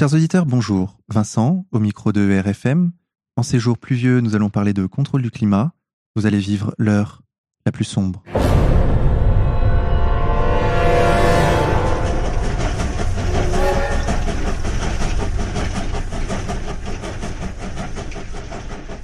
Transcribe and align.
Chers 0.00 0.14
auditeurs, 0.14 0.46
bonjour. 0.46 0.98
Vincent, 1.10 1.66
au 1.72 1.78
micro 1.78 2.10
de 2.10 2.40
RFM. 2.40 2.90
En 3.36 3.42
ces 3.42 3.58
jours 3.58 3.76
pluvieux, 3.76 4.22
nous 4.22 4.34
allons 4.34 4.48
parler 4.48 4.72
de 4.72 4.86
contrôle 4.86 5.20
du 5.20 5.30
climat. 5.30 5.74
Vous 6.16 6.24
allez 6.24 6.38
vivre 6.38 6.74
l'heure 6.78 7.20
la 7.66 7.70
plus 7.70 7.84
sombre. 7.84 8.22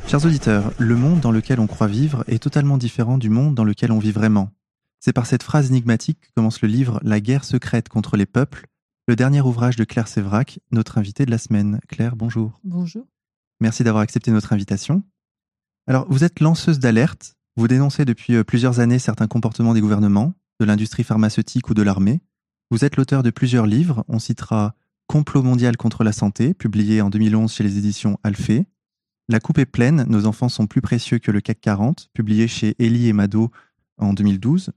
Chers 0.06 0.24
auditeurs, 0.24 0.72
le 0.78 0.96
monde 0.96 1.20
dans 1.20 1.30
lequel 1.30 1.60
on 1.60 1.66
croit 1.66 1.88
vivre 1.88 2.24
est 2.26 2.42
totalement 2.42 2.78
différent 2.78 3.18
du 3.18 3.28
monde 3.28 3.54
dans 3.54 3.64
lequel 3.64 3.92
on 3.92 3.98
vit 3.98 4.12
vraiment. 4.12 4.48
C'est 5.00 5.12
par 5.12 5.26
cette 5.26 5.42
phrase 5.42 5.68
énigmatique 5.68 6.20
que 6.22 6.32
commence 6.34 6.62
le 6.62 6.68
livre 6.68 7.00
La 7.02 7.20
guerre 7.20 7.44
secrète 7.44 7.90
contre 7.90 8.16
les 8.16 8.24
peuples, 8.24 8.66
le 9.06 9.16
dernier 9.16 9.40
ouvrage 9.40 9.76
de 9.76 9.84
Claire 9.84 10.08
Sévrac, 10.08 10.58
notre 10.72 10.98
invitée 10.98 11.26
de 11.26 11.30
la 11.30 11.38
semaine. 11.38 11.80
Claire, 11.88 12.16
bonjour. 12.16 12.60
Bonjour. 12.64 13.06
Merci 13.60 13.84
d'avoir 13.84 14.02
accepté 14.02 14.30
notre 14.30 14.52
invitation. 14.52 15.02
Alors, 15.86 16.06
vous 16.10 16.24
êtes 16.24 16.40
lanceuse 16.40 16.80
d'alerte, 16.80 17.36
vous 17.56 17.68
dénoncez 17.68 18.04
depuis 18.04 18.34
euh, 18.34 18.44
plusieurs 18.44 18.80
années 18.80 18.98
certains 18.98 19.28
comportements 19.28 19.74
des 19.74 19.80
gouvernements, 19.80 20.34
de 20.58 20.64
l'industrie 20.64 21.04
pharmaceutique 21.04 21.70
ou 21.70 21.74
de 21.74 21.82
l'armée. 21.82 22.20
Vous 22.70 22.84
êtes 22.84 22.96
l'auteur 22.96 23.22
de 23.22 23.30
plusieurs 23.30 23.66
livres, 23.66 24.04
on 24.08 24.18
citera 24.18 24.74
Complot 25.06 25.42
mondial 25.42 25.76
contre 25.76 26.02
la 26.02 26.10
santé, 26.10 26.52
publié 26.52 27.00
en 27.00 27.10
2011 27.10 27.52
chez 27.52 27.62
les 27.62 27.78
éditions 27.78 28.18
Alphée, 28.24 28.66
la 29.28 29.40
coupe 29.40 29.58
est 29.58 29.66
pleine, 29.66 30.04
nos 30.08 30.26
enfants 30.26 30.48
sont 30.48 30.68
plus 30.68 30.80
précieux 30.80 31.18
que 31.18 31.32
le 31.32 31.40
CAC 31.40 31.60
40, 31.60 32.10
publié 32.12 32.46
chez 32.46 32.76
Elie 32.78 33.08
et 33.08 33.12
Mado 33.12 33.50
en 33.98 34.12
2012. 34.12 34.70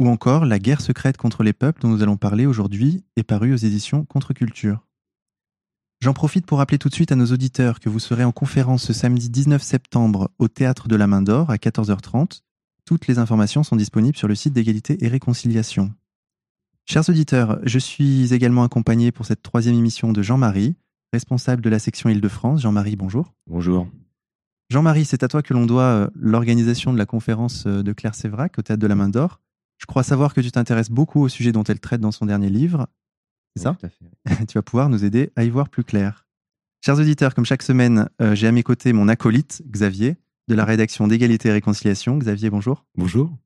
Ou 0.00 0.08
encore 0.08 0.46
La 0.46 0.58
guerre 0.58 0.80
secrète 0.80 1.18
contre 1.18 1.42
les 1.42 1.52
peuples 1.52 1.82
dont 1.82 1.88
nous 1.88 2.02
allons 2.02 2.16
parler 2.16 2.46
aujourd'hui 2.46 3.04
est 3.16 3.22
paru 3.22 3.52
aux 3.52 3.58
éditions 3.58 4.06
Contre-Culture. 4.06 4.86
J'en 6.00 6.14
profite 6.14 6.46
pour 6.46 6.56
rappeler 6.56 6.78
tout 6.78 6.88
de 6.88 6.94
suite 6.94 7.12
à 7.12 7.16
nos 7.16 7.26
auditeurs 7.26 7.80
que 7.80 7.90
vous 7.90 7.98
serez 7.98 8.24
en 8.24 8.32
conférence 8.32 8.82
ce 8.82 8.94
samedi 8.94 9.28
19 9.28 9.62
septembre 9.62 10.30
au 10.38 10.48
Théâtre 10.48 10.88
de 10.88 10.96
la 10.96 11.06
Main 11.06 11.20
d'Or 11.20 11.50
à 11.50 11.56
14h30. 11.56 12.40
Toutes 12.86 13.08
les 13.08 13.18
informations 13.18 13.62
sont 13.62 13.76
disponibles 13.76 14.16
sur 14.16 14.26
le 14.26 14.34
site 14.34 14.54
d'égalité 14.54 15.04
et 15.04 15.08
réconciliation. 15.08 15.92
Chers 16.86 17.10
auditeurs, 17.10 17.60
je 17.64 17.78
suis 17.78 18.32
également 18.32 18.64
accompagné 18.64 19.12
pour 19.12 19.26
cette 19.26 19.42
troisième 19.42 19.76
émission 19.76 20.12
de 20.12 20.22
Jean-Marie, 20.22 20.76
responsable 21.12 21.60
de 21.60 21.68
la 21.68 21.78
section 21.78 22.08
Île-de-France. 22.08 22.62
Jean-Marie, 22.62 22.96
bonjour. 22.96 23.34
Bonjour. 23.46 23.86
Jean-Marie, 24.70 25.04
c'est 25.04 25.24
à 25.24 25.28
toi 25.28 25.42
que 25.42 25.52
l'on 25.52 25.66
doit 25.66 25.82
euh, 25.82 26.08
l'organisation 26.14 26.94
de 26.94 26.98
la 26.98 27.04
conférence 27.04 27.64
euh, 27.66 27.82
de 27.82 27.92
Claire 27.92 28.14
Sévrac 28.14 28.58
au 28.58 28.62
Théâtre 28.62 28.80
de 28.80 28.86
la 28.86 28.94
Main 28.94 29.10
d'Or. 29.10 29.40
Je 29.80 29.86
crois 29.86 30.02
savoir 30.02 30.34
que 30.34 30.40
tu 30.40 30.52
t'intéresses 30.52 30.90
beaucoup 30.90 31.22
au 31.22 31.28
sujet 31.28 31.52
dont 31.52 31.64
elle 31.64 31.80
traite 31.80 32.00
dans 32.00 32.12
son 32.12 32.26
dernier 32.26 32.50
livre. 32.50 32.86
C'est 33.56 33.62
ça 33.62 33.76
Tout 33.80 33.86
à 33.86 33.88
fait. 33.88 34.46
Tu 34.46 34.58
vas 34.58 34.62
pouvoir 34.62 34.88
nous 34.90 35.04
aider 35.04 35.32
à 35.36 35.44
y 35.44 35.50
voir 35.50 35.70
plus 35.70 35.84
clair. 35.84 36.26
Chers 36.84 36.98
auditeurs, 36.98 37.34
comme 37.34 37.44
chaque 37.44 37.62
semaine, 37.62 38.08
euh, 38.20 38.34
j'ai 38.34 38.46
à 38.46 38.52
mes 38.52 38.62
côtés 38.62 38.92
mon 38.92 39.08
acolyte, 39.08 39.62
Xavier, 39.66 40.16
de 40.48 40.54
la 40.54 40.64
rédaction 40.64 41.08
d'égalité 41.08 41.48
et 41.48 41.52
réconciliation. 41.52 42.18
Xavier, 42.18 42.50
bonjour. 42.50 42.84
Bonjour. 42.96 43.36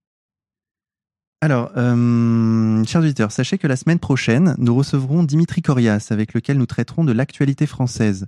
Alors, 1.41 1.73
euh, 1.77 2.83
chers 2.85 3.03
auditeurs, 3.03 3.31
sachez 3.31 3.59
que 3.59 3.67
la 3.67 3.77
semaine 3.77 3.99
prochaine, 3.99 4.55
nous 4.59 4.75
recevrons 4.75 5.25
Dimitri 5.25 5.63
Corias, 5.63 6.09
avec 6.11 6.33
lequel 6.33 6.59
nous 6.59 6.67
traiterons 6.67 7.05
de 7.05 7.13
l'actualité 7.13 7.67
française. 7.67 8.27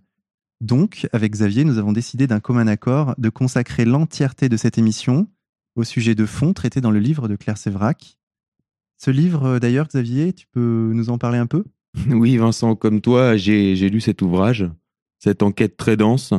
Donc, 0.60 1.08
avec 1.12 1.32
Xavier, 1.32 1.64
nous 1.64 1.78
avons 1.78 1.92
décidé 1.92 2.26
d'un 2.26 2.40
commun 2.40 2.66
accord 2.66 3.14
de 3.18 3.28
consacrer 3.28 3.84
l'entièreté 3.84 4.48
de 4.48 4.56
cette 4.56 4.78
émission 4.78 5.28
au 5.76 5.84
sujet 5.84 6.14
de 6.14 6.26
fond 6.26 6.54
traité 6.54 6.80
dans 6.80 6.90
le 6.90 6.98
livre 6.98 7.28
de 7.28 7.36
Claire 7.36 7.58
Sévrac. 7.58 8.18
Ce 8.96 9.10
livre, 9.10 9.44
euh, 9.44 9.58
d'ailleurs, 9.58 9.86
Xavier, 9.86 10.32
tu 10.32 10.46
peux 10.50 10.90
nous 10.92 11.10
en 11.10 11.18
parler 11.18 11.38
un 11.38 11.46
peu? 11.46 11.64
Oui, 12.10 12.36
Vincent, 12.36 12.74
comme 12.74 13.00
toi, 13.00 13.36
j'ai 13.36 13.74
lu 13.88 14.00
cet 14.00 14.22
ouvrage, 14.22 14.68
cette 15.18 15.42
enquête 15.42 15.76
très 15.76 15.96
dense, 15.96 16.34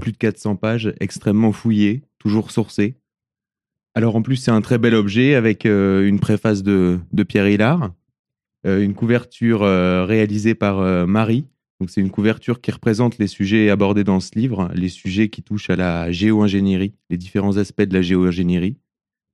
plus 0.00 0.12
de 0.12 0.16
400 0.18 0.56
pages, 0.56 0.94
extrêmement 1.00 1.52
fouillée, 1.52 2.04
toujours 2.18 2.50
sourcée. 2.50 2.96
Alors 3.94 4.16
en 4.16 4.22
plus, 4.22 4.36
c'est 4.36 4.50
un 4.50 4.60
très 4.60 4.78
bel 4.78 4.94
objet 4.94 5.34
avec 5.34 5.66
euh, 5.66 6.06
une 6.06 6.20
préface 6.20 6.62
de, 6.62 7.00
Pierre 7.26 7.48
Hillard, 7.48 7.92
euh, 8.66 8.82
une 8.82 8.94
couverture 8.94 9.60
réalisée 9.60 10.54
par 10.54 11.06
Marie. 11.06 11.46
Donc 11.80 11.90
c'est 11.90 12.00
une 12.00 12.10
couverture 12.10 12.60
qui 12.60 12.72
représente 12.72 13.18
les 13.18 13.28
sujets 13.28 13.70
abordés 13.70 14.02
dans 14.02 14.18
ce 14.18 14.36
livre, 14.36 14.70
les 14.74 14.88
sujets 14.88 15.28
qui 15.28 15.42
touchent 15.42 15.70
à 15.70 15.76
la 15.76 16.10
géo-ingénierie, 16.10 16.94
les 17.08 17.16
différents 17.16 17.56
aspects 17.56 17.82
de 17.82 17.94
la 17.94 18.02
géo-ingénierie. 18.02 18.76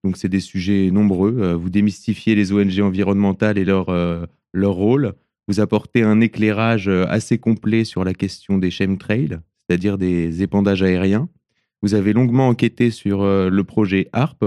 Donc 0.05 0.19
c'est 0.19 0.29
des 0.29 0.41
sujets 0.41 0.91
nombreux. 0.91 1.35
Euh, 1.41 1.57
Vous 1.57 1.71
démystifiez 1.71 2.35
les 2.35 2.53
ONG 2.53 2.81
environnementales 2.81 3.57
et 3.57 3.65
leur, 3.65 3.89
euh, 3.89 4.27
leur 4.53 4.75
rôle. 4.75 5.15
Vous 5.49 5.61
apportez 5.61 6.03
un 6.03 6.21
éclairage 6.21 6.89
euh, 6.89 7.07
assez 7.09 7.39
complet 7.39 7.85
sur 7.85 8.05
la 8.05 8.13
question 8.13 8.59
des 8.59 8.71
chemtrails, 8.71 9.39
c'est-à-dire 9.67 9.97
des 9.97 10.43
épandages 10.43 10.83
aériens. 10.83 11.31
Vous 11.81 11.95
avez 11.95 12.13
longuement 12.13 12.49
enquêté 12.49 12.91
sur 12.91 13.23
le 13.27 13.63
projet 13.63 14.09
HARP, 14.15 14.43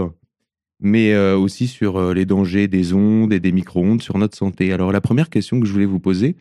mais 0.79 1.15
aussi 1.35 1.67
sur 1.67 2.11
les 2.11 2.25
dangers 2.25 2.67
des 2.67 2.93
ondes 2.93 3.31
et 3.31 3.39
des 3.39 3.51
micro-ondes 3.51 4.01
sur 4.01 4.17
notre 4.17 4.35
santé. 4.35 4.73
Alors 4.73 4.91
la 4.91 5.01
première 5.01 5.29
question 5.29 5.59
que 5.59 5.67
je 5.67 5.71
voulais 5.71 5.85
vous 5.85 5.99
poser, 5.99 6.35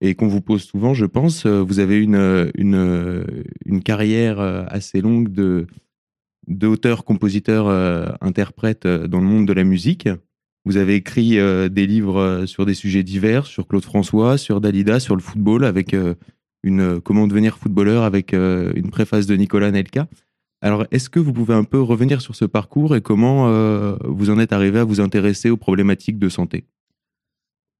et 0.00 0.14
qu'on 0.14 0.28
vous 0.28 0.40
pose 0.40 0.62
souvent, 0.62 0.94
je 0.94 1.06
pense, 1.06 1.46
euh, 1.46 1.62
vous 1.62 1.78
avez 1.78 1.98
une, 1.98 2.16
euh, 2.16 2.50
une, 2.56 2.74
euh, 2.74 3.24
une 3.64 3.82
carrière 3.82 4.40
assez 4.40 5.00
longue 5.00 5.30
de 5.30 5.66
d'auteur, 6.48 7.04
compositeur, 7.04 7.66
interprète 8.20 8.86
dans 8.86 9.18
le 9.18 9.26
monde 9.26 9.48
de 9.48 9.52
la 9.52 9.64
musique. 9.64 10.08
Vous 10.64 10.76
avez 10.76 10.94
écrit 10.94 11.38
des 11.70 11.86
livres 11.88 12.44
sur 12.46 12.64
des 12.64 12.74
sujets 12.74 13.02
divers, 13.02 13.46
sur 13.46 13.66
Claude 13.66 13.82
François, 13.82 14.38
sur 14.38 14.60
Dalida, 14.60 15.00
sur 15.00 15.16
le 15.16 15.22
football, 15.22 15.64
avec 15.64 15.96
une 16.62 17.00
Comment 17.00 17.26
devenir 17.26 17.58
footballeur, 17.58 18.04
avec 18.04 18.32
une 18.32 18.90
préface 18.92 19.26
de 19.26 19.34
Nicolas 19.34 19.72
Nelka. 19.72 20.06
Alors, 20.60 20.86
est-ce 20.92 21.10
que 21.10 21.18
vous 21.18 21.32
pouvez 21.32 21.54
un 21.54 21.64
peu 21.64 21.80
revenir 21.80 22.20
sur 22.20 22.36
ce 22.36 22.44
parcours 22.44 22.94
et 22.94 23.00
comment 23.00 23.50
vous 24.04 24.30
en 24.30 24.38
êtes 24.38 24.52
arrivé 24.52 24.78
à 24.78 24.84
vous 24.84 25.00
intéresser 25.00 25.50
aux 25.50 25.56
problématiques 25.56 26.20
de 26.20 26.28
santé? 26.28 26.64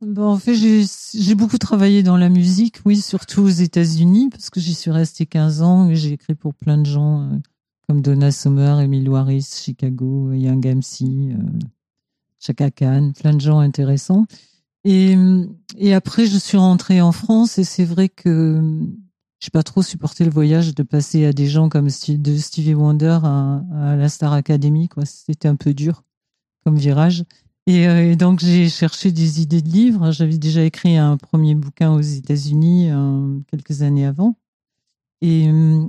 Bon, 0.03 0.29
en 0.29 0.39
fait, 0.39 0.55
j'ai 0.55 1.34
beaucoup 1.34 1.57
travaillé 1.57 2.03
dans 2.03 2.19
la 2.19 2.29
musique, 2.29 2.81
oui, 2.84 3.01
surtout 3.01 3.41
aux 3.41 3.49
États-Unis, 3.49 4.29
parce 4.31 4.51
que 4.51 4.61
j'y 4.61 4.75
suis 4.75 4.91
restée 4.91 5.25
15 5.25 5.62
ans 5.62 5.89
et 5.89 5.97
j'ai 5.97 6.12
écrit 6.12 6.34
pour 6.34 6.55
plein 6.55 6.77
de 6.77 6.84
gens 6.84 7.23
euh, 7.23 7.37
comme 7.89 8.03
Donna 8.03 8.31
Summer, 8.31 8.81
Emile 8.81 9.11
Harris, 9.15 9.49
Chicago, 9.65 10.33
Young 10.33 10.67
MC, 10.67 11.05
euh, 11.05 11.37
Chaka 12.39 12.71
Khan, 12.71 13.12
plein 13.19 13.33
de 13.33 13.41
gens 13.41 13.59
intéressants. 13.59 14.27
Et, 14.85 15.17
et 15.79 15.95
après, 15.95 16.27
je 16.27 16.37
suis 16.37 16.59
rentrée 16.59 17.01
en 17.01 17.12
France 17.12 17.59
et 17.59 17.65
c'est 17.65 17.85
vrai 17.85 18.11
que 18.11 18.61
j'ai 19.41 19.51
pas 19.51 19.62
trop 19.62 19.83
supporté 19.83 20.25
le 20.25 20.31
voyage 20.31 20.75
de 20.75 20.83
passer 20.83 21.25
à 21.25 21.33
des 21.33 21.49
gens 21.49 21.69
comme 21.71 21.89
de 21.89 22.37
Stevie 22.37 22.75
Wonder 22.75 23.19
à, 23.23 23.62
à 23.75 23.97
la 23.97 24.09
Star 24.09 24.35
Academy, 24.35 24.89
quoi. 24.89 25.05
C'était 25.06 25.49
un 25.49 25.56
peu 25.56 25.73
dur 25.73 26.05
comme 26.65 26.77
virage. 26.77 27.25
Et, 27.66 27.88
euh, 27.88 28.15
donc 28.15 28.41
j'ai 28.41 28.69
cherché 28.69 29.10
des 29.12 29.41
idées 29.43 29.62
de 29.62 29.69
livres. 29.69 30.12
J'avais 30.12 30.38
déjà 30.38 30.62
écrit 30.62 30.97
un 30.97 31.16
premier 31.16 31.54
bouquin 31.54 31.93
aux 31.93 32.00
États-Unis 32.00 32.91
euh, 32.91 33.38
quelques 33.50 33.82
années 33.82 34.06
avant. 34.06 34.37
Et, 35.21 35.49
euh, 35.49 35.87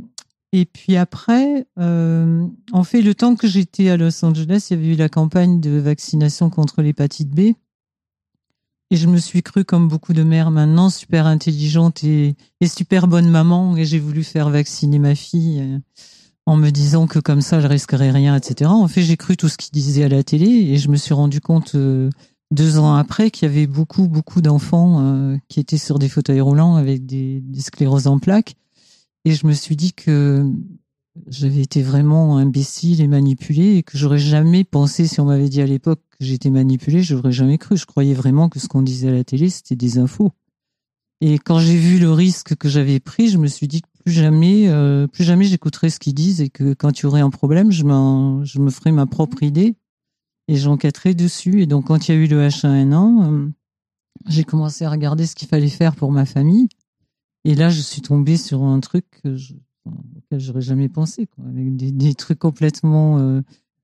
et 0.54 0.66
puis 0.66 0.96
après, 0.96 1.68
euh, 1.78 2.48
en 2.72 2.84
fait, 2.84 3.02
le 3.02 3.14
temps 3.14 3.36
que 3.36 3.48
j'étais 3.48 3.90
à 3.90 3.98
Los 3.98 4.24
Angeles, 4.24 4.68
il 4.70 4.78
y 4.78 4.80
avait 4.80 4.94
eu 4.94 4.96
la 4.96 5.10
campagne 5.10 5.60
de 5.60 5.72
vaccination 5.72 6.50
contre 6.50 6.82
l'hépatite 6.82 7.30
B. 7.30 7.54
Et 8.90 8.96
je 8.96 9.08
me 9.08 9.18
suis 9.18 9.44
crue, 9.44 9.66
comme 9.66 9.90
beaucoup 9.90 10.14
de 10.14 10.24
mères 10.24 10.50
maintenant, 10.50 10.90
super 10.90 11.26
intelligente 11.26 12.06
et, 12.06 12.38
et 12.62 12.68
super 12.68 13.08
bonne 13.08 13.30
maman. 13.30 13.76
Et 13.76 13.84
j'ai 13.84 14.00
voulu 14.00 14.24
faire 14.24 14.50
vacciner 14.50 14.98
ma 14.98 15.14
fille 15.14 15.60
euh, 15.60 15.80
en 16.48 16.56
me 16.56 16.70
disant 16.70 17.08
que 17.08 17.20
comme 17.20 17.42
ça, 17.42 17.60
je 17.60 17.68
risquerais 17.68 18.10
rien, 18.10 18.34
etc. 18.34 18.72
En 18.72 18.88
fait, 18.88 19.02
j'ai 19.02 19.18
cru 19.18 19.36
tout 19.36 19.50
ce 19.50 19.58
qu'il 19.58 19.72
disait 19.74 20.06
à 20.06 20.08
la 20.08 20.24
télé 20.24 20.48
et 20.48 20.78
je 20.78 20.88
me 20.88 20.96
suis 20.96 21.14
rendu 21.14 21.42
compte 21.42 21.76
euh, 21.76 22.10
deux 22.52 22.80
ans 22.80 22.96
après 22.96 23.32
qu'il 23.32 23.50
y 23.50 23.52
avait 23.52 23.68
beaucoup, 23.68 24.08
beaucoup 24.08 24.42
d'enfants 24.42 25.02
euh, 25.02 25.36
qui 25.50 25.60
étaient 25.60 25.78
sur 25.78 26.00
des 26.00 26.08
fauteuils 26.08 26.40
roulants 26.40 26.78
avec 26.78 27.06
des, 27.06 27.42
des 27.42 27.60
scléroses 27.60 28.08
en 28.08 28.18
plaques. 28.18 28.56
Et 29.26 29.34
je 29.34 29.46
me 29.46 29.52
suis 29.52 29.76
dit 29.76 29.92
que 29.92 30.50
j'avais 31.28 31.60
été 31.60 31.82
vraiment 31.82 32.38
imbécile 32.38 33.02
et 33.02 33.08
manipulée 33.08 33.76
et 33.76 33.84
que 33.84 33.98
j'aurais 33.98 34.18
jamais 34.18 34.64
pensé, 34.64 35.06
si 35.06 35.20
on 35.20 35.26
m'avait 35.26 35.50
dit 35.50 35.62
à 35.62 35.66
l'époque 35.66 36.00
que 36.12 36.24
j'étais 36.24 36.50
manipulée, 36.50 37.04
j'aurais 37.04 37.34
jamais 37.34 37.58
cru. 37.58 37.76
Je 37.76 37.86
croyais 37.86 38.14
vraiment 38.14 38.48
que 38.48 38.62
ce 38.62 38.70
qu'on 38.70 38.84
disait 38.84 39.10
à 39.10 39.12
la 39.12 39.26
télé, 39.26 39.50
c'était 39.50 39.76
des 39.76 39.98
infos. 39.98 40.32
Et 41.20 41.40
quand 41.40 41.60
j'ai 41.60 41.76
vu 41.76 42.00
le 42.00 42.14
risque 42.14 42.56
que 42.56 42.70
j'avais 42.70 43.02
pris, 43.02 43.28
je 43.28 43.38
me 43.38 43.48
suis 43.48 43.68
dit 43.68 43.82
que 43.82 43.88
plus 44.08 44.14
jamais, 44.14 44.70
euh, 44.70 45.06
plus 45.06 45.26
jamais 45.26 45.44
j'écouterai 45.44 45.90
ce 45.90 46.00
qu'ils 46.00 46.14
disent 46.14 46.40
et 46.40 46.50
que 46.50 46.74
quand 46.74 46.98
il 46.98 47.04
y 47.04 47.06
aurait 47.08 47.20
un 47.20 47.30
problème, 47.30 47.72
je, 47.74 47.84
je 47.84 48.60
me 48.60 48.70
ferai 48.70 48.94
ma 48.94 49.06
propre 49.06 49.44
idée 49.44 49.76
et 50.48 50.56
j'enquêterai 50.56 51.14
dessus. 51.14 51.62
Et 51.62 51.66
donc, 51.66 51.88
quand 51.88 52.08
il 52.08 52.16
y 52.16 52.18
a 52.18 52.18
eu 52.18 52.26
le 52.26 52.48
H1N1, 52.48 53.26
euh, 53.26 53.50
j'ai 54.30 54.46
commencé 54.46 54.86
à 54.86 54.92
regarder 54.92 55.26
ce 55.26 55.36
qu'il 55.36 55.50
fallait 55.50 55.68
faire 55.68 55.94
pour 55.94 56.14
ma 56.14 56.24
famille. 56.24 56.70
Et 57.44 57.54
là, 57.54 57.70
je 57.70 57.82
suis 57.82 58.02
tombée 58.02 58.38
sur 58.38 58.64
un 58.64 58.80
truc 58.80 59.04
que 59.22 59.36
je, 59.36 59.56
auquel 59.86 60.40
j'aurais 60.40 60.62
jamais 60.62 60.88
pensé, 60.88 61.28
quoi, 61.28 61.44
des, 61.50 62.16
trucs 62.16 62.40
complètement 62.40 63.20
euh, 63.20 63.42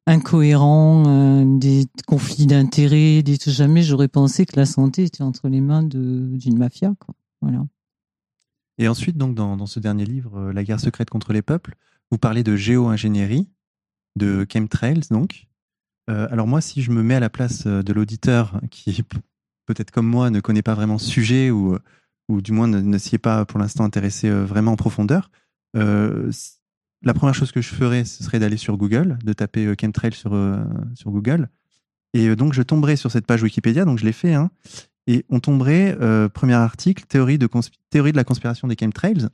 incohérents, 0.07 1.43
des 1.57 1.85
conflits 2.07 2.45
d'intérêts, 2.45 3.23
des 3.23 3.35
jamais 3.47 3.83
j'aurais 3.83 4.07
pensé 4.07 4.45
que 4.45 4.55
la 4.55 4.65
santé 4.65 5.03
était 5.03 5.23
entre 5.23 5.49
les 5.49 5.59
mains 5.59 5.83
d'une 5.83 6.57
mafia, 6.57 6.93
quoi. 6.97 7.13
Voilà. 7.41 7.65
Et 8.77 8.87
ensuite, 8.87 9.17
donc, 9.17 9.35
dans, 9.35 9.55
dans 9.55 9.65
ce 9.65 9.79
dernier 9.79 10.05
livre, 10.05 10.37
euh, 10.37 10.53
La 10.53 10.63
guerre 10.63 10.79
secrète 10.79 11.09
contre 11.09 11.33
les 11.33 11.41
peuples, 11.41 11.75
vous 12.11 12.17
parlez 12.17 12.43
de 12.43 12.55
géo-ingénierie, 12.55 13.47
de 14.15 14.45
chemtrails, 14.51 15.01
donc. 15.09 15.47
Euh, 16.09 16.27
alors 16.31 16.47
moi, 16.47 16.59
si 16.59 16.81
je 16.81 16.91
me 16.91 17.01
mets 17.01 17.15
à 17.15 17.19
la 17.19 17.29
place 17.29 17.65
euh, 17.65 17.81
de 17.81 17.93
l'auditeur 17.93 18.59
qui, 18.71 19.03
peut-être 19.65 19.91
comme 19.91 20.07
moi, 20.07 20.29
ne 20.29 20.39
connaît 20.39 20.61
pas 20.61 20.75
vraiment 20.75 20.97
ce 20.97 21.09
sujet 21.09 21.49
ou, 21.49 21.77
ou 22.27 22.41
du 22.41 22.51
moins 22.51 22.67
ne, 22.67 22.97
s'y 22.97 23.15
est 23.15 23.19
pas 23.19 23.45
pour 23.45 23.59
l'instant 23.59 23.85
intéressé 23.85 24.29
vraiment 24.29 24.73
en 24.73 24.75
profondeur, 24.75 25.31
la 25.75 27.13
première 27.13 27.35
chose 27.35 27.51
que 27.51 27.61
je 27.61 27.67
ferais, 27.67 28.05
ce 28.05 28.23
serait 28.23 28.39
d'aller 28.39 28.55
sur 28.55 28.77
Google, 28.77 29.17
de 29.25 29.33
taper 29.33 29.73
chemtrail 29.79 30.13
sur, 30.13 30.31
sur 30.95 31.11
Google. 31.11 31.49
Et 32.13 32.33
donc, 32.37 32.53
je 32.53 32.61
tomberai 32.61 32.95
sur 32.95 33.11
cette 33.11 33.25
page 33.25 33.43
Wikipédia, 33.43 33.83
donc 33.83 33.97
je 33.99 34.05
l'ai 34.05 34.13
fait, 34.13 34.33
hein, 34.33 34.51
et 35.07 35.25
on 35.29 35.39
tomberait, 35.39 35.97
euh, 36.01 36.29
premier 36.29 36.53
article, 36.53 37.05
théorie 37.05 37.37
de, 37.37 37.49
la 38.15 38.23
conspiration 38.23 38.67
des 38.67 38.75
chemtrails, 38.79 39.27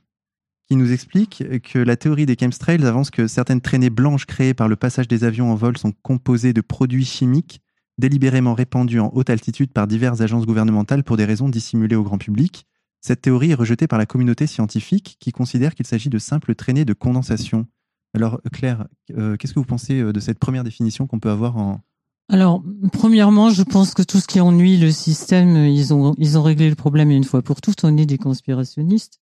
qui 0.68 0.76
nous 0.76 0.92
explique 0.92 1.42
que 1.62 1.78
la 1.78 1.96
théorie 1.96 2.26
des 2.26 2.36
chemtrails 2.38 2.84
avance 2.86 3.10
que 3.10 3.26
certaines 3.26 3.60
traînées 3.60 3.90
blanches 3.90 4.26
créées 4.26 4.54
par 4.54 4.68
le 4.68 4.76
passage 4.76 5.08
des 5.08 5.24
avions 5.24 5.50
en 5.50 5.56
vol 5.56 5.76
sont 5.76 5.92
composées 6.02 6.52
de 6.52 6.60
produits 6.60 7.04
chimiques 7.04 7.60
délibérément 8.00 8.54
répandus 8.54 8.98
en 8.98 9.10
haute 9.14 9.30
altitude 9.30 9.72
par 9.72 9.86
diverses 9.86 10.20
agences 10.20 10.46
gouvernementales 10.46 11.04
pour 11.04 11.16
des 11.16 11.24
raisons 11.24 11.48
dissimulées 11.48 11.96
au 11.96 12.02
grand 12.02 12.18
public. 12.18 12.66
Cette 13.00 13.22
théorie 13.22 13.52
est 13.52 13.54
rejetée 13.54 13.86
par 13.86 13.98
la 13.98 14.06
communauté 14.06 14.46
scientifique 14.46 15.16
qui 15.20 15.32
considère 15.32 15.74
qu'il 15.74 15.86
s'agit 15.86 16.08
de 16.08 16.18
simples 16.18 16.54
traînées 16.54 16.84
de 16.84 16.92
condensation. 16.92 17.66
Alors 18.14 18.40
Claire, 18.52 18.88
euh, 19.16 19.36
qu'est-ce 19.36 19.54
que 19.54 19.60
vous 19.60 19.64
pensez 19.64 20.00
euh, 20.00 20.12
de 20.12 20.20
cette 20.20 20.38
première 20.38 20.64
définition 20.64 21.06
qu'on 21.06 21.20
peut 21.20 21.30
avoir 21.30 21.56
en... 21.56 21.80
Alors, 22.32 22.62
premièrement, 22.92 23.50
je 23.50 23.64
pense 23.64 23.92
que 23.92 24.02
tout 24.02 24.20
ce 24.20 24.28
qui 24.28 24.40
ennuie 24.40 24.76
le 24.76 24.92
système, 24.92 25.66
ils 25.66 25.92
ont, 25.92 26.14
ils 26.16 26.38
ont 26.38 26.42
réglé 26.44 26.68
le 26.68 26.76
problème 26.76 27.10
une 27.10 27.24
fois 27.24 27.42
pour 27.42 27.60
toutes. 27.60 27.82
On 27.82 27.96
est 27.96 28.06
des 28.06 28.18
conspirationnistes. 28.18 29.20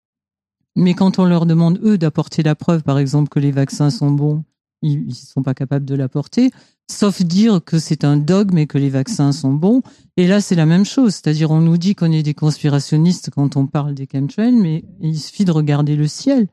Mais 0.77 0.93
quand 0.93 1.19
on 1.19 1.25
leur 1.25 1.47
demande, 1.47 1.81
eux, 1.83 1.97
d'apporter 1.97 2.43
la 2.43 2.55
preuve, 2.55 2.83
par 2.83 2.99
exemple, 2.99 3.31
que 3.31 3.41
les 3.41 3.53
vaccins 3.53 3.89
sont 3.89 4.11
bons, 4.11 4.45
ils 4.83 5.07
ne 5.07 5.13
sont 5.15 5.43
pas 5.43 5.55
capables 5.55 5.87
de 5.87 5.95
l'apporter, 5.95 6.51
sauf 6.91 7.23
dire 7.23 7.65
que 7.65 7.79
c'est 7.79 8.05
un 8.05 8.19
dogme 8.19 8.59
et 8.59 8.67
que 8.67 8.77
les 8.77 8.91
vaccins 8.91 9.33
sont 9.33 9.55
bons. 9.55 9.81
Et 10.19 10.27
là, 10.27 10.43
c'est 10.43 10.55
la 10.55 10.67
même 10.67 10.85
chose. 10.85 11.15
C'est-à-dire, 11.15 11.51
on 11.51 11.61
nous 11.61 11.79
dit 11.79 11.95
qu'on 11.95 12.13
est 12.13 12.23
des 12.23 12.35
conspirationnistes 12.35 13.31
quand 13.31 13.57
on 13.57 13.67
parle 13.67 13.95
des 13.95 14.07
chemtrails, 14.13 14.53
mais 14.53 14.85
il 15.01 15.19
suffit 15.19 15.47
de 15.47 15.53
regarder 15.53 15.97
le 15.97 16.07
ciel. 16.07 16.49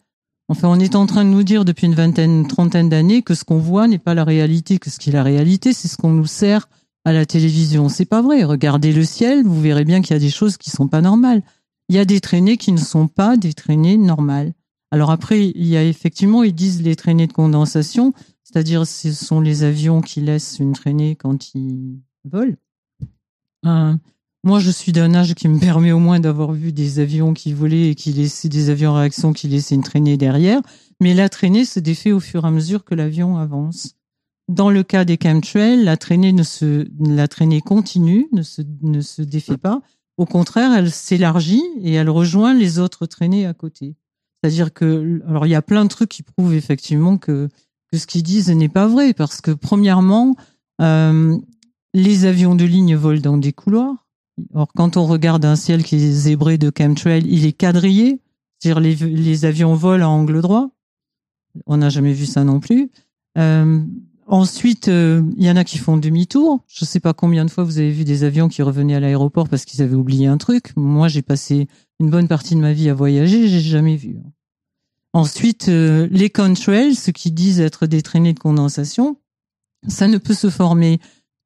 Enfin, 0.49 0.69
on 0.69 0.79
est 0.79 0.95
en 0.95 1.05
train 1.05 1.25
de 1.25 1.29
nous 1.29 1.43
dire 1.43 1.65
depuis 1.65 1.87
une 1.87 1.95
vingtaine, 1.95 2.47
trentaine 2.47 2.87
d'années 2.87 3.21
que 3.21 3.35
ce 3.35 3.43
qu'on 3.43 3.57
voit 3.57 3.87
n'est 3.87 3.99
pas 3.99 4.13
la 4.13 4.23
réalité, 4.23 4.79
que 4.79 4.89
ce 4.89 4.97
qui 4.97 5.09
est 5.09 5.13
la 5.13 5.23
réalité, 5.23 5.73
c'est 5.73 5.89
ce 5.89 5.97
qu'on 5.97 6.11
nous 6.11 6.25
sert 6.25 6.69
à 7.03 7.11
la 7.11 7.25
télévision. 7.25 7.89
C'est 7.89 8.05
pas 8.05 8.21
vrai. 8.21 8.43
Regardez 8.43 8.93
le 8.93 9.03
ciel, 9.03 9.43
vous 9.43 9.61
verrez 9.61 9.83
bien 9.83 10.01
qu'il 10.01 10.13
y 10.13 10.17
a 10.17 10.19
des 10.19 10.29
choses 10.29 10.57
qui 10.57 10.69
sont 10.69 10.87
pas 10.87 11.01
normales. 11.01 11.41
Il 11.89 11.95
y 11.95 11.99
a 11.99 12.05
des 12.05 12.21
traînées 12.21 12.57
qui 12.57 12.71
ne 12.71 12.77
sont 12.77 13.07
pas 13.07 13.35
des 13.35 13.53
traînées 13.53 13.97
normales. 13.97 14.53
Alors 14.91 15.11
après, 15.11 15.49
il 15.49 15.67
y 15.67 15.75
a 15.75 15.83
effectivement, 15.83 16.43
ils 16.43 16.55
disent 16.55 16.81
les 16.81 16.95
traînées 16.95 17.27
de 17.27 17.33
condensation, 17.33 18.13
c'est-à-dire 18.43 18.87
ce 18.87 19.11
sont 19.11 19.41
les 19.41 19.63
avions 19.63 20.01
qui 20.01 20.21
laissent 20.21 20.59
une 20.59 20.73
traînée 20.73 21.17
quand 21.17 21.53
ils 21.55 21.99
volent. 22.23 22.55
Euh, 23.65 23.95
moi, 24.47 24.59
je 24.59 24.71
suis 24.71 24.93
d'un 24.93 25.13
âge 25.13 25.35
qui 25.35 25.49
me 25.49 25.59
permet 25.59 25.91
au 25.91 25.99
moins 25.99 26.21
d'avoir 26.21 26.53
vu 26.53 26.71
des 26.71 26.99
avions 26.99 27.33
qui 27.33 27.51
volaient 27.51 27.89
et 27.89 27.95
qui 27.95 28.13
laissaient 28.13 28.47
des 28.47 28.69
avions 28.69 28.91
en 28.91 28.95
réaction 28.95 29.33
qui 29.33 29.49
laissaient 29.49 29.75
une 29.75 29.83
traînée 29.83 30.15
derrière. 30.15 30.61
Mais 31.01 31.13
la 31.13 31.27
traînée 31.27 31.65
se 31.65 31.81
défait 31.81 32.13
au 32.13 32.21
fur 32.21 32.45
et 32.45 32.47
à 32.47 32.51
mesure 32.51 32.85
que 32.85 32.95
l'avion 32.95 33.37
avance. 33.37 33.95
Dans 34.47 34.69
le 34.69 34.83
cas 34.83 35.03
des 35.03 35.19
chemtrails, 35.21 35.83
la 35.83 35.97
traînée 35.97 36.31
ne 36.31 36.43
se, 36.43 36.87
la 36.97 37.27
traînée 37.27 37.59
continue, 37.59 38.29
ne 38.31 38.41
se, 38.41 38.61
ne 38.83 39.01
se 39.01 39.21
défait 39.21 39.57
pas. 39.57 39.81
Au 40.15 40.25
contraire, 40.25 40.71
elle 40.71 40.91
s'élargit 40.91 41.63
et 41.81 41.95
elle 41.95 42.09
rejoint 42.09 42.53
les 42.53 42.79
autres 42.79 43.05
traînées 43.05 43.45
à 43.45 43.53
côté. 43.53 43.95
C'est-à-dire 44.41 44.73
que, 44.73 45.21
alors 45.27 45.45
il 45.45 45.49
y 45.49 45.55
a 45.55 45.61
plein 45.61 45.83
de 45.83 45.89
trucs 45.89 46.09
qui 46.09 46.23
prouvent 46.23 46.53
effectivement 46.53 47.17
que, 47.17 47.49
ce 47.93 48.07
qu'ils 48.07 48.23
disent 48.23 48.49
n'est 48.49 48.69
pas 48.69 48.87
vrai, 48.87 49.13
parce 49.13 49.41
que 49.41 49.51
premièrement, 49.51 50.37
euh, 50.81 51.37
les 51.93 52.23
avions 52.23 52.55
de 52.55 52.63
ligne 52.63 52.95
volent 52.95 53.19
dans 53.19 53.37
des 53.37 53.51
couloirs. 53.51 54.06
Or, 54.53 54.67
quand 54.75 54.97
on 54.97 55.05
regarde 55.05 55.45
un 55.45 55.55
ciel 55.55 55.83
qui 55.83 55.95
est 55.95 56.11
zébré 56.11 56.57
de 56.57 56.71
chemtrail, 56.75 57.25
il 57.27 57.45
est 57.45 57.53
quadrillé, 57.53 58.21
c'est-à-dire 58.59 58.79
les, 58.79 59.45
avions 59.45 59.73
volent 59.73 60.05
à 60.05 60.09
angle 60.09 60.41
droit. 60.41 60.69
On 61.65 61.77
n'a 61.77 61.89
jamais 61.89 62.13
vu 62.13 62.25
ça 62.25 62.43
non 62.43 62.59
plus. 62.59 62.91
Euh, 63.37 63.79
ensuite, 64.27 64.89
euh, 64.89 65.23
il 65.37 65.43
y 65.43 65.49
en 65.49 65.55
a 65.55 65.63
qui 65.63 65.79
font 65.79 65.97
demi-tour. 65.97 66.59
Je 66.67 66.85
ne 66.85 66.87
sais 66.87 66.99
pas 66.99 67.13
combien 67.13 67.45
de 67.45 67.51
fois 67.51 67.63
vous 67.63 67.79
avez 67.79 67.91
vu 67.91 68.03
des 68.03 68.23
avions 68.23 68.47
qui 68.47 68.61
revenaient 68.61 68.95
à 68.95 68.99
l'aéroport 68.99 69.49
parce 69.49 69.65
qu'ils 69.65 69.81
avaient 69.81 69.95
oublié 69.95 70.27
un 70.27 70.37
truc. 70.37 70.71
Moi, 70.75 71.07
j'ai 71.07 71.23
passé 71.23 71.67
une 71.99 72.09
bonne 72.11 72.27
partie 72.27 72.55
de 72.55 72.59
ma 72.59 72.73
vie 72.73 72.89
à 72.89 72.93
voyager, 72.93 73.47
j'ai 73.47 73.59
jamais 73.59 73.95
vu. 73.95 74.17
Ensuite, 75.13 75.69
euh, 75.69 76.07
les 76.11 76.29
contrails, 76.29 76.93
ceux 76.93 77.11
qui 77.11 77.31
disent 77.31 77.59
être 77.59 77.87
des 77.87 78.03
traînées 78.03 78.33
de 78.33 78.39
condensation, 78.39 79.17
ça 79.87 80.07
ne 80.07 80.19
peut 80.19 80.35
se 80.35 80.49
former 80.49 80.99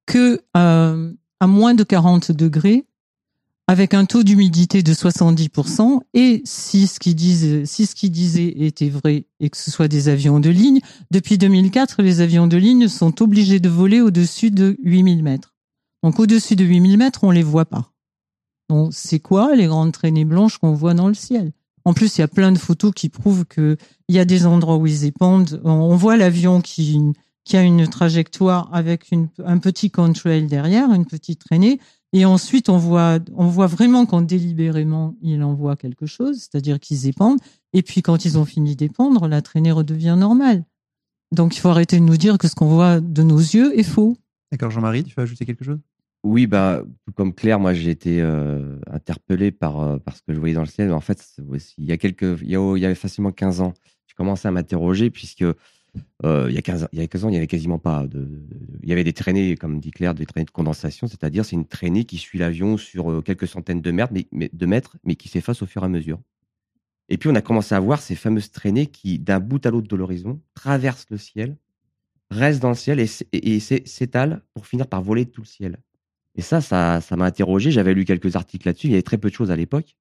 que 0.06 0.42
euh, 0.58 1.14
à 1.42 1.48
moins 1.48 1.74
de 1.74 1.84
40 1.84 2.32
degrés 2.32 2.86
avec 3.68 3.94
un 3.94 4.06
taux 4.06 4.24
d'humidité 4.24 4.84
de 4.84 4.94
70%, 4.94 6.02
et 6.14 6.42
si 6.46 6.88
ce 6.88 7.00
qu'ils 7.00 7.16
disaient 7.16 8.54
était 8.58 8.90
vrai 8.90 9.26
et 9.40 9.50
que 9.50 9.58
ce 9.58 9.72
soit 9.72 9.88
des 9.88 10.08
avions 10.10 10.40
de 10.40 10.50
ligne, 10.50 10.82
depuis 11.10 11.38
2004, 11.38 12.02
les 12.02 12.22
avions 12.22 12.48
de 12.48 12.58
ligne 12.58 12.88
sont 12.88 13.22
obligés 13.22 13.60
de 13.60 13.70
voler 13.70 14.02
au-dessus 14.02 14.52
de 14.52 14.78
8000 14.84 15.24
mètres. 15.24 15.56
Donc 16.04 16.20
au-dessus 16.20 16.56
de 16.56 16.66
8000 16.66 16.98
mètres, 16.98 17.24
on 17.24 17.32
les 17.32 17.44
voit 17.44 17.66
pas. 17.66 17.92
Donc 18.70 18.92
c'est 18.94 19.20
quoi 19.20 19.56
les 19.56 19.68
grandes 19.68 19.94
traînées 19.94 20.26
blanches 20.26 20.58
qu'on 20.58 20.74
voit 20.74 20.94
dans 20.94 21.08
le 21.08 21.14
ciel? 21.14 21.54
En 21.86 21.94
plus, 21.94 22.18
il 22.18 22.22
y 22.22 22.24
a 22.24 22.28
plein 22.28 22.52
de 22.52 22.60
photos 22.60 22.92
qui 22.94 23.10
prouvent 23.10 23.46
que 23.46 23.78
il 24.08 24.16
y 24.16 24.20
a 24.20 24.26
des 24.26 24.46
endroits 24.46 24.78
où 24.78 24.86
ils 24.86 25.06
épandent. 25.06 25.62
On 25.64 25.96
voit 25.96 26.18
l'avion 26.18 26.62
qui 26.62 27.00
qui 27.44 27.58
a 27.58 27.64
une 27.64 27.88
trajectoire 27.88 28.70
avec 28.74 29.12
une, 29.12 29.30
un 29.44 29.58
petit 29.58 29.90
contrail 29.90 30.46
derrière, 30.46 30.92
une 30.94 31.06
petite 31.06 31.40
traînée. 31.40 31.80
Et 32.14 32.26
ensuite, 32.26 32.70
on 32.70 32.78
voit, 32.78 33.20
on 33.36 33.48
voit 33.48 33.68
vraiment 33.68 34.06
quand 34.06 34.22
délibérément 34.22 35.16
il 35.22 35.44
envoie 35.44 35.76
quelque 35.76 36.06
chose, 36.06 36.40
c'est-à-dire 36.40 36.80
qu'ils 36.80 37.08
épandent. 37.08 37.40
Et 37.74 37.82
puis 37.82 38.02
quand 38.02 38.26
ils 38.26 38.38
ont 38.38 38.46
fini 38.46 38.76
d'épandre, 38.76 39.28
la 39.28 39.42
traînée 39.42 39.72
redevient 39.72 40.16
normale. 40.18 40.66
Donc 41.32 41.56
il 41.56 41.60
faut 41.60 41.70
arrêter 41.70 41.98
de 41.98 42.04
nous 42.04 42.18
dire 42.18 42.38
que 42.38 42.48
ce 42.48 42.56
qu'on 42.56 42.68
voit 42.68 43.00
de 43.00 43.24
nos 43.24 43.40
yeux 43.40 43.78
est 43.80 43.84
faux. 43.84 44.18
D'accord, 44.52 44.72
Jean-Marie, 44.72 45.06
tu 45.06 45.14
veux 45.16 45.24
ajouter 45.24 45.46
quelque 45.46 45.64
chose? 45.64 45.80
Oui, 46.24 46.46
bah, 46.46 46.84
comme 47.16 47.34
Claire, 47.34 47.60
moi 47.60 47.74
j'ai 47.74 47.90
été 47.90 48.22
euh, 48.22 48.78
interpellé 48.88 49.52
par, 49.52 49.80
euh, 49.80 49.98
par 49.98 50.16
ce 50.16 50.22
que 50.22 50.34
je 50.34 50.40
voyais 50.40 50.54
dans 50.54 50.62
le 50.62 50.68
ciel. 50.68 50.92
En 50.92 51.00
fait, 51.00 51.26
il 51.78 51.86
y 51.86 51.94
a 51.94 51.98
quelques, 51.98 52.42
il 52.42 52.50
y, 52.50 52.56
a, 52.56 52.78
il 52.78 52.82
y 52.82 52.86
avait 52.86 52.94
facilement 52.94 53.32
15 53.32 53.62
ans, 53.62 53.74
j'ai 54.08 54.14
commencé 54.16 54.48
à 54.48 54.52
m'interroger 54.52 55.10
puisque 55.10 55.46
euh, 56.24 56.48
il, 56.50 56.56
y 56.56 56.58
a 56.58 56.62
15, 56.62 56.88
il 56.94 57.00
y 57.00 57.02
a 57.02 57.08
15 57.08 57.26
ans, 57.26 57.30
il 57.30 57.32
n'y 57.32 57.38
avait 57.38 57.48
quasiment 57.48 57.80
pas 57.80 58.08
de, 58.08 58.28
Il 58.84 58.90
y 58.90 58.94
avait 58.94 59.04
des 59.04 59.14
traînées, 59.14 59.56
comme 59.56 59.80
dit 59.80 59.92
Claire, 59.92 60.14
des 60.14 60.26
traînées 60.26 60.46
de 60.46 60.52
condensation, 60.52 61.08
c'est-à-dire 61.08 61.44
c'est 61.44 61.56
une 61.56 61.68
traînée 61.68 62.06
qui 62.06 62.18
suit 62.18 62.38
l'avion 62.38 62.78
sur 62.78 63.12
euh, 63.12 63.22
quelques 63.22 63.48
centaines 63.48 63.82
de 63.82 63.92
mètres, 63.92 64.98
mais, 65.04 65.16
qui 65.16 65.30
s'efface 65.30 65.62
au 65.62 65.66
fur 65.66 65.82
et 65.82 65.86
à 65.86 65.90
mesure. 65.90 66.20
Et 67.10 67.18
puis 67.18 67.30
on 67.30 67.36
a 67.36 67.42
commencé 67.42 67.76
à 67.76 67.80
voir 67.80 68.02
ces 68.02 68.16
fameuses 68.16 68.52
traînées 68.52 68.88
qui, 68.88 69.20
d'un 69.20 69.40
bout 69.40 69.66
à 69.66 69.72
l'autre 69.72 69.88
de 69.88 69.96
l'horizon, 69.96 70.40
traversent 70.54 71.08
le 71.10 71.18
ciel, 71.18 71.58
restent 72.30 72.62
dans 72.62 72.70
le 72.70 72.76
ciel 72.76 73.00
et 73.00 73.60
s'étalent 73.60 74.42
pour 74.54 74.66
finir 74.66 74.88
par 74.88 75.02
voler 75.02 75.26
tout 75.26 75.42
le 75.42 75.48
ciel. 75.48 75.78
Et 76.36 76.42
ça, 76.42 76.62
ça, 76.62 77.02
ça 77.02 77.18
m'a 77.18 77.26
interrogé. 77.26 77.72
J'avais 77.72 77.94
lu 77.94 78.06
quelques 78.06 78.38
articles 78.38 78.66
là-dessus. 78.66 78.88
Il 78.88 78.92
y 78.92 78.94
avait 78.94 79.02
très 79.02 79.18
peu 79.18 79.30
de 79.30 79.36
choses 79.36 79.52
à 79.52 79.58
l'époque. 79.58 79.98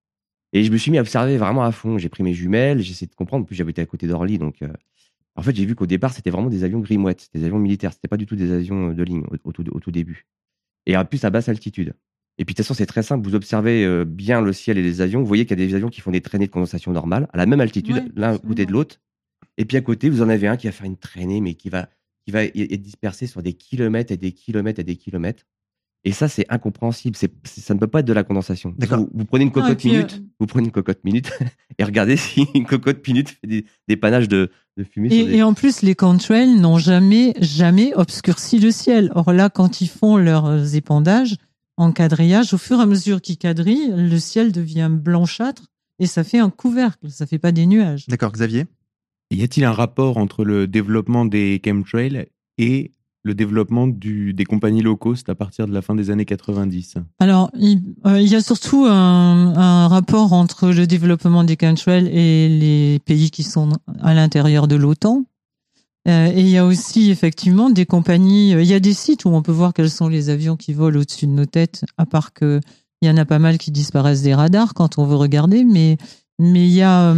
Et 0.52 0.64
je 0.64 0.72
me 0.72 0.76
suis 0.76 0.90
mis 0.90 0.98
à 0.98 1.00
observer 1.00 1.36
vraiment 1.36 1.62
à 1.62 1.72
fond. 1.72 1.98
J'ai 1.98 2.08
pris 2.08 2.22
mes 2.22 2.34
jumelles, 2.34 2.80
j'ai 2.80 2.92
essayé 2.92 3.06
de 3.06 3.14
comprendre. 3.14 3.42
En 3.42 3.46
plus, 3.46 3.56
j'habitais 3.56 3.82
à 3.82 3.86
côté 3.86 4.06
d'Orly, 4.06 4.38
donc 4.38 4.62
euh, 4.62 4.72
en 5.36 5.42
fait, 5.42 5.54
j'ai 5.54 5.64
vu 5.64 5.74
qu'au 5.74 5.86
départ, 5.86 6.12
c'était 6.12 6.30
vraiment 6.30 6.50
des 6.50 6.64
avions 6.64 6.80
grimouettes, 6.80 7.28
des 7.32 7.44
avions 7.44 7.58
militaires. 7.58 7.92
C'était 7.92 8.08
pas 8.08 8.16
du 8.16 8.26
tout 8.26 8.36
des 8.36 8.52
avions 8.52 8.92
de 8.92 9.02
ligne 9.02 9.22
au, 9.30 9.36
au, 9.48 9.52
tout, 9.52 9.64
au, 9.70 9.80
tout, 9.80 9.90
début. 9.90 10.26
Et 10.86 10.96
en 10.96 11.04
plus, 11.04 11.24
à 11.24 11.30
basse 11.30 11.48
altitude. 11.48 11.94
Et 12.38 12.44
puis, 12.44 12.54
de 12.54 12.56
toute 12.56 12.66
façon, 12.66 12.74
c'est 12.74 12.86
très 12.86 13.02
simple. 13.02 13.26
Vous 13.26 13.34
observez 13.34 13.84
euh, 13.84 14.04
bien 14.04 14.40
le 14.40 14.52
ciel 14.52 14.78
et 14.78 14.82
les 14.82 15.00
avions. 15.00 15.20
Vous 15.20 15.26
voyez 15.26 15.46
qu'il 15.46 15.58
y 15.58 15.62
a 15.62 15.66
des 15.66 15.74
avions 15.74 15.88
qui 15.88 16.00
font 16.00 16.10
des 16.10 16.20
traînées 16.20 16.46
de 16.46 16.50
condensation 16.50 16.92
normales, 16.92 17.28
à 17.32 17.36
la 17.36 17.46
même 17.46 17.60
altitude, 17.60 17.96
ouais, 17.96 18.08
l'un 18.16 18.34
à 18.34 18.38
côté 18.38 18.66
de 18.66 18.72
l'autre. 18.72 19.00
Et 19.56 19.64
puis, 19.64 19.76
à 19.76 19.80
côté, 19.82 20.10
vous 20.10 20.22
en 20.22 20.28
avez 20.28 20.48
un 20.48 20.56
qui 20.56 20.66
va 20.66 20.72
faire 20.72 20.86
une 20.86 20.96
traînée, 20.96 21.40
mais 21.40 21.54
qui 21.54 21.68
va, 21.68 21.88
qui 22.24 22.32
va 22.32 22.44
être 22.44 22.82
dispersé 22.82 23.26
sur 23.26 23.42
des 23.42 23.52
kilomètres 23.52 24.12
et 24.12 24.16
des 24.16 24.32
kilomètres 24.32 24.80
et 24.80 24.84
des 24.84 24.96
kilomètres. 24.96 25.44
Et 26.04 26.12
ça, 26.12 26.28
c'est 26.28 26.46
incompréhensible. 26.48 27.16
C'est, 27.16 27.30
ça 27.44 27.74
ne 27.74 27.78
peut 27.78 27.86
pas 27.86 28.00
être 28.00 28.06
de 28.06 28.12
la 28.12 28.24
condensation. 28.24 28.74
Vous, 28.78 29.08
vous, 29.12 29.24
prenez 29.26 29.44
une 29.44 29.50
cocotte 29.50 29.84
non, 29.84 29.90
minute, 29.90 30.14
euh... 30.14 30.26
vous 30.40 30.46
prenez 30.46 30.66
une 30.66 30.72
cocotte 30.72 31.04
minute 31.04 31.30
et 31.78 31.84
regardez 31.84 32.16
si 32.16 32.46
une 32.54 32.64
cocotte 32.64 33.06
minute 33.06 33.28
fait 33.28 33.46
des, 33.46 33.66
des 33.86 33.96
panaches 33.96 34.28
de, 34.28 34.50
de 34.78 34.84
fumée. 34.84 35.08
Et, 35.12 35.26
des... 35.26 35.34
et, 35.36 35.42
en 35.42 35.52
plus, 35.52 35.82
les 35.82 35.94
contrails 35.94 36.54
n'ont 36.58 36.78
jamais, 36.78 37.34
jamais 37.40 37.94
obscurci 37.94 38.58
le 38.58 38.70
ciel. 38.70 39.12
Or 39.14 39.32
là, 39.32 39.50
quand 39.50 39.82
ils 39.82 39.88
font 39.88 40.16
leurs 40.16 40.74
épandages 40.74 41.36
en 41.76 41.92
quadrillage, 41.92 42.54
au 42.54 42.58
fur 42.58 42.78
et 42.78 42.82
à 42.82 42.86
mesure 42.86 43.20
qu'ils 43.20 43.38
quadrillent, 43.38 43.92
le 43.94 44.18
ciel 44.18 44.52
devient 44.52 44.88
blanchâtre 44.90 45.66
et 45.98 46.06
ça 46.06 46.24
fait 46.24 46.38
un 46.38 46.50
couvercle. 46.50 47.10
Ça 47.10 47.26
fait 47.26 47.38
pas 47.38 47.52
des 47.52 47.66
nuages. 47.66 48.06
D'accord, 48.08 48.32
Xavier. 48.32 48.64
Y 49.30 49.42
a-t-il 49.42 49.64
un 49.64 49.72
rapport 49.72 50.16
entre 50.16 50.44
le 50.44 50.66
développement 50.66 51.24
des 51.24 51.60
chemtrails 51.64 52.26
et 52.58 52.92
le 53.22 53.34
développement 53.34 53.86
des 53.86 54.44
compagnies 54.44 54.82
low 54.82 54.96
cost 54.96 55.28
à 55.28 55.34
partir 55.34 55.66
de 55.66 55.72
la 55.72 55.82
fin 55.82 55.94
des 55.94 56.10
années 56.10 56.24
90 56.24 56.94
Alors, 57.18 57.50
il, 57.58 57.82
euh, 58.06 58.20
il 58.20 58.28
y 58.28 58.34
a 58.34 58.40
surtout 58.40 58.86
un, 58.86 59.88
rapport 59.88 60.32
entre 60.32 60.70
le 60.70 60.86
développement 60.86 61.44
des 61.44 61.56
chemtrails 61.60 62.08
et 62.08 62.48
les 62.48 62.98
pays 63.04 63.30
qui 63.30 63.42
sont 63.42 63.70
à 64.00 64.14
l'intérieur 64.14 64.68
de 64.68 64.76
l'OTAN. 64.76 65.24
Euh, 66.08 66.32
et 66.34 66.40
il 66.40 66.48
y 66.48 66.56
a 66.56 66.64
aussi 66.64 67.10
effectivement 67.10 67.68
des 67.68 67.84
compagnies. 67.84 68.52
Il 68.52 68.64
y 68.64 68.74
a 68.74 68.80
des 68.80 68.94
sites 68.94 69.26
où 69.26 69.28
on 69.28 69.42
peut 69.42 69.52
voir 69.52 69.74
quels 69.74 69.90
sont 69.90 70.08
les 70.08 70.30
avions 70.30 70.56
qui 70.56 70.72
volent 70.72 71.00
au-dessus 71.00 71.26
de 71.26 71.32
nos 71.32 71.44
têtes, 71.44 71.84
à 71.98 72.06
part 72.06 72.32
que 72.32 72.60
il 73.02 73.08
y 73.08 73.10
en 73.10 73.16
a 73.16 73.24
pas 73.24 73.38
mal 73.38 73.56
qui 73.56 73.70
disparaissent 73.70 74.22
des 74.22 74.34
radars 74.34 74.74
quand 74.74 74.98
on 74.98 75.06
veut 75.06 75.16
regarder, 75.16 75.64
mais 75.64 75.96
mais 76.42 76.66
il 76.66 76.72
y 76.72 76.80
a, 76.80 77.14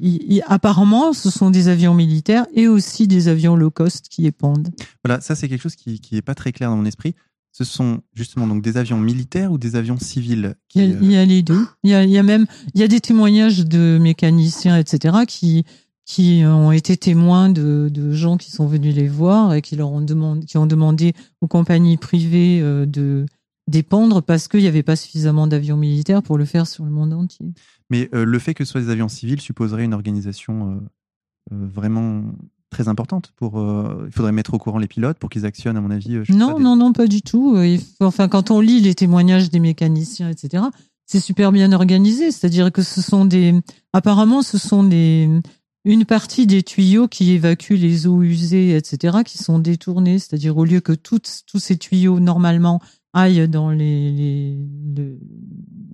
il, 0.00 0.42
apparemment, 0.48 1.12
ce 1.12 1.30
sont 1.30 1.50
des 1.50 1.68
avions 1.68 1.94
militaires 1.94 2.44
et 2.52 2.66
aussi 2.66 3.06
des 3.06 3.28
avions 3.28 3.54
low 3.54 3.70
cost 3.70 4.08
qui 4.08 4.26
épandent. 4.26 4.70
Voilà, 5.04 5.20
ça 5.20 5.36
c'est 5.36 5.48
quelque 5.48 5.62
chose 5.62 5.76
qui 5.76 6.00
qui 6.00 6.16
est 6.16 6.22
pas 6.22 6.34
très 6.34 6.50
clair 6.50 6.68
dans 6.68 6.76
mon 6.76 6.84
esprit. 6.84 7.14
Ce 7.52 7.62
sont 7.62 8.00
justement 8.14 8.48
donc 8.48 8.62
des 8.62 8.76
avions 8.76 8.98
militaires 8.98 9.52
ou 9.52 9.58
des 9.58 9.76
avions 9.76 9.96
civils 9.96 10.56
qui, 10.68 10.80
il, 10.80 10.90
y 10.90 10.94
a, 10.94 10.98
il, 11.00 11.12
y 11.12 11.16
a, 11.16 11.24
les 11.24 11.42
deux. 11.42 11.66
Il 11.84 11.90
y 11.90 11.94
a, 11.94 12.02
il 12.02 12.10
y 12.10 12.18
a 12.18 12.24
même 12.24 12.46
il 12.74 12.80
y 12.80 12.82
a 12.82 12.88
des 12.88 13.00
témoignages 13.00 13.64
de 13.64 13.96
mécaniciens 14.00 14.76
etc 14.76 15.18
qui 15.28 15.64
qui 16.04 16.42
ont 16.44 16.72
été 16.72 16.96
témoins 16.96 17.50
de, 17.50 17.88
de 17.92 18.12
gens 18.12 18.38
qui 18.38 18.50
sont 18.50 18.66
venus 18.66 18.94
les 18.94 19.08
voir 19.08 19.54
et 19.54 19.62
qui 19.62 19.76
leur 19.76 19.92
ont 19.92 20.00
demandé 20.00 20.46
qui 20.46 20.58
ont 20.58 20.66
demandé 20.66 21.14
aux 21.42 21.46
compagnies 21.46 21.96
privées 21.96 22.60
de 22.60 23.24
dépendre 23.68 24.20
parce 24.22 24.48
qu'il 24.48 24.60
n'y 24.60 24.66
avait 24.66 24.82
pas 24.82 24.96
suffisamment 24.96 25.46
d'avions 25.46 25.76
militaires 25.76 26.22
pour 26.24 26.38
le 26.38 26.44
faire 26.44 26.66
sur 26.66 26.84
le 26.84 26.90
monde 26.90 27.12
entier. 27.12 27.52
Mais 27.90 28.08
euh, 28.14 28.24
le 28.24 28.38
fait 28.38 28.54
que 28.54 28.64
ce 28.64 28.72
soit 28.72 28.80
des 28.80 28.90
avions 28.90 29.08
civils 29.08 29.40
supposerait 29.40 29.84
une 29.84 29.94
organisation 29.94 30.72
euh, 30.72 31.54
euh, 31.54 31.66
vraiment 31.66 32.24
très 32.70 32.88
importante. 32.88 33.32
Pour, 33.36 33.58
il 34.04 34.12
faudrait 34.12 34.32
mettre 34.32 34.52
au 34.52 34.58
courant 34.58 34.78
les 34.78 34.88
pilotes 34.88 35.18
pour 35.18 35.30
qu'ils 35.30 35.46
actionnent, 35.46 35.78
à 35.78 35.80
mon 35.80 35.90
avis. 35.90 36.18
non, 36.28 36.54
pas, 36.54 36.58
non, 36.58 36.76
non, 36.76 36.92
pas 36.92 37.06
du 37.06 37.22
tout. 37.22 37.56
enfin, 38.00 38.28
quand 38.28 38.50
on 38.50 38.60
lit 38.60 38.80
les 38.80 38.94
témoignages 38.94 39.48
des 39.48 39.58
mécaniciens, 39.58 40.28
etc., 40.28 40.64
c'est 41.06 41.20
super 41.20 41.50
bien 41.50 41.72
organisé. 41.72 42.30
C'est-à-dire 42.30 42.70
que 42.70 42.82
ce 42.82 43.00
sont 43.00 43.24
des, 43.24 43.54
apparemment, 43.94 44.42
ce 44.42 44.58
sont 44.58 44.84
des, 44.84 45.30
une 45.86 46.04
partie 46.04 46.46
des 46.46 46.62
tuyaux 46.62 47.08
qui 47.08 47.32
évacuent 47.32 47.78
les 47.78 48.06
eaux 48.06 48.22
usées, 48.22 48.76
etc., 48.76 49.20
qui 49.24 49.38
sont 49.38 49.58
détournés. 49.58 50.18
C'est-à-dire 50.18 50.58
au 50.58 50.66
lieu 50.66 50.80
que 50.80 50.92
toutes, 50.92 51.44
tous 51.46 51.58
ces 51.58 51.78
tuyaux 51.78 52.20
normalement 52.20 52.82
aillent 53.14 53.48
dans 53.48 53.70
les, 53.70 54.58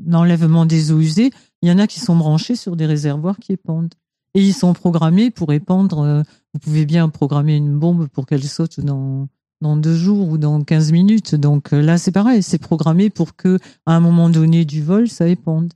l'enlèvement 0.06 0.66
des 0.66 0.92
eaux 0.92 1.00
usées, 1.00 1.30
il 1.64 1.68
y 1.68 1.73
en 1.73 1.78
a 1.78 1.87
qui 1.87 1.99
sont 1.99 2.14
branchés 2.14 2.56
sur 2.56 2.76
des 2.76 2.85
réservoirs 2.85 3.38
qui 3.38 3.52
épandent. 3.52 3.94
Et 4.35 4.42
ils 4.42 4.52
sont 4.52 4.75
programmés 4.75 5.30
pour 5.30 5.50
épandre. 5.50 6.00
Euh, 6.00 6.23
vous 6.52 6.61
pouvez 6.61 6.85
bien 6.85 7.09
programmer 7.09 7.56
une 7.56 7.78
bombe 7.78 8.06
pour 8.09 8.26
qu'elle 8.26 8.44
saute 8.44 8.80
dans, 8.80 9.28
dans 9.62 9.75
deux 9.78 9.97
jours 9.97 10.28
ou 10.28 10.37
dans 10.37 10.62
15 10.62 10.92
minutes. 10.92 11.35
Donc 11.35 11.73
euh, 11.73 11.80
là, 11.80 11.97
c'est 11.97 12.12
pareil, 12.12 12.42
c'est 12.42 12.59
programmé 12.59 13.09
pour 13.09 13.35
que 13.35 13.59
à 13.87 13.97
un 13.97 14.00
moment 14.00 14.28
donné 14.28 14.66
du 14.66 14.83
vol, 14.83 15.09
ça 15.09 15.26
épande. 15.26 15.73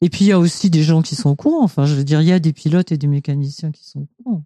Et 0.00 0.08
puis 0.08 0.24
il 0.24 0.28
y 0.28 0.32
a 0.32 0.38
aussi 0.38 0.70
des 0.70 0.82
gens 0.82 1.02
qui 1.02 1.14
sont 1.14 1.28
au 1.28 1.36
courant. 1.36 1.62
Enfin, 1.62 1.84
je 1.84 1.94
veux 1.94 2.04
dire, 2.04 2.22
il 2.22 2.28
y 2.28 2.32
a 2.32 2.38
des 2.38 2.54
pilotes 2.54 2.90
et 2.90 2.96
des 2.96 3.06
mécaniciens 3.06 3.70
qui 3.70 3.86
sont 3.86 4.00
au 4.00 4.08
courant. 4.22 4.44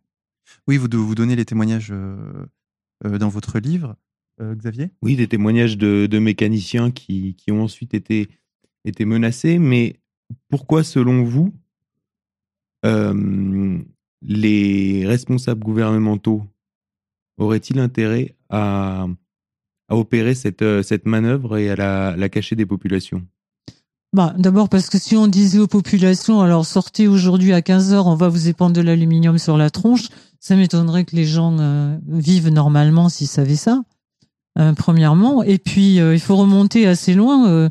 Oui, 0.67 0.79
vous, 0.79 0.89
vous 0.91 1.15
donnez 1.15 1.37
les 1.37 1.45
témoignages 1.45 1.93
euh, 1.93 2.49
dans 3.05 3.29
votre 3.29 3.61
livre, 3.61 3.95
Xavier? 4.41 4.91
Oui, 5.01 5.15
des 5.15 5.29
témoignages 5.29 5.79
de, 5.79 6.09
de 6.11 6.19
mécaniciens 6.19 6.91
qui, 6.91 7.37
qui, 7.37 7.53
ont 7.53 7.63
ensuite 7.63 7.95
été, 7.95 8.29
été 8.85 9.05
menacés. 9.05 9.61
Mais 9.61 10.01
pourquoi, 10.49 10.85
selon 10.85 11.25
vous, 11.25 11.53
euh, 12.85 13.79
les 14.23 15.07
responsables 15.07 15.65
gouvernementaux 15.65 16.43
auraient-ils 17.39 17.79
intérêt 17.79 18.35
à, 18.49 19.07
opérer 19.89 20.35
cette, 20.35 20.63
euh, 20.63 20.83
cette, 20.83 21.07
manœuvre 21.07 21.59
et 21.59 21.71
à 21.71 22.17
la, 22.17 22.29
cacher 22.29 22.57
des 22.57 22.67
populations? 22.67 23.23
Bah, 24.13 24.35
D'abord 24.39 24.69
parce 24.69 24.89
que 24.89 24.99
si 24.99 25.17
on 25.17 25.27
disait 25.27 25.59
aux 25.59 25.67
populations, 25.67 26.41
alors 26.41 26.65
sortez 26.65 27.09
aujourd'hui 27.09 27.53
à 27.53 27.61
15h, 27.61 28.03
on 28.07 28.15
va 28.15 28.29
vous 28.29 28.49
épandre 28.49 28.75
de 28.75 28.81
l'aluminium 28.81 29.39
sur 29.39 29.57
la 29.57 29.71
tronche, 29.71 30.09
ça 30.41 30.57
m'étonnerait 30.57 31.05
que 31.05 31.17
les 31.17 31.25
gens 31.25 31.57
euh, 31.59 31.97
vivent 32.09 32.51
normalement 32.51 33.09
s'ils 33.09 33.27
savaient 33.27 33.57
ça, 33.57 33.83
euh, 34.59 34.73
premièrement. 34.73 35.43
Et 35.43 35.59
puis, 35.59 35.97
il 35.97 36.21
faut 36.21 36.37
remonter 36.37 36.87
assez 36.87 37.15
loin 37.15 37.69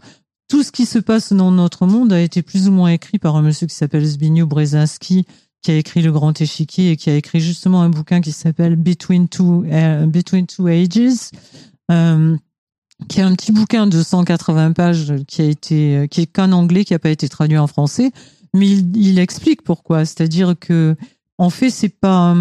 tout 0.48 0.64
ce 0.64 0.72
qui 0.72 0.86
se 0.86 1.00
passe 1.00 1.34
dans 1.34 1.52
notre 1.52 1.88
monde 1.88 2.14
a 2.14 2.22
été 2.22 2.42
plus 2.42 2.68
ou 2.68 2.72
moins 2.72 2.90
écrit 2.90 3.20
par 3.20 3.36
un 3.36 3.42
monsieur 3.42 3.68
qui 3.68 3.76
s'appelle 3.76 4.06
Zbigniew 4.06 4.46
Brzezinski, 4.46 5.26
qui 5.62 5.72
a 5.72 5.76
écrit 5.76 6.02
Le 6.02 6.12
Grand 6.12 6.40
Échiquier 6.40 6.92
et 6.92 6.98
qui 6.98 7.10
a 7.10 7.16
écrit 7.16 7.40
justement 7.40 7.82
un 7.82 7.90
bouquin 7.90 8.22
qui 8.22 8.32
s'appelle 8.32 8.76
Between 8.76 9.28
Two, 9.28 9.64
uh, 9.66 10.06
Between 10.06 10.46
Two 10.46 10.68
Ages, 10.68 11.32
euh, 11.92 12.38
qui 13.10 13.20
est 13.20 13.24
un 13.24 13.34
petit 13.34 13.52
bouquin 13.52 13.88
de 13.88 14.04
180 14.04 14.74
pages 14.74 15.14
qui 15.28 15.42
a 15.42 15.46
été, 15.46 16.08
qui 16.10 16.22
est 16.22 16.28
qu'en 16.28 16.52
anglais, 16.52 16.86
qui 16.86 16.94
n'a 16.94 17.00
pas 17.00 17.10
été 17.10 17.28
traduit 17.28 17.58
en 17.58 17.68
français, 17.68 18.12
mais 18.54 18.70
il, 18.70 18.96
il 18.96 19.20
explique 19.20 19.64
pourquoi. 19.64 20.06
C'est-à-dire 20.06 20.54
que, 20.60 20.96
en 21.40 21.50
fait, 21.50 21.72
c'est 21.72 21.90
pas, 21.90 22.36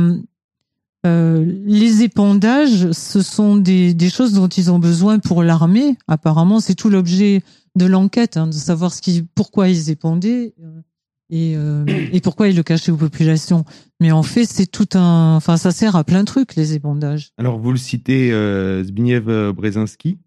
euh, 1.06 1.44
les 1.66 2.02
épandages, 2.02 2.90
ce 2.92 3.20
sont 3.20 3.56
des, 3.56 3.94
choses 4.10 4.32
dont 4.32 4.48
ils 4.48 4.70
ont 4.70 4.78
besoin 4.78 5.18
pour 5.18 5.42
l'armée. 5.42 5.96
Apparemment, 6.08 6.60
c'est 6.60 6.74
tout 6.74 6.88
l'objet 6.88 7.42
de 7.76 7.86
l'enquête, 7.86 8.36
hein, 8.36 8.46
de 8.46 8.52
savoir 8.52 8.92
pourquoi 9.34 9.68
ils 9.68 9.90
épandaient 9.90 10.54
euh, 10.62 10.80
et, 11.30 11.54
euh, 11.56 11.84
et 12.12 12.20
pourquoi 12.20 12.48
ils 12.48 12.56
le 12.56 12.62
cachaient 12.62 12.92
aux 12.92 12.96
populations. 12.96 13.64
Mais 14.00 14.12
en 14.12 14.22
fait, 14.22 14.46
c'est 14.46 14.66
tout 14.66 14.88
un, 14.94 15.36
enfin, 15.36 15.56
ça 15.56 15.72
sert 15.72 15.96
à 15.96 16.04
plein 16.04 16.20
de 16.20 16.26
trucs 16.26 16.54
les 16.54 16.74
épandages. 16.74 17.30
Alors, 17.36 17.58
vous 17.58 17.72
le 17.72 17.78
citez, 17.78 18.32
euh, 18.32 18.82
Zbigniew 18.84 19.52
Brzezinski. 19.52 20.18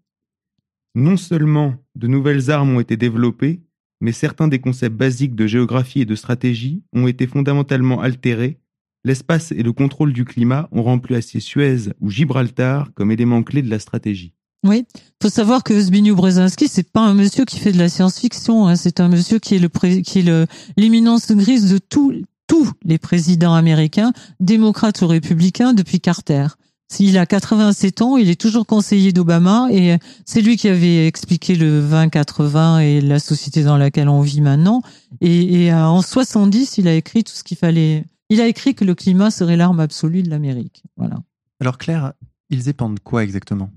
Non 0.94 1.16
seulement 1.16 1.74
de 1.94 2.06
nouvelles 2.06 2.50
armes 2.50 2.74
ont 2.74 2.80
été 2.80 2.96
développées, 2.96 3.62
mais 4.00 4.12
certains 4.12 4.48
des 4.48 4.60
concepts 4.60 4.96
basiques 4.96 5.34
de 5.34 5.46
géographie 5.46 6.00
et 6.00 6.06
de 6.06 6.14
stratégie 6.14 6.82
ont 6.92 7.06
été 7.06 7.26
fondamentalement 7.26 8.00
altérés. 8.00 8.58
L'espace 9.04 9.52
et 9.52 9.62
le 9.62 9.72
contrôle 9.72 10.12
du 10.12 10.24
climat 10.24 10.68
ont 10.72 10.82
remplacé 10.82 11.40
Suez 11.40 11.92
ou 12.00 12.10
Gibraltar 12.10 12.90
comme 12.94 13.10
éléments 13.10 13.42
clés 13.42 13.62
de 13.62 13.70
la 13.70 13.78
stratégie. 13.78 14.32
Oui, 14.66 14.84
faut 15.22 15.28
savoir 15.28 15.62
que 15.62 15.80
Zbigniew 15.80 16.16
Brzezinski, 16.16 16.66
c'est 16.66 16.90
pas 16.90 17.02
un 17.02 17.14
monsieur 17.14 17.44
qui 17.44 17.60
fait 17.60 17.70
de 17.70 17.78
la 17.78 17.88
science-fiction, 17.88 18.66
hein. 18.66 18.74
c'est 18.74 18.98
un 18.98 19.08
monsieur 19.08 19.38
qui 19.38 19.54
est 19.54 19.60
le 19.60 19.68
qui 19.68 20.18
est 20.18 20.48
l'éminence 20.76 21.30
grise 21.30 21.70
de 21.70 21.78
tous 21.78 22.12
tous 22.48 22.72
les 22.84 22.98
présidents 22.98 23.54
américains, 23.54 24.12
démocrates 24.40 25.00
ou 25.02 25.06
républicains 25.06 25.74
depuis 25.74 26.00
Carter. 26.00 26.48
S'il 26.90 27.18
a 27.18 27.26
87 27.26 28.00
ans, 28.00 28.16
il 28.16 28.30
est 28.30 28.40
toujours 28.40 28.66
conseiller 28.66 29.12
d'Obama 29.12 29.68
et 29.70 29.98
c'est 30.24 30.40
lui 30.40 30.56
qui 30.56 30.68
avait 30.68 31.06
expliqué 31.06 31.54
le 31.54 31.86
20-80 31.86 32.80
et 32.80 33.00
la 33.02 33.18
société 33.18 33.62
dans 33.62 33.76
laquelle 33.76 34.08
on 34.08 34.22
vit 34.22 34.40
maintenant. 34.40 34.80
Et, 35.20 35.66
et 35.66 35.72
en 35.72 36.00
70, 36.00 36.78
il 36.78 36.88
a 36.88 36.94
écrit 36.94 37.24
tout 37.24 37.34
ce 37.34 37.44
qu'il 37.44 37.58
fallait. 37.58 38.04
Il 38.30 38.40
a 38.40 38.46
écrit 38.46 38.74
que 38.74 38.84
le 38.84 38.94
climat 38.94 39.30
serait 39.30 39.56
l'arme 39.56 39.80
absolue 39.80 40.22
de 40.22 40.30
l'Amérique. 40.30 40.82
Voilà. 40.96 41.16
Alors 41.60 41.78
Claire, 41.78 42.12
ils 42.50 42.68
épandent 42.68 43.00
quoi 43.00 43.24
exactement? 43.24 43.70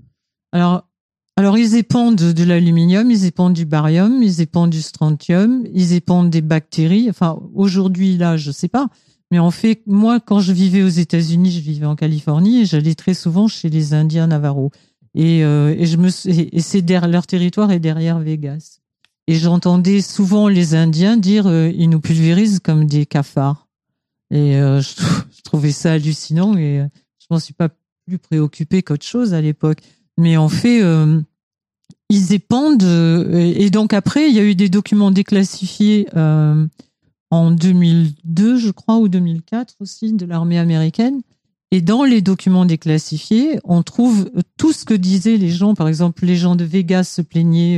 Alors, 0.52 0.86
alors 1.36 1.56
ils 1.56 1.74
épandent 1.74 2.16
de 2.16 2.44
l'aluminium, 2.44 3.10
ils 3.10 3.24
épandent 3.24 3.54
du 3.54 3.64
barium, 3.64 4.22
ils 4.22 4.40
épandent 4.40 4.70
du 4.70 4.82
strontium, 4.82 5.64
ils 5.72 5.94
épandent 5.94 6.30
des 6.30 6.42
bactéries. 6.42 7.08
Enfin, 7.08 7.38
aujourd'hui 7.54 8.16
là, 8.16 8.36
je 8.36 8.50
sais 8.50 8.68
pas. 8.68 8.88
Mais 9.30 9.38
en 9.38 9.50
fait, 9.50 9.80
moi, 9.86 10.20
quand 10.20 10.40
je 10.40 10.52
vivais 10.52 10.82
aux 10.82 10.88
États-Unis, 10.88 11.50
je 11.50 11.60
vivais 11.60 11.86
en 11.86 11.96
Californie 11.96 12.60
et 12.60 12.66
j'allais 12.66 12.94
très 12.94 13.14
souvent 13.14 13.48
chez 13.48 13.70
les 13.70 13.94
Indiens 13.94 14.26
Navarro. 14.26 14.70
Et, 15.14 15.42
euh, 15.42 15.74
et 15.76 15.86
je 15.86 15.96
me 15.96 16.08
et 16.28 16.60
c'est 16.60 16.82
derrière 16.82 17.08
leur 17.08 17.26
territoire 17.26 17.70
est 17.70 17.80
derrière 17.80 18.18
Vegas. 18.18 18.80
Et 19.26 19.34
j'entendais 19.34 20.02
souvent 20.02 20.48
les 20.48 20.74
Indiens 20.74 21.16
dire 21.16 21.46
euh, 21.46 21.70
ils 21.74 21.88
nous 21.88 22.00
pulvérisent 22.00 22.60
comme 22.60 22.84
des 22.84 23.06
cafards. 23.06 23.61
Et 24.32 24.56
euh, 24.56 24.80
je, 24.80 25.42
trouvais 25.44 25.72
ça 25.72 25.92
hallucinant 25.92 26.56
et 26.56 26.80
euh, 26.80 26.86
je 27.20 27.26
m'en 27.30 27.38
suis 27.38 27.52
pas 27.52 27.68
plus 28.06 28.18
préoccupé 28.18 28.82
qu'autre 28.82 29.04
chose 29.04 29.34
à 29.34 29.40
l'époque 29.40 29.78
mais 30.18 30.36
en 30.36 30.48
fait, 30.48 30.82
euh, 30.82 31.20
ils 32.10 32.34
épandent. 32.34 32.82
Et 32.82 33.70
donc 33.70 33.94
après, 33.94 34.28
il 34.28 34.36
y 34.36 34.38
a 34.38 34.44
eu 34.44 34.54
des 34.54 34.68
documents 34.68 35.10
déclassifiés 35.10 36.06
en 36.14 37.50
2002, 37.50 38.58
je 38.58 38.70
crois, 38.70 38.98
ou 38.98 39.08
2004 39.08 39.76
aussi, 39.80 40.12
de 40.12 40.26
l'armée 40.26 40.58
américaine. 40.58 41.22
Et 41.70 41.80
dans 41.80 42.04
les 42.04 42.20
documents 42.20 42.66
déclassifiés, 42.66 43.58
on 43.64 43.82
trouve 43.82 44.30
tout 44.58 44.74
ce 44.74 44.84
que 44.84 44.92
disaient 44.92 45.38
les 45.38 45.48
gens. 45.48 45.74
Par 45.74 45.88
exemple, 45.88 46.26
les 46.26 46.36
gens 46.36 46.56
de 46.56 46.64
Vegas 46.64 47.04
se 47.04 47.22
plaignaient. 47.22 47.76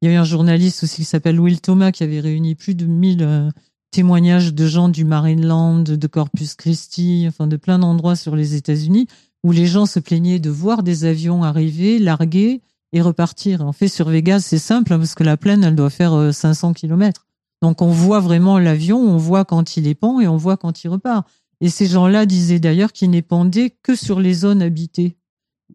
il 0.00 0.08
y 0.08 0.10
a 0.10 0.14
eu 0.14 0.16
un 0.16 0.24
journaliste 0.24 0.84
aussi 0.84 1.02
qui 1.02 1.04
s'appelle 1.04 1.38
Will 1.38 1.60
Thomas 1.60 1.92
qui 1.92 2.02
avait 2.02 2.20
réuni 2.20 2.54
plus 2.54 2.74
de 2.74 2.86
1000 2.86 3.52
témoignages 3.94 4.52
de 4.52 4.66
gens 4.66 4.88
du 4.88 5.04
Marineland, 5.04 5.84
de 5.84 6.06
Corpus 6.08 6.54
Christi, 6.54 7.26
enfin 7.28 7.46
de 7.46 7.56
plein 7.56 7.78
d'endroits 7.78 8.16
sur 8.16 8.34
les 8.34 8.56
États-Unis 8.56 9.06
où 9.44 9.52
les 9.52 9.66
gens 9.66 9.86
se 9.86 10.00
plaignaient 10.00 10.40
de 10.40 10.50
voir 10.50 10.82
des 10.82 11.04
avions 11.04 11.44
arriver, 11.44 12.00
larguer 12.00 12.60
et 12.92 13.00
repartir. 13.00 13.60
En 13.60 13.72
fait, 13.72 13.88
sur 13.88 14.08
Vegas, 14.08 14.40
c'est 14.40 14.58
simple 14.58 14.92
hein, 14.92 14.98
parce 14.98 15.14
que 15.14 15.22
la 15.22 15.36
plaine, 15.36 15.62
elle 15.62 15.76
doit 15.76 15.90
faire 15.90 16.34
500 16.34 16.70
euh, 16.70 16.72
km. 16.72 17.26
Donc, 17.62 17.82
on 17.82 17.88
voit 17.88 18.20
vraiment 18.20 18.58
l'avion, 18.58 18.98
on 18.98 19.16
voit 19.16 19.44
quand 19.44 19.76
il 19.76 19.86
épand 19.86 20.20
et 20.20 20.26
on 20.26 20.38
voit 20.38 20.56
quand 20.56 20.82
il 20.82 20.88
repart. 20.88 21.28
Et 21.60 21.68
ces 21.68 21.86
gens-là 21.86 22.26
disaient 22.26 22.58
d'ailleurs 22.58 22.92
qu'ils 22.92 23.10
n'épandaient 23.10 23.76
que 23.82 23.94
sur 23.94 24.18
les 24.18 24.34
zones 24.34 24.62
habitées. 24.62 25.16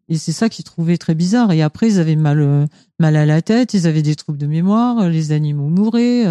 Et 0.09 0.17
c'est 0.17 0.31
ça 0.31 0.49
qu'ils 0.49 0.65
trouvaient 0.65 0.97
très 0.97 1.15
bizarre. 1.15 1.51
Et 1.51 1.61
après, 1.61 1.87
ils 1.87 1.99
avaient 1.99 2.15
mal, 2.15 2.41
euh, 2.41 2.65
mal 2.99 3.15
à 3.15 3.25
la 3.25 3.41
tête, 3.41 3.73
ils 3.75 3.87
avaient 3.87 4.01
des 4.01 4.15
troubles 4.15 4.39
de 4.39 4.47
mémoire, 4.47 4.99
euh, 4.99 5.09
les 5.09 5.31
animaux 5.31 5.69
mouraient. 5.69 6.25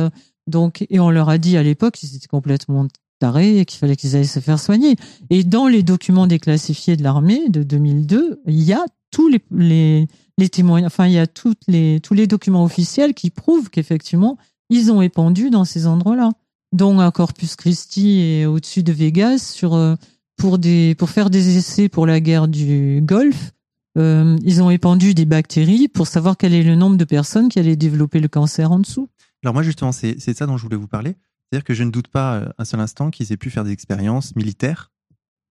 Donc, 0.48 0.86
et 0.90 1.00
on 1.00 1.10
leur 1.10 1.28
a 1.28 1.38
dit 1.38 1.56
à 1.56 1.62
l'époque 1.62 1.94
qu'ils 1.94 2.16
étaient 2.16 2.26
complètement 2.26 2.86
tarés 3.18 3.58
et 3.58 3.64
qu'il 3.64 3.78
fallait 3.78 3.96
qu'ils 3.96 4.16
aillent 4.16 4.26
se 4.26 4.40
faire 4.40 4.58
soigner. 4.58 4.96
Et 5.30 5.44
dans 5.44 5.66
les 5.66 5.82
documents 5.82 6.26
déclassifiés 6.26 6.96
de 6.96 7.02
l'armée 7.02 7.48
de 7.48 7.62
2002, 7.62 8.40
il 8.46 8.62
y 8.62 8.72
a 8.72 8.84
tous 9.10 9.28
les, 9.28 9.40
les, 9.50 10.08
les 10.38 10.48
témoignages, 10.48 10.86
enfin, 10.86 11.06
il 11.06 11.12
y 11.12 11.18
a 11.18 11.26
toutes 11.26 11.62
les, 11.66 12.00
tous 12.00 12.14
les 12.14 12.26
documents 12.26 12.64
officiels 12.64 13.14
qui 13.14 13.30
prouvent 13.30 13.70
qu'effectivement, 13.70 14.38
ils 14.70 14.92
ont 14.92 15.02
épandu 15.02 15.50
dans 15.50 15.64
ces 15.64 15.86
endroits-là, 15.86 16.32
dont 16.72 17.00
à 17.00 17.10
Corpus 17.10 17.56
Christi 17.56 18.20
et 18.20 18.46
au-dessus 18.46 18.82
de 18.82 18.92
Vegas 18.92 19.38
sur, 19.38 19.74
euh, 19.74 19.94
pour 20.36 20.58
des, 20.58 20.94
pour 20.94 21.10
faire 21.10 21.30
des 21.30 21.56
essais 21.56 21.88
pour 21.88 22.06
la 22.06 22.20
guerre 22.20 22.48
du 22.48 23.00
Golfe. 23.02 23.52
Euh, 23.96 24.36
ils 24.44 24.62
ont 24.62 24.70
épandu 24.70 25.14
des 25.14 25.24
bactéries 25.24 25.88
pour 25.88 26.06
savoir 26.06 26.36
quel 26.36 26.54
est 26.54 26.62
le 26.62 26.76
nombre 26.76 26.96
de 26.96 27.04
personnes 27.04 27.48
qui 27.48 27.58
allaient 27.58 27.74
développer 27.74 28.20
le 28.20 28.28
cancer 28.28 28.70
en 28.70 28.78
dessous. 28.78 29.08
Alors 29.44 29.54
moi 29.54 29.62
justement, 29.62 29.92
c'est 29.92 30.18
ça 30.18 30.46
dont 30.46 30.56
je 30.56 30.62
voulais 30.62 30.76
vous 30.76 30.88
parler. 30.88 31.16
C'est-à-dire 31.50 31.64
que 31.64 31.74
je 31.74 31.82
ne 31.84 31.90
doute 31.90 32.08
pas 32.08 32.34
euh, 32.34 32.48
un 32.58 32.64
seul 32.64 32.80
instant 32.80 33.10
qu'ils 33.10 33.32
aient 33.32 33.38
pu 33.38 33.50
faire 33.50 33.64
des 33.64 33.72
expériences 33.72 34.36
militaires 34.36 34.90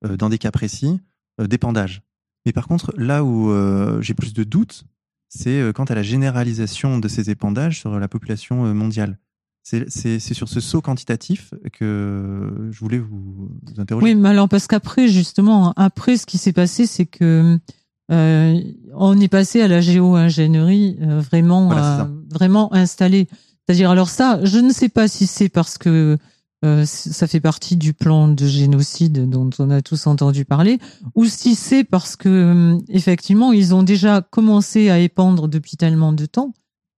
euh, 0.05 0.15
dans 0.15 0.29
des 0.29 0.37
cas 0.37 0.51
précis 0.51 0.99
euh, 1.41 1.47
d'épandage. 1.47 2.03
Mais 2.45 2.53
par 2.53 2.67
contre, 2.67 2.93
là 2.97 3.23
où 3.23 3.49
euh, 3.49 3.99
j'ai 4.01 4.13
plus 4.13 4.33
de 4.33 4.43
doutes, 4.43 4.83
c'est 5.27 5.73
quant 5.73 5.83
à 5.83 5.95
la 5.95 6.03
généralisation 6.03 6.99
de 6.99 7.07
ces 7.09 7.29
épandages 7.29 7.79
sur 7.79 7.99
la 7.99 8.07
population 8.07 8.73
mondiale. 8.73 9.17
C'est 9.63 10.19
sur 10.19 10.47
ce 10.47 10.61
saut 10.61 10.81
quantitatif 10.81 11.53
que 11.73 12.69
je 12.71 12.79
voulais 12.79 12.99
vous, 12.99 13.49
vous 13.61 13.81
interroger. 13.81 14.05
Oui, 14.05 14.15
mais 14.15 14.29
alors 14.29 14.47
parce 14.47 14.67
qu'après, 14.67 15.09
justement, 15.09 15.73
après, 15.75 16.15
ce 16.15 16.25
qui 16.25 16.37
s'est 16.37 16.53
passé, 16.53 16.85
c'est 16.85 17.05
que 17.05 17.59
on 18.07 19.19
est 19.19 19.27
passé 19.27 19.59
à 19.61 19.67
la 19.67 19.81
géo-ingénierie 19.81 20.97
vraiment, 21.01 21.65
Voilà, 21.65 22.09
vraiment 22.29 22.73
installée. 22.73 23.27
C'est-à-dire, 23.67 23.91
alors 23.91 24.09
ça, 24.09 24.39
je 24.43 24.59
ne 24.59 24.71
sais 24.71 24.89
pas 24.89 25.07
si 25.09 25.27
c'est 25.27 25.49
parce 25.49 25.77
que 25.77 26.17
euh, 26.65 26.85
ça 26.85 27.27
fait 27.27 27.41
partie 27.41 27.75
du 27.75 27.93
plan 27.93 28.27
de 28.29 28.47
génocide 28.47 29.29
dont 29.29 29.49
on 29.59 29.69
a 29.69 29.81
tous 29.81 30.07
entendu 30.07 30.45
parler, 30.45 30.79
ou 31.15 31.25
si 31.25 31.53
c'est 31.53 31.83
parce 31.83 32.15
que 32.15 32.29
euh, 32.29 32.77
effectivement, 32.89 33.51
ils 33.51 33.75
ont 33.75 33.83
déjà 33.83 34.21
commencé 34.21 34.89
à 34.89 34.99
épandre 34.99 35.47
depuis 35.47 35.77
tellement 35.77 36.13
de 36.13 36.25
temps 36.25 36.53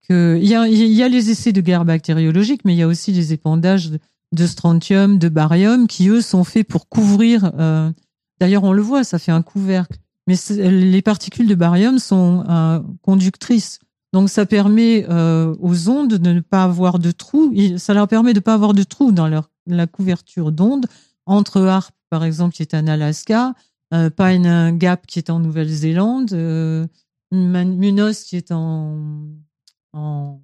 que 0.08 0.40
il 0.42 0.48
y 0.48 0.56
a, 0.56 0.68
y 0.68 1.04
a 1.04 1.10
les 1.10 1.30
essais 1.32 1.52
de 1.52 1.62
guerre 1.62 1.86
bactériologique, 1.86 2.62
mais 2.66 2.74
il 2.74 2.78
y 2.78 2.84
a 2.84 2.88
aussi 2.88 3.12
les 3.12 3.34
épandages 3.34 3.92
de, 4.32 4.48
strontium, 4.48 5.18
de 5.18 5.28
barium, 5.28 5.88
qui 5.88 6.08
eux 6.10 6.22
sont 6.22 6.44
faits 6.44 6.68
pour 6.68 6.88
couvrir. 6.88 7.52
euh, 7.60 7.92
D'ailleurs, 8.40 8.64
on 8.64 8.72
le 8.72 8.82
voit, 8.82 9.04
ça 9.04 9.20
fait 9.20 9.32
un 9.34 9.42
couvercle. 9.42 9.98
Mais 10.28 10.36
les 10.60 11.02
particules 11.02 11.48
de 11.48 11.56
barium 11.56 12.00
sont 12.00 12.46
euh, 12.48 12.80
conductrices. 13.02 13.80
Donc, 14.13 14.30
ça 14.30 14.46
permet 14.46 15.06
euh, 15.10 15.56
aux 15.60 15.89
ondes 15.89 16.16
de 16.16 16.32
ne 16.32 16.39
pas 16.39 16.63
avoir 16.63 17.00
de 17.00 17.12
trous. 17.12 17.54
Ça 17.78 17.94
leur 17.94 18.08
permet 18.08 18.34
de 18.34 18.39
ne 18.39 18.44
pas 18.44 18.56
avoir 18.56 18.74
de 18.74 18.84
trous 18.84 19.12
dans 19.12 19.28
leur, 19.28 19.50
la 19.68 19.88
couverture 19.88 20.51
d'ondes 20.51 20.88
entre 21.25 21.62
HARP, 21.62 21.94
par 22.10 22.24
exemple, 22.24 22.56
qui 22.56 22.63
est 22.63 22.74
en 22.74 22.88
Alaska, 22.88 23.54
euh, 23.94 24.10
Pine 24.10 24.78
Gap, 24.78 25.06
qui 25.06 25.20
est 25.20 25.30
en 25.30 25.39
Nouvelle-Zélande, 25.39 26.34
euh, 26.34 26.88
Munos, 27.32 28.24
qui 28.24 28.36
est 28.36 28.51
en, 28.51 28.98
en, 29.94 30.42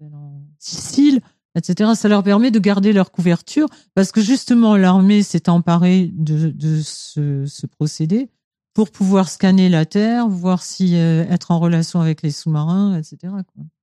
en 0.00 0.42
Sicile, 0.58 1.20
etc. 1.54 1.92
Ça 1.94 2.08
leur 2.08 2.22
permet 2.22 2.50
de 2.50 2.58
garder 2.58 2.94
leur 2.94 3.12
couverture 3.12 3.68
parce 3.94 4.12
que 4.12 4.22
justement 4.22 4.76
l'armée 4.76 5.22
s'est 5.22 5.50
emparée 5.50 6.10
de, 6.14 6.48
de 6.48 6.80
ce, 6.82 7.44
ce 7.46 7.66
procédé 7.66 8.30
pour 8.74 8.90
pouvoir 8.90 9.28
scanner 9.28 9.68
la 9.68 9.86
Terre, 9.86 10.28
voir 10.28 10.62
si 10.62 10.96
euh, 10.96 11.24
être 11.30 11.50
en 11.52 11.58
relation 11.58 12.00
avec 12.00 12.22
les 12.22 12.30
sous-marins, 12.30 12.98
etc. 12.98 13.32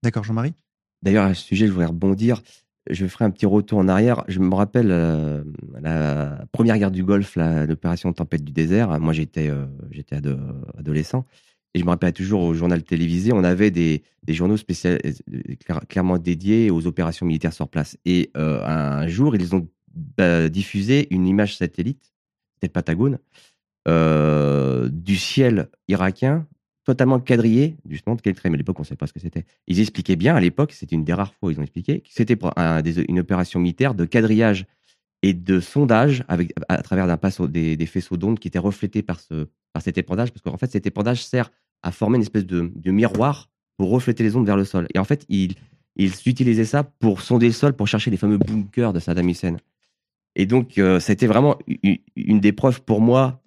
D'accord, 0.04 0.24
Jean-Marie? 0.24 0.54
D'ailleurs, 1.02 1.26
à 1.26 1.34
ce 1.34 1.44
sujet, 1.44 1.66
je 1.66 1.72
voudrais 1.72 1.88
rebondir. 1.88 2.42
Je 2.90 3.06
ferai 3.08 3.26
un 3.26 3.30
petit 3.30 3.46
retour 3.46 3.80
en 3.80 3.88
arrière. 3.88 4.24
Je 4.28 4.40
me 4.40 4.54
rappelle 4.54 4.92
euh, 4.92 5.44
la 5.82 6.46
première 6.52 6.78
guerre 6.78 6.92
du 6.92 7.04
Golfe, 7.04 7.36
l'opération 7.36 8.12
Tempête 8.12 8.44
du 8.44 8.52
désert. 8.52 9.00
Moi, 9.00 9.14
j'étais 9.14 9.50
euh, 9.50 9.66
j'étais 9.92 10.16
ado- 10.18 10.38
adolescent. 10.78 11.26
Et 11.74 11.80
je 11.80 11.86
me 11.86 11.90
rappelle 11.90 12.12
toujours 12.12 12.42
au 12.42 12.54
journal 12.54 12.84
télévisé, 12.84 13.32
on 13.32 13.46
avait 13.46 13.72
des, 13.72 14.04
des 14.24 14.34
journaux 14.34 14.58
spécial, 14.58 15.00
clair- 15.66 15.88
clairement 15.88 16.18
dédiés 16.18 16.70
aux 16.70 16.86
opérations 16.86 17.26
militaires 17.26 17.54
sur 17.54 17.70
place. 17.70 17.98
Et 18.04 18.30
euh, 18.36 18.62
un 18.66 19.08
jour, 19.08 19.38
ils 19.38 19.56
ont 19.56 19.66
bah, 20.18 20.50
diffusé 20.50 21.08
une 21.12 21.26
image 21.28 21.56
satellite, 21.56 22.12
c'était 22.56 22.68
le 22.68 22.74
Patagone, 22.74 23.20
euh, 23.88 24.90
du 24.92 25.18
ciel 25.18 25.70
irakien 25.88 26.48
totalement 26.84 27.20
quadrillé, 27.20 27.76
justement 27.88 28.16
de 28.16 28.22
Keltrem. 28.22 28.54
À 28.54 28.58
l'époque, 28.58 28.80
on 28.80 28.82
ne 28.82 28.88
savait 28.88 28.98
pas 28.98 29.08
ce 29.08 29.14
que 29.14 29.20
c'était. 29.20 29.46
Ils 29.68 29.80
expliquaient 29.80 30.16
bien, 30.16 30.36
à 30.36 30.40
l'époque, 30.40 30.72
c'était 30.72 30.96
une 30.96 31.04
des 31.04 31.14
rares 31.14 31.34
fois 31.34 31.50
où 31.50 31.52
ils 31.52 31.60
ont 31.60 31.64
expliqué, 31.64 32.02
que 32.02 32.10
c'était 32.10 32.38
une 33.08 33.20
opération 33.20 33.60
militaire 33.60 33.94
de 33.94 34.06
quadrillage 34.06 34.66
et 35.22 35.34
de 35.34 35.60
sondage 35.60 36.24
avec, 36.28 36.54
à, 36.68 36.82
travers 36.82 37.06
d'un 37.06 37.48
des, 37.48 37.86
faisceaux 37.86 38.18
d'ondes 38.18 38.40
qui 38.40 38.48
étaient 38.48 38.60
reflétés 38.60 39.04
par, 39.04 39.20
ce, 39.20 39.48
par 39.74 39.84
cet 39.84 39.98
épandage, 39.98 40.32
parce 40.32 40.42
qu'en 40.42 40.58
fait, 40.58 40.72
cet 40.72 40.88
épandage 40.88 41.24
sert 41.24 41.52
à 41.84 41.92
former 41.92 42.16
une 42.16 42.24
espèce 42.24 42.46
de, 42.46 42.92
miroir 42.92 43.50
pour 43.78 43.90
refléter 43.90 44.24
les 44.24 44.36
ondes 44.36 44.46
vers 44.46 44.58
le 44.58 44.66
sol. 44.66 44.88
Et 44.94 45.00
en 45.00 45.04
fait, 45.04 45.26
ils, 45.30 45.56
utilisaient 45.98 46.66
ça 46.66 46.84
pour 46.84 47.22
sonder 47.22 47.48
le 47.48 47.54
sol, 47.54 47.74
pour 47.74 47.88
chercher 47.88 48.10
les 48.10 48.18
fameux 48.18 48.38
bunkers 48.38 48.94
de 48.94 49.00
Saddam 49.00 49.30
Hussein. 49.30 49.58
Et 50.36 50.46
donc, 50.46 50.78
euh, 50.78 51.00
c'était 51.00 51.28
vraiment 51.28 51.60
une 52.16 52.40
des 52.40 52.54
preuves 52.54 52.82
pour 52.82 53.02
moi, 53.02 53.41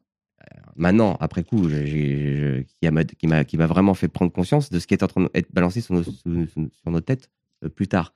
maintenant, 0.77 1.17
après 1.21 1.45
coup, 1.45 1.69
j'ai- 1.69 1.87
j'ai- 1.87 2.37
je- 2.37 2.63
qui 2.63 2.91
m'a- 2.91 3.05
qui 3.05 3.27
m'a 3.27 3.45
qui 3.45 3.57
m'a 3.57 3.67
vraiment 3.67 3.95
fait 3.95 4.09
prendre 4.09 4.33
conscience 4.33 4.71
de 4.71 4.79
ce 4.79 4.87
qui 4.87 4.95
est 4.95 5.03
en 5.03 5.09
train 5.09 5.29
d'être 5.35 5.53
balancé 5.53 5.81
sur 5.81 5.95
nos, 5.95 6.03
sur 6.03 7.03
têtes 7.03 7.31
euh, 7.65 7.69
plus 7.69 7.89
tard. 7.89 8.15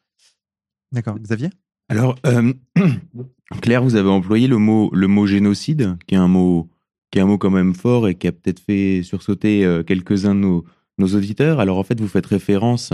D'accord. 0.93 1.19
Xavier? 1.19 1.51
Alors, 1.89 2.17
euh, 2.27 2.53
Claire, 3.63 3.83
vous 3.83 3.97
avez 3.97 4.09
employé 4.09 4.47
le 4.47 4.59
mot, 4.59 4.91
le 4.93 5.07
mot 5.07 5.27
génocide, 5.27 5.97
qui 6.07 6.15
est 6.15 6.19
un 6.19 6.29
mot, 6.29 6.69
qui 7.11 7.19
est 7.19 7.23
un 7.23 7.27
mot 7.27 7.39
quand 7.39 7.51
même 7.51 7.75
fort 7.75 8.09
et 8.09 8.15
qui 8.15 8.27
a 8.29 8.33
peut-être 8.33 8.61
fait 8.61 9.03
sursauter 9.03 9.65
euh, 9.65 9.83
quelques-uns 9.83 10.35
de 10.35 10.41
nos, 10.41 10.65
nos 10.99 11.09
auditeurs. 11.15 11.61
Alors, 11.61 11.79
en 11.79 11.83
fait, 11.85 12.01
vous 12.01 12.09
faites 12.09 12.27
référence 12.27 12.93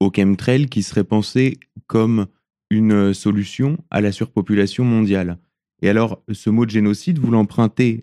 au 0.00 0.10
chemtrail 0.14 0.66
qui 0.66 0.82
serait 0.82 1.04
pensé 1.04 1.58
comme 1.88 2.26
une 2.70 3.12
solution 3.14 3.78
à 3.90 4.00
la 4.00 4.12
surpopulation 4.12 4.84
mondiale. 4.84 5.38
Et 5.82 5.88
alors, 5.88 6.22
ce 6.30 6.50
mot 6.50 6.66
de 6.66 6.70
génocide, 6.70 7.18
vous 7.18 7.30
l'empruntez, 7.30 8.02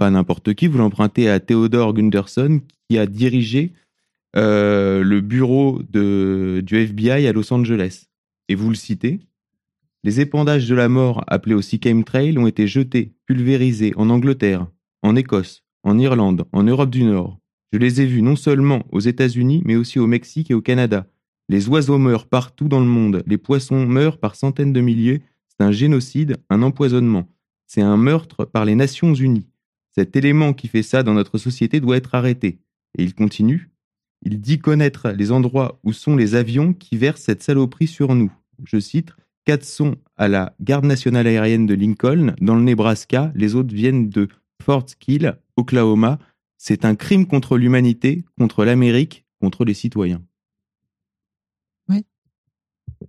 pas 0.00 0.10
n'importe 0.10 0.54
qui, 0.54 0.66
vous 0.66 0.78
l'empruntez 0.78 1.28
à 1.28 1.40
Theodore 1.40 1.92
Gunderson, 1.92 2.62
qui 2.88 2.96
a 2.96 3.04
dirigé 3.04 3.74
euh, 4.34 5.04
le 5.04 5.20
bureau 5.20 5.82
du 5.92 6.64
FBI 6.74 7.26
à 7.26 7.32
Los 7.34 7.52
Angeles. 7.52 8.06
Et 8.48 8.54
vous 8.54 8.70
le 8.70 8.76
citez, 8.76 9.20
les 10.02 10.20
épandages 10.20 10.66
de 10.66 10.74
la 10.74 10.88
mort, 10.88 11.22
appelés 11.26 11.54
aussi 11.54 11.78
chemtrail, 11.84 12.38
ont 12.38 12.46
été 12.46 12.66
jetés, 12.66 13.12
pulvérisés 13.26 13.92
en 13.94 14.08
Angleterre, 14.08 14.66
en 15.02 15.16
Écosse, 15.16 15.64
en 15.82 15.98
Irlande, 15.98 16.46
en 16.52 16.62
Europe 16.62 16.88
du 16.88 17.04
Nord. 17.04 17.38
Je 17.70 17.78
les 17.78 18.00
ai 18.00 18.06
vus 18.06 18.22
non 18.22 18.36
seulement 18.36 18.86
aux 18.92 19.00
États-Unis, 19.00 19.60
mais 19.66 19.76
aussi 19.76 19.98
au 19.98 20.06
Mexique 20.06 20.50
et 20.50 20.54
au 20.54 20.62
Canada. 20.62 21.08
Les 21.50 21.68
oiseaux 21.68 21.98
meurent 21.98 22.26
partout 22.26 22.68
dans 22.68 22.80
le 22.80 22.86
monde, 22.86 23.22
les 23.26 23.36
poissons 23.36 23.84
meurent 23.84 24.16
par 24.16 24.34
centaines 24.34 24.72
de 24.72 24.80
milliers. 24.80 25.20
C'est 25.48 25.62
un 25.62 25.72
génocide, 25.72 26.38
un 26.48 26.62
empoisonnement. 26.62 27.28
C'est 27.66 27.82
un 27.82 27.98
meurtre 27.98 28.46
par 28.46 28.64
les 28.64 28.74
Nations 28.74 29.12
Unies. 29.12 29.49
Cet 29.94 30.16
élément 30.16 30.52
qui 30.52 30.68
fait 30.68 30.82
ça 30.82 31.02
dans 31.02 31.14
notre 31.14 31.38
société 31.38 31.80
doit 31.80 31.96
être 31.96 32.14
arrêté. 32.14 32.58
Et 32.96 33.04
il 33.04 33.14
continue. 33.14 33.70
Il 34.22 34.40
dit 34.40 34.58
connaître 34.58 35.10
les 35.10 35.32
endroits 35.32 35.80
où 35.82 35.92
sont 35.92 36.16
les 36.16 36.34
avions 36.34 36.72
qui 36.72 36.96
versent 36.96 37.22
cette 37.22 37.42
saloperie 37.42 37.86
sur 37.86 38.14
nous. 38.14 38.32
Je 38.64 38.78
cite 38.78 39.12
Quatre 39.46 39.64
sont 39.64 39.96
à 40.16 40.28
la 40.28 40.54
Garde 40.60 40.84
nationale 40.84 41.26
aérienne 41.26 41.66
de 41.66 41.74
Lincoln, 41.74 42.34
dans 42.40 42.56
le 42.56 42.62
Nebraska. 42.62 43.32
Les 43.34 43.54
autres 43.54 43.74
viennent 43.74 44.10
de 44.10 44.28
Fort 44.62 44.88
Skill, 44.88 45.38
Oklahoma. 45.56 46.18
C'est 46.58 46.84
un 46.84 46.94
crime 46.94 47.26
contre 47.26 47.56
l'humanité, 47.56 48.24
contre 48.38 48.64
l'Amérique, 48.64 49.24
contre 49.40 49.64
les 49.64 49.72
citoyens. 49.72 50.22
Oui. 51.88 52.04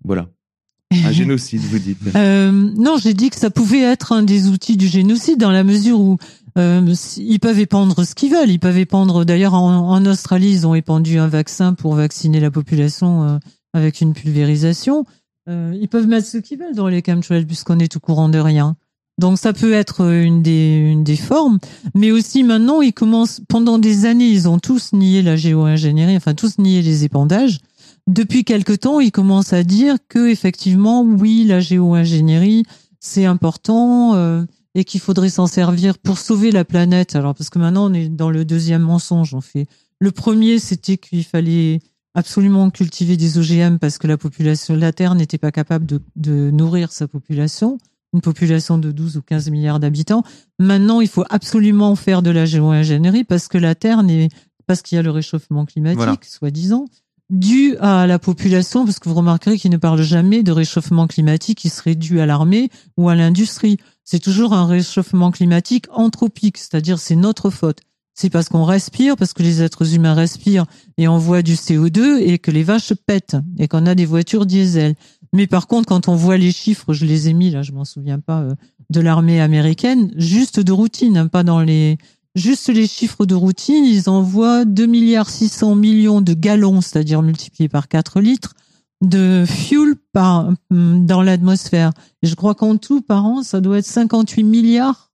Voilà. 0.06 0.30
Un 0.91 1.12
génocide, 1.12 1.62
vous 1.62 1.80
dites. 1.80 2.00
Euh, 2.15 2.52
non, 2.52 2.98
j'ai 2.98 3.13
dit 3.13 3.30
que 3.30 3.38
ça 3.38 3.50
pouvait 3.50 3.82
être 3.82 4.12
un 4.12 4.24
des 4.24 4.50
outils 4.50 4.76
du 4.76 4.88
génocide 4.88 5.39
dans 5.39 5.52
la 5.52 5.63
mesure 5.63 6.00
où 6.02 6.17
euh, 6.58 6.94
ils 7.18 7.40
peuvent 7.40 7.60
épandre 7.60 8.06
ce 8.06 8.16
qu'ils 8.16 8.32
veulent. 8.32 8.50
Ils 8.50 8.60
peuvent 8.60 8.78
épandre. 8.78 9.26
D'ailleurs, 9.26 9.54
en, 9.54 10.06
Australie, 10.06 10.52
ils 10.52 10.68
ont 10.68 10.76
épandu 10.76 11.18
un 11.18 11.28
vaccin 11.28 11.74
pour 11.74 11.96
vacciner 11.96 12.40
la 12.40 12.52
population 12.52 13.24
euh, 13.24 13.38
avec 13.74 14.02
une 14.02 14.14
pulvérisation. 14.14 15.06
Euh, 15.50 15.76
ils 15.80 15.88
peuvent 15.88 16.08
mettre 16.08 16.28
ce 16.28 16.38
qu'ils 16.38 16.60
veulent 16.60 16.76
dans 16.76 16.88
les 16.88 17.02
chemtrails 17.06 17.46
puisqu'on 17.46 17.80
est 17.80 17.96
au 17.96 18.00
courant 18.00 18.30
de 18.30 18.40
rien. 18.40 18.76
Donc 19.20 19.38
ça 19.38 19.54
peut 19.54 19.74
être 19.74 20.10
une 20.10 20.42
des, 20.42 20.78
une 20.78 21.04
des 21.04 21.16
formes, 21.16 21.60
mais 21.94 22.12
aussi 22.12 22.44
maintenant 22.44 22.82
ils 22.82 22.94
commencent 22.94 23.42
pendant 23.48 23.78
des 23.78 24.06
années 24.06 24.30
ils 24.30 24.48
ont 24.48 24.58
tous 24.58 24.94
nié 24.94 25.22
la 25.22 25.36
géo-ingénierie, 25.36 26.16
enfin 26.16 26.34
tous 26.34 26.58
nié 26.58 26.82
les 26.82 27.04
épandages. 27.04 27.60
Depuis 28.08 28.44
quelque 28.44 28.74
temps 28.74 29.00
ils 29.00 29.12
commencent 29.12 29.54
à 29.54 29.64
dire 29.64 29.98
que 30.08 30.28
effectivement 30.28 31.04
oui 31.04 31.44
la 31.44 31.60
géo-ingénierie 31.60 32.64
c'est 33.00 33.26
important, 33.26 34.16
euh, 34.16 34.44
et 34.75 34.84
qu'il 34.84 35.01
faudrait 35.01 35.29
s'en 35.29 35.47
servir 35.47 35.97
pour 35.97 36.17
sauver 36.17 36.51
la 36.51 36.63
planète. 36.65 37.15
Alors 37.15 37.36
parce 37.36 37.49
que 37.49 37.60
maintenant 37.60 37.89
on 37.89 37.93
est 37.93 38.10
dans 38.10 38.29
le 38.29 38.45
deuxième 38.45 38.81
mensonge 38.84 39.34
en 39.34 39.41
fait. 39.41 39.67
Le 39.99 40.12
premier 40.12 40.60
c'était 40.60 40.97
qu'il 40.97 41.23
fallait 41.23 41.79
absolument 42.13 42.69
cultiver 42.69 43.15
des 43.17 43.38
OGM 43.38 43.77
parce 43.77 43.97
que 43.97 44.07
la 44.07 44.17
population, 44.17 44.75
la 44.75 44.91
Terre 44.91 45.15
n'était 45.15 45.38
pas 45.38 45.51
capable 45.51 45.86
de, 45.86 46.01
de 46.15 46.51
nourrir 46.51 46.91
sa 46.91 47.07
population, 47.07 47.77
une 48.13 48.19
population 48.21 48.77
de 48.77 48.91
12 48.91 49.17
ou 49.17 49.21
15 49.21 49.49
milliards 49.49 49.79
d'habitants. 49.79 50.23
Maintenant, 50.60 50.99
il 50.99 51.07
faut 51.07 51.23
absolument 51.29 51.95
faire 51.95 52.21
de 52.21 52.29
la 52.29 52.45
géo-ingénierie 52.45 53.23
parce 53.23 53.47
que 53.47 53.57
la 53.57 53.75
Terre 53.75 54.03
n'est, 54.03 54.27
parce 54.67 54.81
qu'il 54.81 54.97
y 54.97 54.99
a 54.99 55.01
le 55.03 55.12
réchauffement 55.12 55.65
climatique, 55.65 55.97
Voilà. 55.99 56.17
soi-disant, 56.21 56.86
dû 57.32 57.78
à 57.80 58.06
la 58.06 58.20
population, 58.20 58.86
parce 58.86 59.00
que 59.00 59.10
vous 59.10 59.15
remarquerez 59.15 59.58
qu'il 59.58 59.72
ne 59.72 59.78
parle 59.78 60.02
jamais 60.02 60.44
de 60.44 60.52
réchauffement 60.52 61.08
climatique 61.08 61.60
qui 61.60 61.70
serait 61.70 61.96
dû 61.96 62.20
à 62.20 62.26
l'armée 62.26 62.70
ou 62.98 63.10
à 63.10 63.15
l'industrie. 63.15 63.78
C'est 64.04 64.20
toujours 64.20 64.54
un 64.54 64.67
réchauffement 64.67 65.32
climatique 65.32 65.86
anthropique, 65.91 66.58
c'est-à-dire 66.58 67.00
c'est 67.00 67.15
notre 67.15 67.50
faute. 67.50 67.80
C'est 68.13 68.30
parce 68.30 68.50
qu'on 68.50 68.65
respire, 68.65 69.15
parce 69.15 69.34
que 69.34 69.41
les 69.41 69.63
êtres 69.63 69.96
humains 69.96 70.13
respirent 70.13 70.65
et 70.98 71.08
envoient 71.08 71.41
du 71.41 71.56
CO2 71.56 72.17
et 72.20 72.38
que 72.38 72.52
les 72.52 72.63
vaches 72.63 72.94
pètent 72.94 73.38
et 73.58 73.70
qu'on 73.70 73.86
a 73.86 73.96
des 73.96 74.06
voitures 74.06 74.46
diesel. 74.46 74.96
Mais 75.32 75.48
par 75.48 75.67
contre, 75.67 75.88
quand 75.88 76.10
on 76.10 76.15
voit 76.15 76.38
les 76.38 76.52
chiffres, 76.52 76.91
je 76.91 77.06
les 77.06 77.30
ai 77.30 77.34
mis 77.34 77.52
là, 77.52 77.62
je 77.62 77.72
m'en 77.72 77.86
souviens 77.86 78.20
pas, 78.20 78.41
euh, 78.41 78.56
de 78.89 79.00
l'armée 79.00 79.39
américaine, 79.39 80.12
juste 80.17 80.60
de 80.60 80.74
routine, 80.74 81.17
hein, 81.17 81.28
pas 81.28 81.44
dans 81.44 81.62
les, 81.62 81.98
juste 82.36 82.70
les 82.70 82.88
chiffres 82.88 83.26
de 83.26 83.36
routine, 83.36 83.86
ils 83.86 84.10
envoient 84.10 84.65
2 84.65 84.86
milliards 84.86 85.30
600 85.30 85.76
millions 85.76 86.22
de 86.22 86.34
gallons, 86.34 86.82
c'est-à-dire 86.82 87.22
multipliés 87.22 87.70
par 87.70 87.88
4 87.88 88.22
litres, 88.22 88.54
de 89.02 89.46
fuel 89.48 89.96
par, 90.13 90.52
hum, 90.70 91.06
dans 91.06 91.22
l'atmosphère. 91.22 91.91
Je 92.22 92.36
crois 92.36 92.56
qu'en 92.56 92.78
tout, 92.78 93.02
par 93.02 93.26
an, 93.26 93.44
ça 93.44 93.62
doit 93.62 93.80
être 93.80 93.86
58 93.86 94.44
milliards 94.44 95.12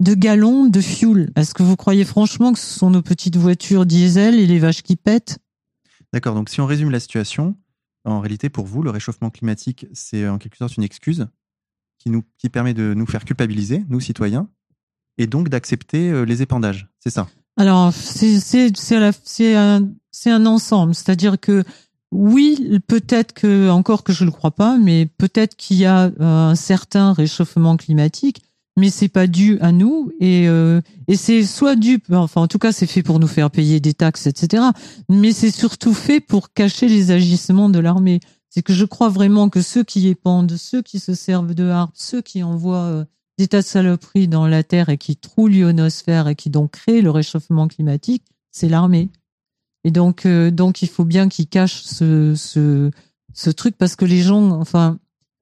de 0.00 0.14
gallons 0.14 0.66
de 0.66 0.80
fuel. 0.80 1.32
Est-ce 1.36 1.54
que 1.54 1.62
vous 1.62 1.76
croyez 1.76 2.04
franchement 2.04 2.52
que 2.52 2.58
ce 2.58 2.78
sont 2.78 2.90
nos 2.90 3.02
petites 3.02 3.36
voitures 3.36 3.84
diesel 3.84 4.36
et 4.36 4.46
les 4.46 4.58
vaches 4.58 4.82
qui 4.82 4.96
pètent? 4.96 5.38
D'accord, 6.12 6.34
donc 6.34 6.48
si 6.48 6.60
on 6.60 6.66
résume 6.66 6.90
la 6.90 7.00
situation, 7.00 7.56
en 8.04 8.20
réalité, 8.20 8.48
pour 8.48 8.64
vous, 8.64 8.82
le 8.82 8.90
réchauffement 8.90 9.30
climatique, 9.30 9.86
c'est 9.92 10.26
en 10.26 10.38
quelque 10.38 10.56
sorte 10.56 10.76
une 10.76 10.84
excuse 10.84 11.26
qui, 11.98 12.10
nous, 12.10 12.22
qui 12.38 12.48
permet 12.48 12.74
de 12.74 12.94
nous 12.94 13.06
faire 13.06 13.24
culpabiliser, 13.24 13.84
nous 13.88 14.00
citoyens, 14.00 14.48
et 15.18 15.26
donc 15.26 15.48
d'accepter 15.48 16.10
euh, 16.10 16.22
les 16.22 16.42
épandages. 16.42 16.88
C'est 17.00 17.10
ça. 17.10 17.28
Alors, 17.56 17.92
c'est 17.92 19.54
un 19.54 19.82
un 20.26 20.46
ensemble, 20.46 20.94
c'est-à-dire 20.94 21.38
que 21.38 21.64
oui, 22.10 22.80
peut-être 22.86 23.32
que 23.32 23.68
encore 23.68 24.02
que 24.02 24.12
je 24.12 24.24
le 24.24 24.30
crois 24.30 24.50
pas, 24.50 24.78
mais 24.78 25.06
peut-être 25.06 25.56
qu'il 25.56 25.76
y 25.76 25.84
a 25.84 26.04
euh, 26.06 26.50
un 26.50 26.54
certain 26.54 27.12
réchauffement 27.12 27.76
climatique, 27.76 28.42
mais 28.76 28.90
c'est 28.90 29.08
pas 29.08 29.26
dû 29.26 29.58
à 29.60 29.72
nous 29.72 30.10
et 30.20 30.48
euh, 30.48 30.80
et 31.06 31.16
c'est 31.16 31.44
soit 31.44 31.76
dû, 31.76 32.00
enfin 32.10 32.42
en 32.42 32.46
tout 32.46 32.58
cas 32.58 32.72
c'est 32.72 32.86
fait 32.86 33.02
pour 33.02 33.18
nous 33.18 33.26
faire 33.26 33.50
payer 33.50 33.80
des 33.80 33.92
taxes, 33.92 34.26
etc. 34.26 34.64
Mais 35.08 35.32
c'est 35.32 35.50
surtout 35.50 35.94
fait 35.94 36.20
pour 36.20 36.52
cacher 36.52 36.88
les 36.88 37.10
agissements 37.10 37.68
de 37.68 37.78
l'armée. 37.78 38.20
C'est 38.48 38.62
que 38.62 38.72
je 38.72 38.86
crois 38.86 39.10
vraiment 39.10 39.50
que 39.50 39.60
ceux 39.60 39.84
qui 39.84 40.08
épandent, 40.08 40.56
ceux 40.56 40.80
qui 40.80 41.00
se 41.00 41.14
servent 41.14 41.54
de 41.54 41.68
harpe, 41.68 41.92
ceux 41.94 42.22
qui 42.22 42.42
envoient 42.42 43.04
des 43.38 43.46
de 43.46 43.60
saloperies 43.60 44.28
dans 44.28 44.46
la 44.46 44.62
terre 44.62 44.88
et 44.88 44.98
qui 44.98 45.16
trouent 45.16 45.48
l'ionosphère 45.48 46.28
et 46.28 46.34
qui 46.34 46.50
donc 46.50 46.72
créent 46.72 47.00
le 47.00 47.10
réchauffement 47.10 47.68
climatique, 47.68 48.24
c'est 48.50 48.68
l'armée. 48.68 49.10
Et 49.84 49.90
donc, 49.90 50.26
euh, 50.26 50.50
donc 50.50 50.82
il 50.82 50.88
faut 50.88 51.04
bien 51.04 51.28
qu'ils 51.28 51.46
cachent 51.46 51.82
ce, 51.82 52.34
ce, 52.34 52.90
ce 53.32 53.50
truc 53.50 53.76
parce 53.78 53.94
que 53.94 54.04
les 54.04 54.22
gens, 54.22 54.50
enfin, 54.50 54.98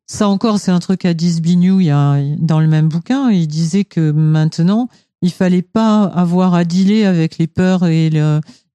ça 0.06 0.28
encore, 0.28 0.58
c'est 0.58 0.70
un 0.70 0.78
truc 0.78 1.04
à 1.06 1.14
Disbignou, 1.14 1.80
il 1.80 1.86
y 1.86 1.90
a 1.90 2.20
dans 2.38 2.60
le 2.60 2.68
même 2.68 2.88
bouquin, 2.88 3.30
il 3.30 3.48
disait 3.48 3.84
que 3.84 4.12
maintenant, 4.12 4.88
il 5.22 5.32
fallait 5.32 5.62
pas 5.62 6.04
avoir 6.04 6.54
à 6.54 6.64
dealer 6.64 7.06
avec 7.06 7.38
les 7.38 7.46
peurs 7.46 7.86
et 7.86 8.10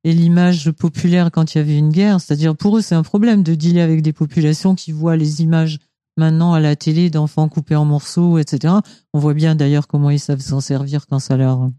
et 0.04 0.14
l'image 0.14 0.72
populaire 0.72 1.30
quand 1.32 1.54
il 1.54 1.60
y 1.60 1.62
avait 1.62 1.78
une 1.78 1.92
guerre. 1.92 2.20
C'est-à-dire, 2.20 2.56
pour 2.56 2.78
eux, 2.78 2.82
c'est 2.82 2.96
un 2.96 3.04
problème 3.04 3.44
de 3.44 3.56
dealer 3.56 3.84
avec 3.84 4.02
des 4.02 4.14
populations 4.14 4.76
qui 4.76 4.92
voient 4.92 5.16
les 5.16 5.42
images 5.42 5.80
maintenant 6.18 6.54
à 6.54 6.60
la 6.60 6.76
télé 6.76 7.10
d'enfants 7.10 7.48
coupés 7.50 7.76
en 7.76 7.86
morceaux, 7.86 8.38
etc. 8.38 8.74
On 9.14 9.20
voit 9.20 9.34
bien 9.34 9.56
d'ailleurs 9.56 9.88
comment 9.88 10.10
ils 10.10 10.20
savent 10.20 10.42
s'en 10.42 10.60
servir 10.62 11.08
quand 11.08 11.20
ça 11.20 11.38
leur, 11.38 11.70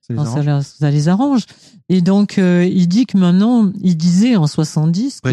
Ça 0.00 0.14
quand 0.14 0.24
ça, 0.24 0.30
arrange 0.32 0.46
leur- 0.46 0.62
ça 0.62 0.90
les 0.90 1.08
arrange. 1.08 1.42
Et 1.88 2.00
donc, 2.00 2.38
euh, 2.38 2.64
il 2.64 2.88
dit 2.88 3.06
que 3.06 3.18
maintenant, 3.18 3.70
il 3.82 3.96
disait 3.96 4.36
en 4.36 4.46
70 4.46 5.20
que, 5.20 5.28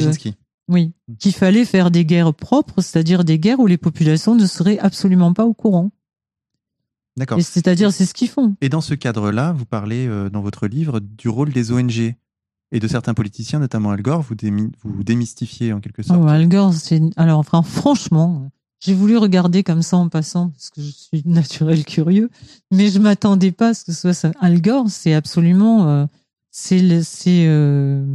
oui, 0.67 0.93
qu'il 1.19 1.33
fallait 1.33 1.65
faire 1.65 1.91
des 1.91 2.05
guerres 2.05 2.33
propres, 2.33 2.81
c'est-à-dire 2.81 3.23
des 3.23 3.39
guerres 3.39 3.59
où 3.59 3.67
les 3.67 3.77
populations 3.77 4.35
ne 4.35 4.45
seraient 4.45 4.79
absolument 4.79 5.33
pas 5.33 5.45
au 5.45 5.53
courant. 5.53 5.91
D'accord. 7.17 7.39
C'est-à-dire, 7.41 7.91
c'est 7.91 8.05
ce 8.05 8.13
qu'ils 8.13 8.29
font. 8.29 8.55
Et 8.61 8.69
dans 8.69 8.79
ce 8.81 8.93
cadre-là, 8.93 9.51
vous 9.51 9.65
parlez 9.65 10.07
euh, 10.07 10.29
dans 10.29 10.41
votre 10.41 10.67
livre 10.67 10.99
du 11.01 11.27
rôle 11.27 11.51
des 11.51 11.71
ONG 11.73 12.15
et 12.71 12.79
de 12.79 12.87
certains 12.87 13.13
politiciens, 13.13 13.59
notamment 13.59 13.91
Al 13.91 14.01
Gore, 14.01 14.21
vous, 14.21 14.35
démi- 14.35 14.71
vous 14.83 15.03
démystifiez 15.03 15.73
en 15.73 15.79
quelque 15.79 16.03
sorte. 16.03 16.19
Oh, 16.23 16.27
Al 16.27 16.47
Gore, 16.47 16.73
c'est 16.73 17.01
alors 17.17 17.39
enfin 17.39 17.61
franchement, 17.63 18.49
j'ai 18.79 18.93
voulu 18.93 19.17
regarder 19.17 19.63
comme 19.63 19.81
ça 19.81 19.97
en 19.97 20.07
passant 20.09 20.49
parce 20.49 20.69
que 20.69 20.81
je 20.81 20.89
suis 20.89 21.21
naturel 21.25 21.83
curieux, 21.85 22.29
mais 22.71 22.89
je 22.89 22.99
m'attendais 22.99 23.51
pas 23.51 23.69
à 23.69 23.73
ce 23.73 23.83
que 23.85 23.91
ce 23.91 23.99
soit 24.01 24.13
ça. 24.13 24.31
Al 24.39 24.61
Gore, 24.61 24.85
c'est 24.89 25.13
absolument 25.13 25.87
euh, 25.89 26.05
c'est 26.51 26.79
euh, 27.47 28.05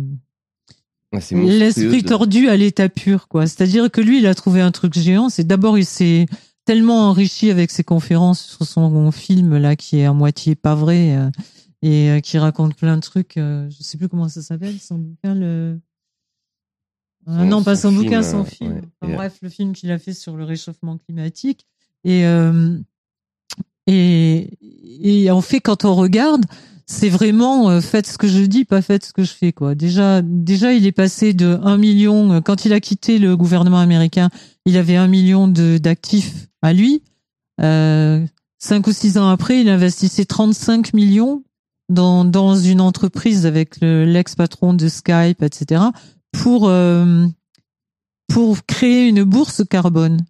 Ouais, 1.12 1.20
monstrueux 1.20 1.46
l'esprit 1.58 2.02
de- 2.02 2.08
tordu 2.08 2.48
à 2.48 2.56
l'état 2.56 2.88
pur 2.88 3.28
quoi. 3.28 3.46
C'est-à-dire 3.46 3.90
que 3.90 4.00
lui, 4.00 4.18
il 4.18 4.26
a 4.26 4.34
trouvé 4.34 4.60
un 4.60 4.72
truc 4.72 4.94
géant. 4.98 5.28
C'est 5.28 5.44
d'abord 5.46 5.78
il 5.78 5.86
s'est 5.86 6.26
tellement 6.64 7.08
enrichi 7.10 7.50
avec 7.50 7.70
ses 7.70 7.84
conférences 7.84 8.40
sur 8.44 8.66
son 8.66 9.12
film 9.12 9.56
là 9.56 9.76
qui 9.76 9.98
est 9.98 10.04
à 10.04 10.12
moitié 10.12 10.56
pas 10.56 10.74
vrai 10.74 11.14
euh, 11.16 11.30
et 11.82 12.10
euh, 12.10 12.20
qui 12.20 12.38
raconte 12.38 12.74
plein 12.76 12.96
de 12.96 13.02
trucs. 13.02 13.36
euh, 13.36 13.68
je 13.70 13.82
sais 13.82 13.98
plus 13.98 14.08
comment 14.08 14.28
ça 14.28 14.42
s'appelle 14.42 14.78
son 14.80 14.98
bouquin 14.98 15.34
le. 15.34 15.78
Ah 17.28 17.44
non, 17.44 17.64
pas 17.64 17.74
son 17.74 17.90
son, 17.90 17.96
bouquin, 17.96 18.22
film, 18.22 18.30
son 18.32 18.40
euh, 18.40 18.44
film. 18.44 18.72
ouais. 18.72 18.82
Enfin, 19.00 19.12
euh, 19.12 19.16
bref, 19.16 19.38
le 19.42 19.48
film 19.48 19.72
qu'il 19.72 19.90
a 19.90 19.98
fait 19.98 20.14
sur 20.14 20.36
le 20.36 20.44
réchauffement 20.44 20.96
climatique. 20.96 21.66
Et, 22.04 22.24
euh, 22.24 22.78
et, 23.88 24.50
et 25.02 25.30
en 25.32 25.40
fait, 25.40 25.60
quand 25.60 25.84
on 25.84 25.94
regarde, 25.96 26.44
c'est 26.86 27.08
vraiment 27.08 27.68
euh, 27.68 27.80
faites 27.80 28.06
ce 28.06 28.16
que 28.16 28.28
je 28.28 28.42
dis, 28.42 28.64
pas 28.64 28.80
faites 28.80 29.04
ce 29.06 29.12
que 29.12 29.24
je 29.24 29.32
fais. 29.32 29.52
quoi. 29.52 29.74
Déjà, 29.74 30.22
déjà, 30.22 30.72
il 30.72 30.86
est 30.86 30.92
passé 30.92 31.34
de 31.34 31.58
1 31.62 31.76
million, 31.78 32.32
euh, 32.34 32.40
quand 32.40 32.64
il 32.64 32.72
a 32.72 32.78
quitté 32.80 33.18
le 33.18 33.36
gouvernement 33.36 33.80
américain, 33.80 34.30
il 34.64 34.76
avait 34.76 34.96
1 34.96 35.08
million 35.08 35.48
d'actifs 35.48 36.46
à 36.62 36.72
lui. 36.72 37.02
Euh, 37.60 38.24
cinq 38.58 38.86
ou 38.86 38.92
six 38.92 39.18
ans 39.18 39.28
après, 39.28 39.60
il 39.60 39.68
investissait 39.68 40.24
35 40.26 40.94
millions 40.94 41.42
dans, 41.88 42.25
dans 42.25 42.57
une 42.57 42.81
entreprise 42.81 43.46
avec 43.46 43.81
le- 43.81 44.05
l'ex-patron 44.05 44.75
de 44.75 44.88
Skype, 44.88 45.42
etc., 45.42 45.83
pour, 46.33 46.68
euh, 46.68 47.27
pour 48.29 48.64
créer 48.66 49.09
une 49.09 49.25
bourse 49.25 49.62
carbone. 49.68 50.20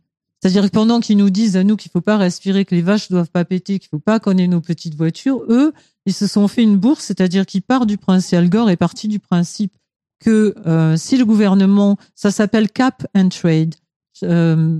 C'est-à-dire 0.41 0.65
que 0.65 0.69
pendant 0.75 1.01
qu'ils 1.01 1.17
nous 1.17 1.31
disent 1.31 1.57
à 1.57 1.65
nous 1.65 1.77
qu'il 1.77 1.91
faut 1.91 2.03
pas 2.03 2.19
respirer, 2.19 2.65
que 2.65 2.75
les 2.75 2.83
vaches 2.83 3.09
doivent 3.09 3.31
pas 3.31 3.45
péter, 3.45 3.79
qu'il 3.79 3.89
faut 3.89 3.99
pas 3.99 4.21
qu'on 4.21 4.37
ait 4.37 4.47
nos 4.47 4.61
petites 4.61 4.95
voitures, 4.95 5.43
eux, 5.49 5.73
ils 6.05 6.13
se 6.13 6.27
sont 6.27 6.47
fait 6.47 6.63
une 6.63 6.77
bourse, 6.77 7.05
c'est-à-dire 7.05 7.47
qu'ils 7.47 7.63
partent 7.63 7.89
du 7.89 7.97
principe, 7.97 8.35
Al 8.35 8.49
Gore 8.49 8.71
est 8.71 8.77
parti 8.77 9.09
du 9.09 9.19
principe 9.19 9.73
que 10.21 10.55
euh, 10.67 10.97
si 10.97 11.17
le 11.17 11.25
gouvernement, 11.25 11.97
ça 12.15 12.31
s'appelle 12.31 12.71
cap 12.71 13.07
and 13.17 13.31
trade, 13.31 13.75
euh, 14.23 14.79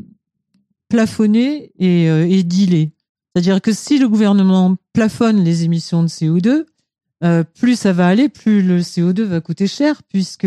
plafonner 0.89 1.73
et, 1.79 2.09
euh, 2.09 2.29
et 2.29 2.43
dealer. 2.43 2.91
C'est-à-dire 3.37 3.61
que 3.61 3.75
si 3.75 3.99
le 3.99 4.09
gouvernement 4.09 4.77
plafonne 4.95 5.45
les 5.45 5.65
émissions 5.65 6.03
de 6.03 6.09
CO2, 6.09 6.65
euh, 7.23 7.45
plus 7.45 7.79
ça 7.79 7.93
va 7.93 8.09
aller, 8.09 8.31
plus 8.31 8.63
le 8.63 8.81
CO2 8.81 9.25
va 9.25 9.43
coûter 9.43 9.67
cher, 9.67 10.03
puisque 10.05 10.47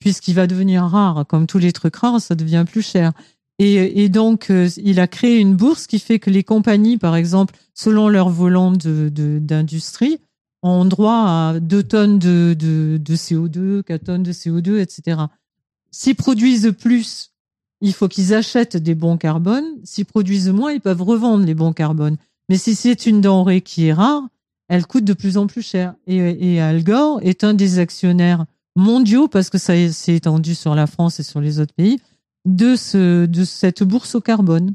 puisqu'il 0.00 0.34
va 0.34 0.48
devenir 0.48 0.82
rare. 0.82 1.24
Comme 1.28 1.46
tous 1.46 1.58
les 1.58 1.70
trucs 1.70 1.94
rares, 1.94 2.20
ça 2.20 2.34
devient 2.34 2.64
plus 2.68 2.82
cher. 2.82 3.12
Et, 3.60 4.02
et 4.02 4.08
donc, 4.08 4.50
euh, 4.50 4.68
il 4.78 4.98
a 4.98 5.06
créé 5.06 5.38
une 5.38 5.54
bourse 5.54 5.86
qui 5.86 6.00
fait 6.00 6.18
que 6.18 6.30
les 6.30 6.42
compagnies, 6.42 6.98
par 6.98 7.14
exemple, 7.14 7.54
selon 7.74 8.08
leur 8.08 8.28
volant 8.28 8.72
de, 8.72 9.08
de- 9.08 9.38
d'industrie, 9.38 10.18
ont 10.64 10.84
droit 10.86 11.52
à 11.54 11.60
2 11.60 11.82
tonnes 11.84 12.18
de, 12.18 12.56
de 12.58 13.14
CO2, 13.14 13.84
4 13.84 14.02
tonnes 14.02 14.24
de 14.24 14.32
CO2, 14.32 14.80
etc. 14.80 15.20
S'ils 15.92 16.16
produisent 16.16 16.74
plus, 16.76 17.33
il 17.84 17.92
faut 17.92 18.08
qu'ils 18.08 18.32
achètent 18.32 18.78
des 18.78 18.94
bons 18.94 19.18
carbone. 19.18 19.64
S'ils 19.84 20.06
produisent 20.06 20.48
moins, 20.48 20.72
ils 20.72 20.80
peuvent 20.80 21.02
revendre 21.02 21.44
les 21.44 21.54
bons 21.54 21.74
carbone. 21.74 22.16
Mais 22.48 22.56
si 22.56 22.74
c'est 22.74 23.04
une 23.04 23.20
denrée 23.20 23.60
qui 23.60 23.86
est 23.86 23.92
rare, 23.92 24.22
elle 24.68 24.86
coûte 24.86 25.04
de 25.04 25.12
plus 25.12 25.36
en 25.36 25.46
plus 25.46 25.60
cher. 25.60 25.94
Et, 26.06 26.16
et 26.54 26.60
Al 26.62 26.82
Gore 26.82 27.20
est 27.22 27.44
un 27.44 27.52
des 27.52 27.78
actionnaires 27.78 28.46
mondiaux, 28.74 29.28
parce 29.28 29.50
que 29.50 29.58
ça 29.58 29.74
s'est 29.92 30.14
étendu 30.14 30.54
sur 30.54 30.74
la 30.74 30.86
France 30.86 31.20
et 31.20 31.22
sur 31.22 31.42
les 31.42 31.60
autres 31.60 31.74
pays, 31.74 32.00
de, 32.46 32.74
ce, 32.74 33.26
de 33.26 33.44
cette 33.44 33.82
bourse 33.82 34.14
au 34.14 34.22
carbone. 34.22 34.74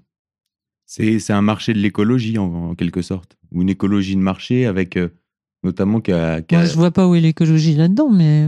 C'est 0.85 1.31
un 1.31 1.41
marché 1.41 1.73
de 1.73 1.79
l'écologie, 1.79 2.37
en, 2.37 2.69
en 2.69 2.75
quelque 2.75 3.01
sorte. 3.01 3.37
Ou 3.51 3.63
une 3.63 3.69
écologie 3.69 4.15
de 4.15 4.21
marché 4.21 4.67
avec 4.67 4.97
euh, 4.97 5.09
notamment 5.63 5.99
qu'à. 5.99 6.41
Moi, 6.51 6.65
je 6.65 6.75
vois 6.75 6.91
pas 6.91 7.07
où 7.07 7.15
est 7.15 7.21
l'écologie 7.21 7.73
là-dedans, 7.73 8.09
mais 8.09 8.47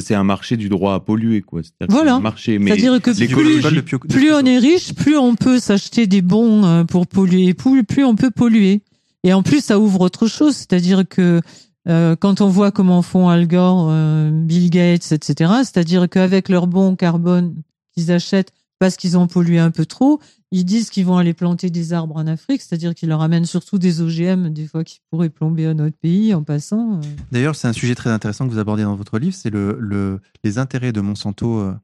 C'est 0.00 0.14
un 0.14 0.24
marché 0.24 0.56
du 0.56 0.68
droit 0.70 0.94
à 0.94 1.00
polluer, 1.00 1.42
quoi. 1.42 1.62
C'est-à-dire 1.62 1.88
que 1.88 1.92
Voilà. 1.92 2.12
c'est 2.12 2.16
un 2.16 2.20
marché, 2.20 2.58
mais 2.58 2.70
C'est-à-dire 2.70 3.00
que 3.02 4.08
plus, 4.08 4.32
on 4.32 4.44
est 4.44 4.58
riche, 4.58 4.94
plus 4.94 5.18
on 5.18 5.34
peut 5.34 5.58
s'acheter 5.58 6.06
des 6.06 6.22
bons 6.22 6.64
euh, 6.64 6.84
pour 6.84 7.06
polluer, 7.06 7.52
plus, 7.52 7.84
plus 7.84 8.04
on 8.04 8.14
peut 8.16 8.30
polluer. 8.30 8.82
Et 9.22 9.34
en 9.34 9.42
plus, 9.42 9.62
ça 9.62 9.78
ouvre 9.78 10.00
autre 10.00 10.26
chose, 10.26 10.56
c'est-à-dire 10.56 11.04
que 11.08 11.42
euh, 11.88 12.16
quand 12.16 12.40
on 12.40 12.48
voit 12.48 12.70
comment 12.70 13.02
font 13.02 13.28
Al 13.28 13.46
Gore, 13.46 13.88
euh, 13.90 14.30
Bill 14.32 14.70
Gates, 14.70 15.12
etc., 15.12 15.52
c'est-à-dire 15.58 16.08
qu'avec 16.08 16.48
leur 16.48 16.66
bon 16.66 16.96
carbone 16.96 17.54
qu'ils 17.94 18.10
achètent 18.12 18.52
parce 18.78 18.96
qu'ils 18.96 19.18
ont 19.18 19.26
pollué 19.26 19.58
un 19.58 19.70
peu 19.70 19.84
trop, 19.84 20.20
ils 20.52 20.64
disent 20.64 20.90
qu'ils 20.90 21.04
vont 21.06 21.16
aller 21.16 21.34
planter 21.34 21.70
des 21.70 21.92
arbres 21.92 22.16
en 22.16 22.26
Afrique, 22.26 22.62
c'est-à-dire 22.62 22.94
qu'ils 22.94 23.08
leur 23.08 23.22
amènent 23.22 23.46
surtout 23.46 23.78
des 23.78 24.00
OGM, 24.00 24.50
des 24.50 24.66
fois 24.68 24.84
qui 24.84 25.00
pourraient 25.10 25.30
plomber 25.30 25.66
un 25.66 25.78
autre 25.80 25.96
pays 26.00 26.32
en 26.34 26.44
passant. 26.44 26.98
euh. 26.98 27.00
D'ailleurs, 27.32 27.56
c'est 27.56 27.66
un 27.68 27.72
sujet 27.72 27.94
très 27.94 28.10
intéressant 28.10 28.46
que 28.46 28.52
vous 28.52 28.58
abordez 28.58 28.82
dans 28.84 28.94
votre 28.94 29.18
livre, 29.18 29.34
c'est 29.34 29.50
le, 29.50 29.76
le- 29.80 30.20
les 30.44 30.58
intérêts 30.58 30.92
de 30.92 31.00
Monsanto 31.00 31.58
euh, 31.58 31.74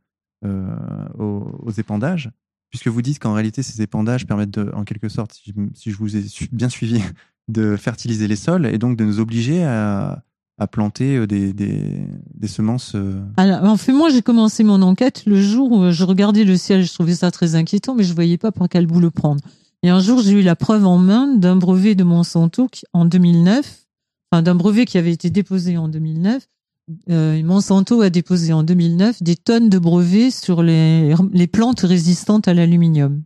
euh, 0.44 1.08
aux, 1.18 1.70
épandages, 1.72 2.30
puisque 2.70 2.88
vous 2.88 3.02
dites 3.02 3.18
qu'en 3.18 3.32
réalité, 3.32 3.62
ces 3.62 3.82
épandages 3.82 4.26
permettent, 4.26 4.50
de, 4.50 4.70
en 4.74 4.84
quelque 4.84 5.08
sorte, 5.08 5.32
si, 5.74 5.90
je- 5.90 5.96
vous 5.96 6.16
ai 6.16 6.24
bien 6.52 6.68
suivi, 6.68 7.00
de 7.48 7.76
fertiliser 7.76 8.28
les 8.28 8.36
sols 8.36 8.66
et 8.66 8.76
donc 8.76 8.96
de 8.98 9.04
nous 9.04 9.20
obliger 9.20 9.64
à, 9.64 10.22
à 10.58 10.66
planter 10.66 11.16
euh, 11.16 11.26
des, 11.26 11.52
des, 11.52 12.06
des 12.34 12.48
semences. 12.48 12.92
euh, 12.94 13.20
Alors, 13.36 13.64
en 13.64 13.76
fait, 13.76 13.92
moi, 13.92 14.08
j'ai 14.10 14.22
commencé 14.22 14.64
mon 14.64 14.82
enquête 14.82 15.22
le 15.26 15.40
jour 15.40 15.70
où 15.72 15.90
je 15.90 16.04
regardais 16.04 16.44
le 16.44 16.56
ciel. 16.56 16.84
Je 16.84 16.92
trouvais 16.92 17.14
ça 17.14 17.30
très 17.30 17.54
inquiétant, 17.54 17.94
mais 17.94 18.04
je 18.04 18.12
voyais 18.14 18.38
pas 18.38 18.52
par 18.52 18.68
quel 18.68 18.86
bout 18.86 19.00
le 19.00 19.10
prendre. 19.10 19.40
Et 19.82 19.90
un 19.90 20.00
jour, 20.00 20.20
j'ai 20.20 20.32
eu 20.32 20.42
la 20.42 20.56
preuve 20.56 20.84
en 20.86 20.98
main 20.98 21.28
d'un 21.36 21.56
brevet 21.56 21.94
de 21.94 22.02
Monsanto 22.04 22.66
qui, 22.66 22.84
en 22.92 23.04
2009, 23.04 23.86
enfin, 24.32 24.42
d'un 24.42 24.56
brevet 24.56 24.84
qui 24.84 24.98
avait 24.98 25.12
été 25.12 25.30
déposé 25.30 25.76
en 25.76 25.88
2009. 25.88 26.42
Euh, 27.10 27.42
Monsanto 27.44 28.00
a 28.00 28.10
déposé 28.10 28.52
en 28.52 28.62
2009 28.62 29.22
des 29.22 29.36
tonnes 29.36 29.68
de 29.68 29.78
brevets 29.78 30.30
sur 30.30 30.62
les, 30.62 31.14
les 31.32 31.46
plantes 31.46 31.80
résistantes 31.80 32.48
à 32.48 32.54
l'aluminium. 32.54 33.22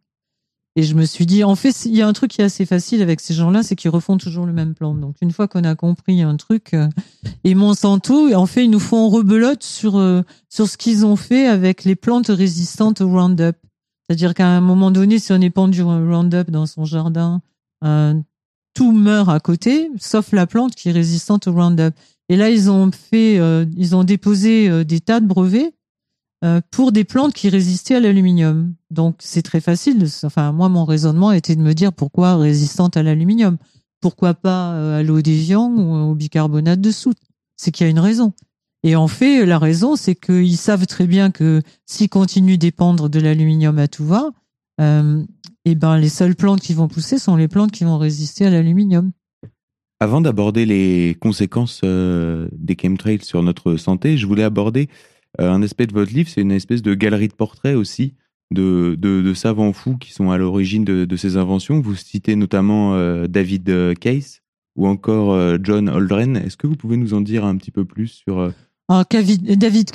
Et 0.75 0.85
je 0.85 0.95
me 0.95 1.05
suis 1.05 1.27
dit, 1.27 1.45
en 1.45 1.55
fait, 1.55 1.85
il 1.85 1.95
y 1.95 2.01
a 2.01 2.09
un 2.09 2.15
truc 2.15 2.31
qui 2.31 2.41
est 2.41 2.45
assez 2.45 2.65
facile 2.65 3.03
avec 3.03 3.21
ces 3.21 3.35
gens-là, 3.35 3.63
c'est 3.63 3.77
qu'ils 3.77 3.91
refont 3.91 4.17
toujours 4.17 4.47
le 4.47 4.55
même 4.55 4.75
plan. 4.75 4.95
Donc, 4.95 5.17
une 5.21 5.31
fois 5.31 5.47
qu'on 5.47 5.65
a 5.65 5.75
compris 5.75 6.23
un 6.23 6.37
truc, 6.37 6.73
euh, 6.73 6.89
et 7.45 7.55
Monsanto, 7.55 8.35
en 8.35 8.47
fait, 8.47 8.65
ils 8.65 8.71
nous 8.71 8.81
font 8.81 9.11
rebelote 9.11 9.63
sur 9.63 9.99
euh, 9.99 10.23
sur 10.49 10.67
ce 10.67 10.79
qu'ils 10.79 11.05
ont 11.05 11.17
fait 11.17 11.47
avec 11.47 11.85
les 11.85 11.95
plantes 11.95 12.29
résistantes 12.29 13.03
au 13.03 13.09
Roundup. 13.09 13.57
C'est-à-dire 14.09 14.33
qu'à 14.33 14.47
un 14.47 14.63
moment 14.63 14.91
donné, 14.91 15.19
si 15.19 15.33
on 15.33 15.41
épand 15.43 15.71
du 15.71 15.83
Roundup 15.83 16.51
dans 16.51 16.67
son 16.67 16.87
jardin, 16.87 17.43
euh, 17.85 18.15
tout 18.73 18.93
meurt 18.93 19.29
à 19.29 19.41
côté, 19.41 19.91
sauf 20.01 20.33
la 20.33 20.47
plante 20.47 20.75
qui 20.75 20.89
est 20.89 20.93
résistante 20.93 21.49
au 21.49 21.53
Roundup. 21.53 21.95
Et 22.31 22.37
là, 22.37 22.49
ils 22.49 22.71
ont 22.71 22.91
fait, 22.93 23.39
euh, 23.39 23.67
ils 23.77 23.95
ont 23.95 24.05
déposé 24.05 24.85
des 24.87 25.01
tas 25.01 25.21
de 25.21 25.27
brevets 25.27 25.75
pour 26.71 26.91
des 26.91 27.05
plantes 27.05 27.35
qui 27.35 27.49
résistaient 27.49 27.95
à 27.95 28.01
l'aluminium. 28.01 28.75
Donc, 28.91 29.17
c'est 29.21 29.43
très 29.43 29.61
facile. 29.61 30.07
Enfin, 30.25 30.53
moi, 30.53 30.69
mon 30.69 30.85
raisonnement 30.85 31.31
était 31.31 31.55
de 31.55 31.63
me 31.63 31.73
dire 31.73 31.93
pourquoi 31.93 32.37
résistante 32.37 32.97
à 32.97 33.03
l'aluminium? 33.03 33.59
Pourquoi 34.03 34.35
pas 34.35 34.73
euh, 34.73 34.99
à 34.99 35.03
l'eau 35.05 35.23
d'évian 35.23 35.71
ou 35.71 36.11
au 36.11 36.15
bicarbonate 36.15 36.81
de 36.81 36.91
soude 36.91 37.17
C'est 37.57 37.71
qu'il 37.71 37.87
y 37.87 37.87
a 37.87 37.91
une 37.91 38.01
raison. 38.01 38.35
Et 38.83 38.97
en 38.97 39.07
fait, 39.07 39.47
la 39.47 39.61
raison, 39.61 39.95
c'est 39.95 40.17
qu'ils 40.17 40.57
savent 40.57 40.87
très 40.87 41.07
bien 41.07 41.31
que 41.31 41.63
s'ils 41.87 42.09
continuent 42.09 42.59
d'épandre 42.59 43.09
de 43.09 43.21
l'aluminium 43.21 43.79
à 43.79 43.87
tout 43.87 44.05
va, 44.05 44.31
euh, 44.81 45.25
et 45.65 45.77
ben 45.77 45.97
les 45.97 46.09
seules 46.09 46.35
plantes 46.35 46.61
qui 46.61 46.75
vont 46.75 46.89
pousser 46.89 47.19
sont 47.19 47.37
les 47.37 47.47
plantes 47.47 47.71
qui 47.71 47.85
vont 47.85 47.99
résister 47.99 48.45
à 48.45 48.51
l'aluminium. 48.51 49.13
Avant 50.01 50.21
d'aborder 50.21 50.67
les 50.67 51.17
conséquences 51.21 51.83
euh, 51.85 52.49
des 52.51 52.77
chemtrails 52.81 53.23
sur 53.23 53.41
notre 53.45 53.77
santé, 53.77 54.17
je 54.17 54.27
voulais 54.27 54.43
aborder 54.43 54.89
euh, 54.89 55.22
un 55.39 55.63
aspect 55.63 55.87
de 55.87 55.93
votre 55.93 56.13
livre, 56.13 56.29
c'est 56.29 56.43
une 56.43 56.53
espèce 56.53 56.83
de 56.83 56.95
galerie 56.95 57.29
de 57.29 57.35
portraits 57.35 57.77
aussi 57.77 58.15
de, 58.53 58.97
de, 58.99 59.35
savants 59.35 59.73
fous 59.73 59.97
qui 59.97 60.13
sont 60.13 60.31
à 60.31 60.39
l'origine 60.39 60.85
de, 60.85 61.17
ces 61.17 61.37
inventions. 61.37 61.81
Vous 61.81 61.95
citez 61.95 62.37
notamment 62.37 62.95
euh, 62.95 63.27
David 63.27 63.69
euh, 63.71 63.95
Case 63.95 64.41
ou 64.77 64.87
encore 64.87 65.33
euh, 65.33 65.59
John 65.63 65.89
Aldrin. 65.89 66.35
Est-ce 66.35 66.57
que 66.57 66.67
vous 66.67 66.77
pouvez 66.77 66.97
nous 66.97 67.15
en 67.15 67.21
dire 67.21 67.45
un 67.45 67.57
petit 67.57 67.71
peu 67.71 67.85
plus 67.85 68.09
sur... 68.09 68.39
euh, 68.39 68.51
Alors, 68.89 69.05
David, 69.11 69.91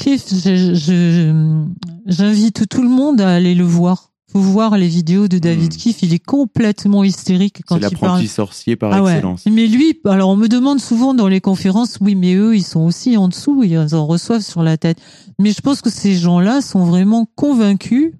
je- 0.75 1.65
j'invite 2.05 2.67
tout 2.67 2.81
le 2.81 2.89
monde 2.89 3.21
à 3.21 3.29
aller 3.29 3.55
le 3.55 3.63
voir. 3.63 4.11
Faut 4.31 4.39
voir 4.41 4.77
les 4.77 4.87
vidéos 4.89 5.27
de 5.29 5.37
David 5.39 5.73
Hmm. 5.73 5.77
Cliff. 5.77 6.03
Il 6.03 6.13
est 6.13 6.19
complètement 6.23 7.03
hystérique 7.05 7.61
quand 7.65 7.75
C'est 7.79 7.87
il 7.87 7.97
parle. 7.97 8.11
l'apprenti 8.11 8.27
sorcier 8.27 8.75
par 8.75 8.91
Ah 8.91 9.01
ouais. 9.01 9.13
excellence. 9.13 9.45
Mais 9.49 9.67
lui, 9.67 9.99
alors 10.05 10.29
on 10.29 10.35
me 10.35 10.47
demande 10.49 10.79
souvent 10.81 11.13
dans 11.13 11.29
les 11.29 11.39
conférences, 11.39 11.97
oui, 12.01 12.15
mais 12.15 12.33
eux, 12.35 12.55
ils 12.55 12.63
sont 12.65 12.81
aussi 12.81 13.15
en 13.15 13.29
dessous, 13.29 13.63
ils 13.63 13.77
en 13.95 14.05
reçoivent 14.05 14.41
sur 14.43 14.63
la 14.63 14.77
tête. 14.77 14.97
Mais 15.39 15.51
je 15.51 15.61
pense 15.61 15.81
que 15.81 15.89
ces 15.89 16.15
gens-là 16.15 16.61
sont 16.61 16.83
vraiment 16.85 17.25
convaincus 17.35 18.11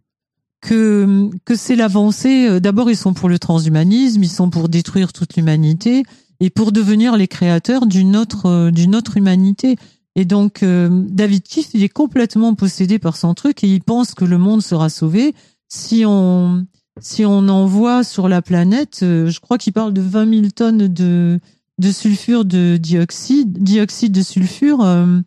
que 0.61 1.29
que 1.45 1.55
c'est 1.55 1.75
l'avancée. 1.75 2.59
D'abord, 2.61 2.89
ils 2.89 2.97
sont 2.97 3.13
pour 3.13 3.27
le 3.29 3.37
transhumanisme, 3.37 4.23
ils 4.23 4.29
sont 4.29 4.49
pour 4.49 4.69
détruire 4.69 5.11
toute 5.13 5.35
l'humanité 5.35 6.03
et 6.39 6.49
pour 6.49 6.71
devenir 6.71 7.17
les 7.17 7.27
créateurs 7.27 7.85
d'une 7.85 8.15
autre 8.15 8.45
euh, 8.47 8.71
d'une 8.71 8.95
autre 8.95 9.17
humanité. 9.17 9.75
Et 10.15 10.25
donc, 10.25 10.63
euh, 10.63 10.89
David 11.09 11.43
Keith, 11.43 11.69
il 11.73 11.83
est 11.83 11.89
complètement 11.89 12.55
possédé 12.55 12.97
par 12.97 13.17
son 13.17 13.33
truc 13.35 13.63
et 13.63 13.67
il 13.67 13.81
pense 13.81 14.15
que 14.15 14.25
le 14.25 14.37
monde 14.39 14.63
sera 14.63 14.89
sauvé 14.89 15.35
si 15.67 16.03
on 16.05 16.65
si 16.99 17.25
on 17.25 17.47
envoie 17.47 18.03
sur 18.03 18.27
la 18.27 18.41
planète, 18.41 19.01
euh, 19.03 19.29
je 19.29 19.39
crois 19.39 19.57
qu'il 19.57 19.73
parle 19.73 19.93
de 19.93 20.01
20 20.01 20.29
000 20.33 20.47
tonnes 20.55 20.87
de, 20.87 21.39
de 21.77 21.91
sulfure 21.91 22.45
de 22.45 22.77
dioxyde, 22.77 23.61
dioxyde 23.61 24.11
de 24.11 24.21
sulfure, 24.21 24.81
euh, 24.81 25.19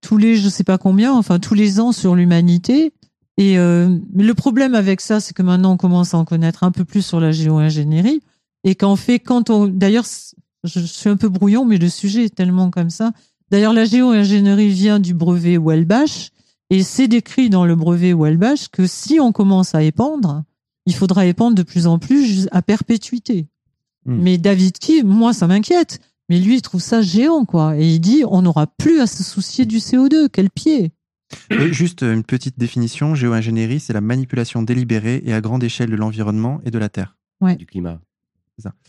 tous 0.00 0.16
les, 0.16 0.36
je 0.36 0.48
sais 0.48 0.64
pas 0.64 0.78
combien, 0.78 1.12
enfin 1.12 1.38
tous 1.38 1.54
les 1.54 1.80
ans 1.80 1.92
sur 1.92 2.14
l'humanité. 2.14 2.92
Et 3.36 3.58
euh, 3.58 3.98
le 4.14 4.34
problème 4.34 4.74
avec 4.74 5.00
ça, 5.00 5.20
c'est 5.20 5.34
que 5.34 5.42
maintenant 5.42 5.72
on 5.72 5.76
commence 5.76 6.14
à 6.14 6.18
en 6.18 6.24
connaître 6.24 6.64
un 6.64 6.70
peu 6.70 6.84
plus 6.84 7.02
sur 7.04 7.20
la 7.20 7.32
géo-ingénierie 7.32 8.22
et 8.64 8.74
qu'en 8.74 8.96
fait, 8.96 9.18
quand 9.18 9.50
on, 9.50 9.66
d'ailleurs, 9.66 10.04
je 10.64 10.80
suis 10.80 11.10
un 11.10 11.16
peu 11.16 11.28
brouillon, 11.28 11.64
mais 11.64 11.78
le 11.78 11.88
sujet 11.88 12.24
est 12.24 12.34
tellement 12.34 12.70
comme 12.70 12.90
ça. 12.90 13.12
D'ailleurs, 13.50 13.72
la 13.72 13.84
géo-ingénierie 13.84 14.68
vient 14.68 14.98
du 14.98 15.14
brevet 15.14 15.58
Welbach 15.58 16.30
et 16.72 16.82
c'est 16.82 17.06
décrit 17.06 17.50
dans 17.50 17.66
le 17.66 17.76
brevet 17.76 18.14
Welbach 18.14 18.68
que 18.72 18.86
si 18.86 19.20
on 19.20 19.30
commence 19.30 19.74
à 19.74 19.82
épandre, 19.82 20.42
il 20.86 20.94
faudra 20.94 21.26
épandre 21.26 21.54
de 21.54 21.62
plus 21.62 21.86
en 21.86 21.98
plus 21.98 22.48
à 22.50 22.62
perpétuité. 22.62 23.46
Hmm. 24.06 24.16
Mais 24.16 24.38
David 24.38 24.78
Key, 24.78 25.02
moi, 25.02 25.34
ça 25.34 25.46
m'inquiète. 25.46 26.00
Mais 26.30 26.40
lui, 26.40 26.56
il 26.56 26.62
trouve 26.62 26.80
ça 26.80 27.02
géant, 27.02 27.44
quoi. 27.44 27.76
Et 27.76 27.86
il 27.86 28.00
dit, 28.00 28.22
on 28.26 28.40
n'aura 28.40 28.66
plus 28.66 29.00
à 29.00 29.06
se 29.06 29.22
soucier 29.22 29.66
du 29.66 29.78
CO2. 29.78 30.28
Quel 30.32 30.48
pied 30.48 30.92
Et 31.50 31.72
juste 31.74 32.00
une 32.00 32.24
petite 32.24 32.58
définition, 32.58 33.14
géo-ingénierie, 33.14 33.78
c'est 33.80 33.92
la 33.92 34.00
manipulation 34.00 34.62
délibérée 34.62 35.22
et 35.26 35.34
à 35.34 35.42
grande 35.42 35.62
échelle 35.62 35.90
de 35.90 35.96
l'environnement 35.96 36.62
et 36.64 36.70
de 36.70 36.78
la 36.78 36.88
Terre. 36.88 37.18
du 37.58 37.66
climat. 37.66 38.00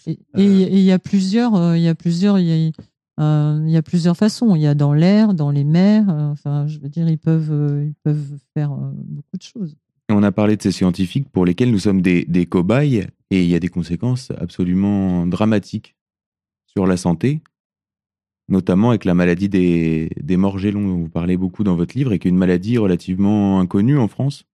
Et 0.07 0.19
Euh. 0.35 0.39
il 0.39 0.79
y 0.79 0.91
a 0.91 0.99
plusieurs, 0.99 1.55
euh, 1.55 1.77
il 1.77 1.83
y 1.83 1.87
a 1.87 1.95
plusieurs, 1.95 2.39
il 2.39 2.45
y 2.45 2.51
a, 2.51 2.67
euh, 2.67 2.71
il 3.19 3.69
y 3.69 3.77
a 3.77 3.81
plusieurs 3.81 4.17
façons. 4.17 4.55
Il 4.55 4.61
y 4.61 4.67
a 4.67 4.75
dans 4.75 4.93
l'air, 4.93 5.33
dans 5.33 5.51
les 5.51 5.63
mers. 5.63 6.09
euh, 6.09 6.31
enfin, 6.31 6.67
je 6.67 6.79
veux 6.79 6.89
dire, 6.89 7.07
ils 7.07 7.17
peuvent, 7.17 7.51
euh, 7.51 7.85
ils 7.85 7.95
peuvent 8.03 8.37
faire 8.53 8.71
euh, 8.71 8.91
beaucoup 8.93 9.37
de 9.37 9.43
choses. 9.43 9.75
On 10.09 10.23
a 10.23 10.31
parlé 10.31 10.57
de 10.57 10.61
ces 10.61 10.71
scientifiques 10.71 11.29
pour 11.29 11.45
lesquels 11.45 11.71
nous 11.71 11.79
sommes 11.79 12.01
des, 12.01 12.45
cobayes 12.45 13.07
et 13.31 13.43
il 13.43 13.49
y 13.49 13.55
a 13.55 13.59
des 13.59 13.69
conséquences 13.69 14.31
absolument 14.37 15.25
dramatiques 15.25 15.95
sur 16.65 16.85
la 16.85 16.97
santé, 16.97 17.41
notamment 18.49 18.89
avec 18.89 19.05
la 19.05 19.13
maladie 19.13 19.49
des, 19.49 20.09
des 20.21 20.35
dont 20.37 20.97
vous 20.97 21.09
parlez 21.09 21.37
beaucoup 21.37 21.63
dans 21.63 21.75
votre 21.75 21.97
livre 21.97 22.11
et 22.11 22.19
qui 22.19 22.27
est 22.27 22.31
une 22.31 22.37
maladie 22.37 22.77
relativement 22.77 23.59
inconnue 23.59 23.97
en 23.97 24.07
France 24.07 24.45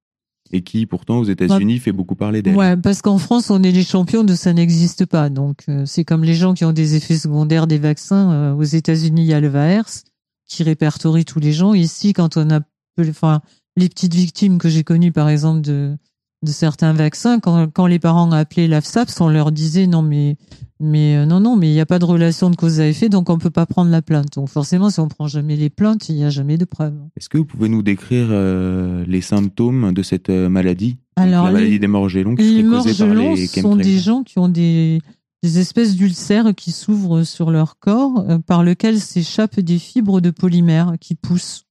et 0.52 0.62
qui 0.62 0.86
pourtant 0.86 1.20
aux 1.20 1.26
États-Unis 1.26 1.80
fait 1.80 1.92
beaucoup 1.92 2.16
parler 2.16 2.42
d'elle. 2.42 2.56
Ouais, 2.56 2.76
parce 2.76 3.02
qu'en 3.02 3.18
France, 3.18 3.50
on 3.50 3.62
est 3.62 3.72
les 3.72 3.84
champions 3.84 4.24
de 4.24 4.34
ça 4.34 4.54
n'existe 4.54 5.06
pas. 5.06 5.30
Donc, 5.30 5.64
euh, 5.70 5.84
c'est 5.86 6.04
comme 6.04 6.24
les 6.24 6.34
gens 6.34 6.54
qui 6.54 6.66
ont 6.66 6.72
des 6.72 6.96
effets 6.96 7.18
secondaires 7.18 7.68
des 7.68 7.78
vaccins. 7.78 8.32
Euh, 8.32 8.54
aux 8.54 8.64
États-Unis, 8.64 9.22
il 9.22 9.28
y 9.28 9.34
a 9.34 9.40
le 9.40 9.48
VAERS 9.48 10.04
qui 10.48 10.64
répertorie 10.64 11.26
tous 11.26 11.40
les 11.40 11.54
gens. 11.54 11.74
Ici, 11.74 12.14
quand 12.14 12.38
on 12.38 12.50
a, 12.50 12.62
enfin, 13.00 13.42
les 13.78 13.90
petites 13.90 14.16
victimes 14.16 14.58
que 14.58 14.70
j'ai 14.70 14.84
connues, 14.84 15.12
par 15.12 15.30
exemple, 15.30 15.62
de, 15.62 15.96
de 16.42 16.52
certains 16.52 16.94
vaccins, 16.94 17.40
quand, 17.40 17.68
quand 17.68 17.86
les 17.86 18.00
parents 18.00 18.32
appelaient 18.32 18.68
l'AFSAPS, 18.68 19.22
on 19.22 19.30
leur 19.30 19.52
disait 19.52 19.86
non, 19.86 20.02
mais, 20.02 20.38
mais 20.82 21.18
euh, 21.18 21.26
non, 21.26 21.40
non, 21.40 21.56
mais 21.58 21.70
il 21.70 21.74
n'y 21.74 21.80
a 21.82 21.86
pas 21.86 22.00
de 22.00 22.06
relation 22.06 22.50
de 22.50 22.56
cause 22.56 22.80
à 22.80 22.88
effet, 22.88 23.10
donc 23.10 23.30
on 23.30 23.38
peut 23.38 23.50
pas 23.50 23.66
prendre 23.66 23.92
la 23.92 24.02
plainte. 24.02 24.34
Donc, 24.36 24.48
forcément, 24.50 24.90
si 24.90 25.00
on 25.00 25.08
prend 25.08 25.28
jamais 25.28 25.56
les 25.56 25.70
plaintes, 25.70 26.08
il 26.10 26.16
n'y 26.16 26.24
a 26.24 26.30
jamais 26.30 26.58
de 26.58 26.66
preuves. 26.66 26.98
Est-ce 27.18 27.28
que 27.30 27.38
vous 27.38 27.46
pouvez 27.46 27.68
nous 27.70 27.82
décrire 27.84 28.28
euh, 28.30 29.04
les 29.08 29.22
symptômes 29.22 29.94
de 29.94 30.02
cette 30.04 30.30
euh, 30.30 30.48
maladie? 30.50 30.98
Alors, 31.18 31.46
La 31.46 31.52
maladie 31.52 31.72
les- 31.74 31.80
des 31.80 31.88
morgellons 31.88 32.36
qui 32.36 32.44
Les 32.44 32.62
serait 32.64 32.78
causée 32.78 33.06
par 33.06 33.14
les 33.16 33.48
sont 33.48 33.76
des 33.76 34.00
gens 34.00 34.24
qui 34.24 34.40
ont 34.40 34.48
des, 34.48 35.02
des 35.44 35.60
espèces 35.60 35.96
d'ulcères 35.98 36.56
qui 36.56 36.72
s'ouvrent 36.72 37.24
sur 37.24 37.52
leur 37.52 37.78
corps, 37.80 38.26
euh, 38.30 38.40
par 38.40 38.64
lesquels 38.64 39.02
s'échappent 39.02 39.60
des 39.60 39.80
fibres 39.80 40.22
de 40.22 40.30
polymère 40.32 40.94
qui 41.02 41.16
poussent. 41.16 41.66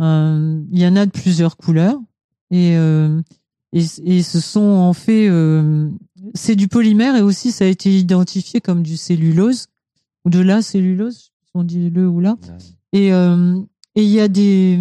Il 0.00 0.78
y 0.78 0.86
en 0.86 0.94
a 0.96 1.06
de 1.06 1.10
plusieurs 1.10 1.56
couleurs 1.56 1.98
et, 2.50 2.76
euh, 2.76 3.20
et, 3.72 3.84
et 4.04 4.22
ce 4.22 4.40
sont 4.40 4.60
en 4.60 4.92
fait 4.92 5.28
euh, 5.28 5.90
c'est 6.34 6.56
du 6.56 6.68
polymère 6.68 7.16
et 7.16 7.22
aussi 7.22 7.52
ça 7.52 7.64
a 7.64 7.68
été 7.68 7.96
identifié 7.96 8.60
comme 8.60 8.82
du 8.82 8.96
cellulose 8.96 9.66
ou 10.24 10.30
de 10.30 10.40
la 10.40 10.62
cellulose, 10.62 11.32
on 11.54 11.64
dit 11.64 11.90
le 11.90 12.08
ou 12.08 12.20
là. 12.20 12.36
Et, 12.92 13.12
euh, 13.12 13.60
et 13.94 14.02
il 14.02 14.10
y 14.10 14.20
a 14.20 14.28
des 14.28 14.78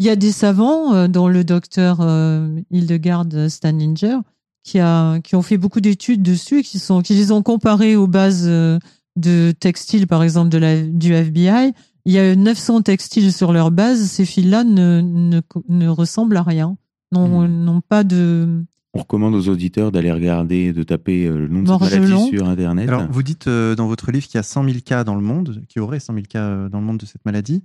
il 0.00 0.06
y 0.06 0.10
a 0.10 0.16
des 0.16 0.30
savants, 0.30 0.94
euh, 0.94 1.08
dont 1.08 1.26
le 1.26 1.42
docteur 1.42 1.98
euh, 2.00 2.60
Hildegard 2.70 3.26
Staninger, 3.48 4.18
qui, 4.62 4.78
a, 4.78 5.18
qui 5.20 5.34
ont 5.34 5.42
fait 5.42 5.58
beaucoup 5.58 5.80
d'études 5.80 6.22
dessus 6.22 6.60
et 6.60 6.62
qui, 6.62 6.78
sont, 6.78 7.02
qui 7.02 7.14
les 7.14 7.32
ont 7.32 7.42
comparés 7.42 7.96
aux 7.96 8.06
bases 8.06 8.46
de 8.46 9.52
textiles, 9.58 10.06
par 10.06 10.22
exemple, 10.22 10.50
de 10.50 10.58
la, 10.58 10.82
du 10.82 11.14
FBI. 11.14 11.72
Il 12.04 12.12
y 12.12 12.18
a 12.18 12.36
900 12.36 12.82
textiles 12.82 13.32
sur 13.32 13.52
leur 13.52 13.72
base. 13.72 14.04
Ces 14.04 14.24
fils-là 14.24 14.62
ne, 14.62 15.00
ne, 15.00 15.40
ne 15.68 15.88
ressemblent 15.88 16.36
à 16.36 16.42
rien, 16.42 16.76
n'ont 17.12 17.42
Hmm. 17.42 17.64
n'ont 17.64 17.80
pas 17.80 18.04
de. 18.04 18.64
On 18.94 19.00
recommande 19.00 19.34
aux 19.34 19.48
auditeurs 19.48 19.92
d'aller 19.92 20.10
regarder, 20.10 20.72
de 20.72 20.82
taper 20.82 21.26
euh, 21.26 21.38
le 21.38 21.48
nom 21.48 21.62
de 21.62 21.84
cette 21.84 22.00
maladie 22.00 22.28
sur 22.28 22.48
Internet. 22.48 22.88
Alors, 22.88 23.06
vous 23.10 23.22
dites 23.22 23.46
euh, 23.46 23.74
dans 23.74 23.86
votre 23.86 24.10
livre 24.10 24.26
qu'il 24.26 24.36
y 24.36 24.38
a 24.38 24.42
100 24.42 24.64
000 24.64 24.76
cas 24.84 25.04
dans 25.04 25.14
le 25.14 25.20
monde, 25.20 25.62
qu'il 25.68 25.80
y 25.80 25.82
aurait 25.82 26.00
100 26.00 26.14
000 26.14 26.24
cas 26.28 26.48
euh, 26.48 26.68
dans 26.68 26.80
le 26.80 26.86
monde 26.86 26.98
de 26.98 27.06
cette 27.06 27.24
maladie. 27.24 27.62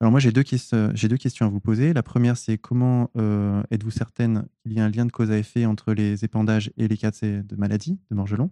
Alors, 0.00 0.10
moi, 0.10 0.20
j'ai 0.20 0.30
deux, 0.30 0.44
j'ai 0.92 1.08
deux 1.08 1.16
questions 1.16 1.46
à 1.46 1.48
vous 1.48 1.60
poser. 1.60 1.94
La 1.94 2.02
première, 2.02 2.36
c'est 2.36 2.58
comment 2.58 3.10
euh, 3.16 3.62
êtes-vous 3.70 3.90
certaine 3.90 4.44
qu'il 4.62 4.74
y 4.74 4.80
a 4.80 4.84
un 4.84 4.90
lien 4.90 5.06
de 5.06 5.10
cause 5.10 5.30
à 5.30 5.38
effet 5.38 5.64
entre 5.64 5.94
les 5.94 6.22
épandages 6.22 6.70
et 6.76 6.86
les 6.86 6.98
cas 6.98 7.10
de, 7.10 7.56
maladie, 7.56 7.98
de 8.10 8.14
morgelon 8.14 8.50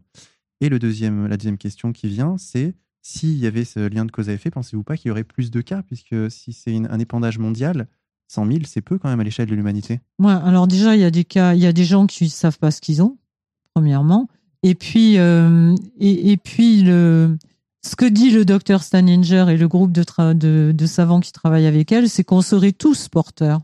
Et 0.63 0.71
le 0.71 0.79
deuxième, 0.79 1.27
la 1.27 1.37
deuxième 1.37 1.59
question 1.59 1.93
qui 1.93 2.09
vient, 2.09 2.37
c'est 2.39 2.75
s'il 3.03 3.37
y 3.37 3.47
avait 3.47 3.65
ce 3.65 3.81
lien 3.81 4.07
de 4.07 4.11
cause 4.11 4.31
à 4.31 4.33
effet, 4.33 4.51
pensez-vous 4.51 4.85
pas 4.85 4.97
qu'il 4.97 5.09
y 5.09 5.13
aurait 5.13 5.25
plus 5.25 5.51
de 5.51 5.61
cas? 5.61 5.83
Puisque 5.83 6.31
si 6.31 6.55
c'est 6.55 6.75
un 6.75 6.99
épandage 6.99 7.39
mondial, 7.39 7.89
100 8.29 8.47
000, 8.47 8.59
c'est 8.67 8.81
peu 8.81 8.99
quand 8.99 9.09
même 9.09 9.21
à 9.21 9.25
l'échelle 9.25 9.49
de 9.49 9.55
l'humanité. 9.55 10.01
Ouais, 10.19 10.33
alors 10.33 10.67
déjà, 10.67 10.97
il 10.97 11.01
y 11.01 11.05
a 11.05 11.11
des 11.11 11.25
cas, 11.25 11.55
il 11.55 11.61
y 11.61 11.67
a 11.67 11.73
des 11.73 11.85
gens 11.85 12.07
qui 12.07 12.29
savent 12.29 12.59
pas 12.59 12.71
ce 12.71 12.81
qu'ils 12.81 13.03
ont, 13.03 13.17
premièrement. 13.75 14.29
Et 14.63 14.75
puis, 14.75 15.19
euh, 15.19 15.75
et, 16.01 16.37
puis 16.39 16.83
le, 16.83 17.37
ce 17.87 17.97
que 17.97 18.07
dit 18.07 18.31
le 18.31 18.45
docteur 18.47 18.83
Staninger 18.83 19.45
et 19.51 19.57
le 19.59 19.69
groupe 19.69 19.93
de, 19.93 20.05
de, 20.33 20.73
de 20.75 20.87
savants 20.87 21.21
qui 21.21 21.33
travaillent 21.33 21.67
avec 21.67 21.93
elle, 21.93 22.09
c'est 22.09 22.25
qu'on 22.25 22.41
serait 22.41 22.73
tous 22.73 23.09
porteurs, 23.09 23.61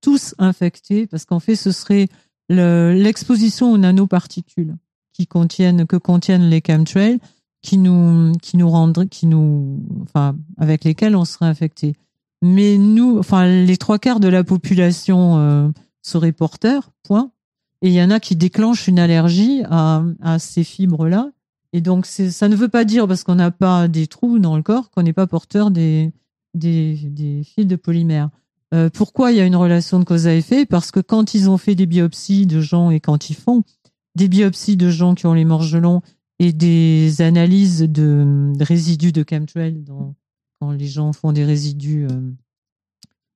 tous 0.00 0.34
infectés, 0.38 1.06
parce 1.08 1.24
qu'en 1.24 1.40
fait, 1.40 1.56
ce 1.56 1.72
serait 1.72 2.06
le- 2.48 2.92
l'exposition 2.92 3.72
aux 3.72 3.78
nanoparticules 3.78 4.76
qui 5.12 5.26
contiennent, 5.26 5.86
que 5.86 5.96
contiennent 5.96 6.48
les 6.48 6.62
chemtrails, 6.64 7.18
qui 7.62 7.78
nous, 7.78 8.32
qui 8.42 8.56
nous 8.56 8.70
qui 9.10 9.26
nous, 9.26 9.82
enfin, 10.02 10.36
avec 10.58 10.84
lesquels 10.84 11.16
on 11.16 11.24
serait 11.24 11.46
infecté. 11.46 11.94
Mais 12.46 12.76
nous, 12.76 13.18
enfin, 13.18 13.46
les 13.46 13.78
trois 13.78 13.98
quarts 13.98 14.20
de 14.20 14.28
la 14.28 14.44
population 14.44 15.38
euh, 15.38 15.68
seraient 16.02 16.32
porteurs, 16.32 16.92
point. 17.02 17.30
Et 17.80 17.88
il 17.88 17.94
y 17.94 18.02
en 18.02 18.10
a 18.10 18.20
qui 18.20 18.36
déclenchent 18.36 18.86
une 18.86 18.98
allergie 18.98 19.62
à, 19.70 20.04
à 20.20 20.38
ces 20.38 20.62
fibres-là. 20.62 21.30
Et 21.72 21.80
donc, 21.80 22.04
ça 22.04 22.48
ne 22.50 22.54
veut 22.54 22.68
pas 22.68 22.84
dire, 22.84 23.08
parce 23.08 23.24
qu'on 23.24 23.36
n'a 23.36 23.50
pas 23.50 23.88
des 23.88 24.06
trous 24.06 24.38
dans 24.38 24.56
le 24.56 24.62
corps, 24.62 24.90
qu'on 24.90 25.02
n'est 25.02 25.14
pas 25.14 25.26
porteur 25.26 25.70
des, 25.70 26.12
des, 26.52 26.98
des 27.04 27.44
fils 27.44 27.66
de 27.66 27.76
polymère. 27.76 28.28
Euh, 28.74 28.90
pourquoi 28.92 29.32
il 29.32 29.38
y 29.38 29.40
a 29.40 29.46
une 29.46 29.56
relation 29.56 29.98
de 29.98 30.04
cause 30.04 30.26
à 30.26 30.34
effet? 30.34 30.66
Parce 30.66 30.90
que 30.90 31.00
quand 31.00 31.32
ils 31.32 31.48
ont 31.48 31.56
fait 31.56 31.74
des 31.74 31.86
biopsies 31.86 32.46
de 32.46 32.60
gens 32.60 32.90
et 32.90 33.00
quand 33.00 33.30
ils 33.30 33.36
font 33.36 33.62
des 34.16 34.28
biopsies 34.28 34.76
de 34.76 34.90
gens 34.90 35.14
qui 35.14 35.24
ont 35.26 35.34
les 35.34 35.46
morgelons 35.46 36.02
et 36.40 36.52
des 36.52 37.22
analyses 37.22 37.80
de, 37.80 38.52
de 38.54 38.64
résidus 38.64 39.12
de 39.12 39.24
chemtrail 39.26 39.80
dans, 39.80 40.14
quand 40.64 40.72
les 40.72 40.86
gens 40.86 41.12
font 41.12 41.32
des 41.32 41.44
résidus, 41.44 42.06
euh, 42.10 42.30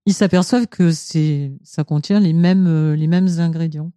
ils 0.06 0.14
s'aperçoivent 0.14 0.66
que 0.66 0.90
c'est 0.92 1.52
ça 1.62 1.84
contient 1.84 2.20
les 2.20 2.32
mêmes 2.32 2.66
euh, 2.66 2.96
les 2.96 3.06
mêmes 3.06 3.28
ingrédients, 3.38 3.92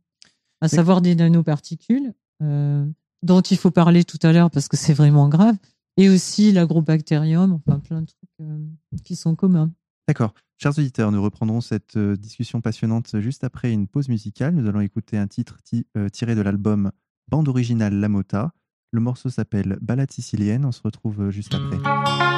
à 0.60 0.68
savoir 0.68 1.02
des 1.02 1.16
nanoparticules 1.16 2.14
euh, 2.42 2.86
dont 3.24 3.42
il 3.42 3.58
faut 3.58 3.72
parler 3.72 4.04
tout 4.04 4.20
à 4.24 4.34
l'heure 4.34 4.52
parce 4.52 4.68
que 4.68 4.76
c'est 4.76 4.94
vraiment 4.94 5.30
grave, 5.30 5.56
et 5.96 6.10
aussi 6.10 6.52
l'agrobactérium, 6.52 7.54
enfin 7.54 7.80
plein 7.80 8.02
de 8.02 8.08
trucs 8.08 9.04
qui 9.04 9.16
sont 9.16 9.36
communs. 9.36 9.72
D'accord. 10.08 10.34
Chers 10.58 10.78
auditeurs, 10.78 11.12
nous 11.12 11.24
reprendrons 11.24 11.62
cette 11.62 11.98
discussion 11.98 12.60
passionnante 12.62 13.20
juste 13.20 13.44
après 13.44 13.72
une 13.72 13.88
pause 13.88 14.10
musicale. 14.10 14.54
Nous 14.54 14.68
allons 14.68 14.82
écouter 14.82 15.18
un 15.18 15.28
titre 15.28 15.58
ti- 15.64 15.88
tiré 16.12 16.36
de 16.36 16.42
l'album 16.42 16.92
Bande 17.30 17.48
originale 17.48 17.94
La 17.96 18.10
Mota. 18.10 18.54
Le 18.92 19.00
morceau 19.00 19.30
s'appelle 19.30 19.78
Ballade 19.82 20.12
sicilienne. 20.12 20.66
On 20.66 20.72
se 20.72 20.82
retrouve 20.84 21.30
juste 21.30 21.54
après. 21.56 22.31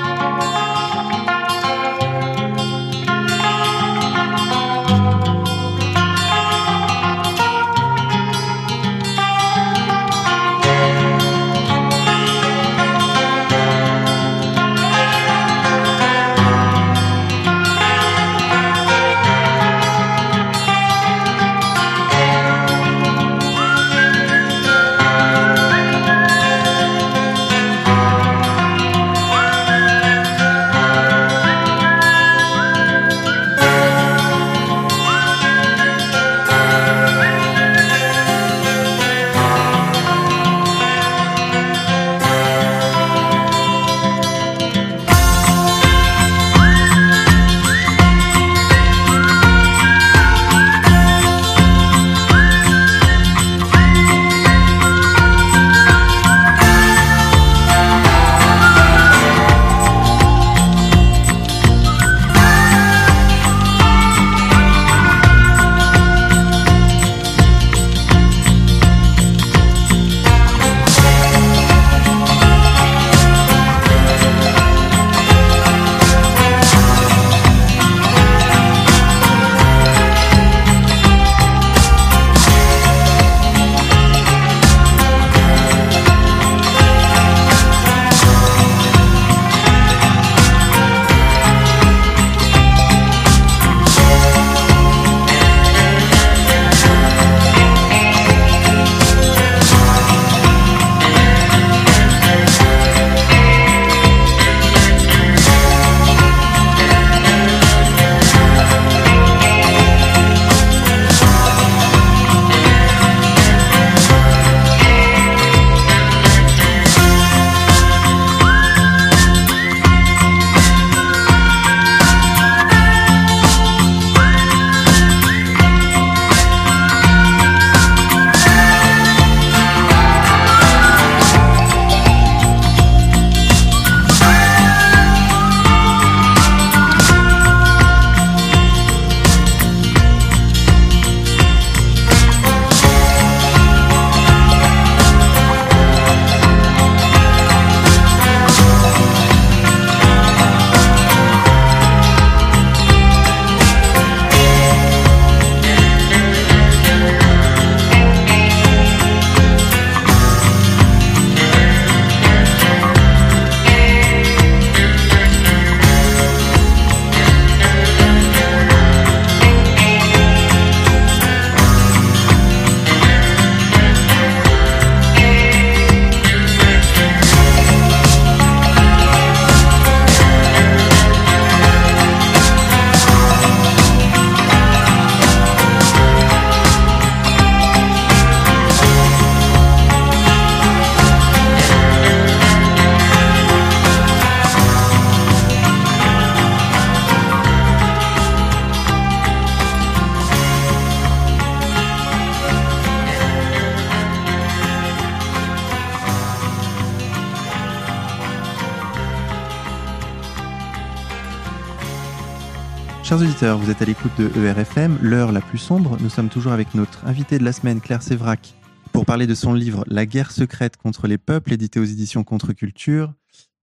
Chers 213.13 213.21
auditeurs, 213.21 213.59
vous 213.59 213.69
êtes 213.69 213.79
à 213.79 213.85
l'écoute 213.85 214.11
de 214.17 214.43
ERFM, 214.43 214.97
l'heure 214.99 215.31
la 215.31 215.41
plus 215.41 215.59
sombre. 215.59 215.99
Nous 216.01 216.09
sommes 216.09 216.29
toujours 216.29 216.51
avec 216.51 216.73
notre 216.73 217.05
invité 217.05 217.37
de 217.37 217.43
la 217.43 217.51
semaine, 217.51 217.79
Claire 217.79 218.01
Sévrac, 218.01 218.55
pour 218.91 219.05
parler 219.05 219.27
de 219.27 219.35
son 219.35 219.53
livre 219.53 219.85
La 219.87 220.07
guerre 220.07 220.31
secrète 220.31 220.77
contre 220.77 221.05
les 221.05 221.19
peuples, 221.19 221.53
édité 221.53 221.79
aux 221.79 221.83
éditions 221.83 222.23
Contre-Culture. 222.23 223.13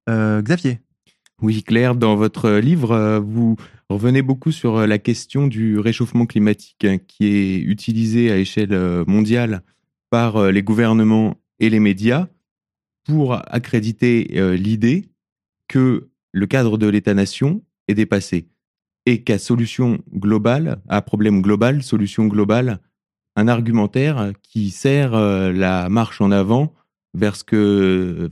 Euh, 0.09 0.41
Xavier. 0.41 0.79
Oui, 1.43 1.65
Claire, 1.65 1.97
dans 1.97 2.15
votre 2.15 2.49
livre, 2.49 2.93
euh, 2.93 3.19
vous 3.19 3.57
revenez 3.89 4.23
beaucoup 4.23 4.53
sur 4.53 4.77
euh, 4.77 4.87
la 4.87 4.99
question 4.99 5.49
du 5.49 5.81
réchauffement 5.81 6.27
climatique 6.27 6.85
hein, 6.85 6.99
qui 6.99 7.27
est 7.27 7.59
utilisé 7.59 8.31
à 8.31 8.37
échelle 8.37 9.05
mondiale 9.09 9.63
par 10.11 10.53
les 10.53 10.63
gouvernements 10.63 11.35
et 11.59 11.71
les 11.71 11.81
médias 11.81 12.29
pour 13.05 13.35
accréditer 13.53 14.57
l'idée 14.57 15.07
que 15.67 16.09
le 16.31 16.47
cadre 16.47 16.79
de 16.79 16.87
l'État-nation 16.87 17.65
est 17.89 17.95
dépassé 17.95 18.50
et 19.07 19.23
qu'à 19.23 19.39
solution 19.39 19.99
globale, 20.15 20.81
à 20.89 21.03
problème 21.03 21.43
global, 21.43 21.83
solution 21.83 22.27
globale, 22.27 22.81
un 23.37 23.49
argumentaire 23.49 24.33
qui 24.43 24.71
sert 24.71 25.15
euh, 25.15 25.53
la 25.53 25.89
marche 25.89 26.21
en 26.21 26.31
avant 26.31 26.75
vers 27.15 27.37
ce 27.37 27.45
que, 27.45 28.29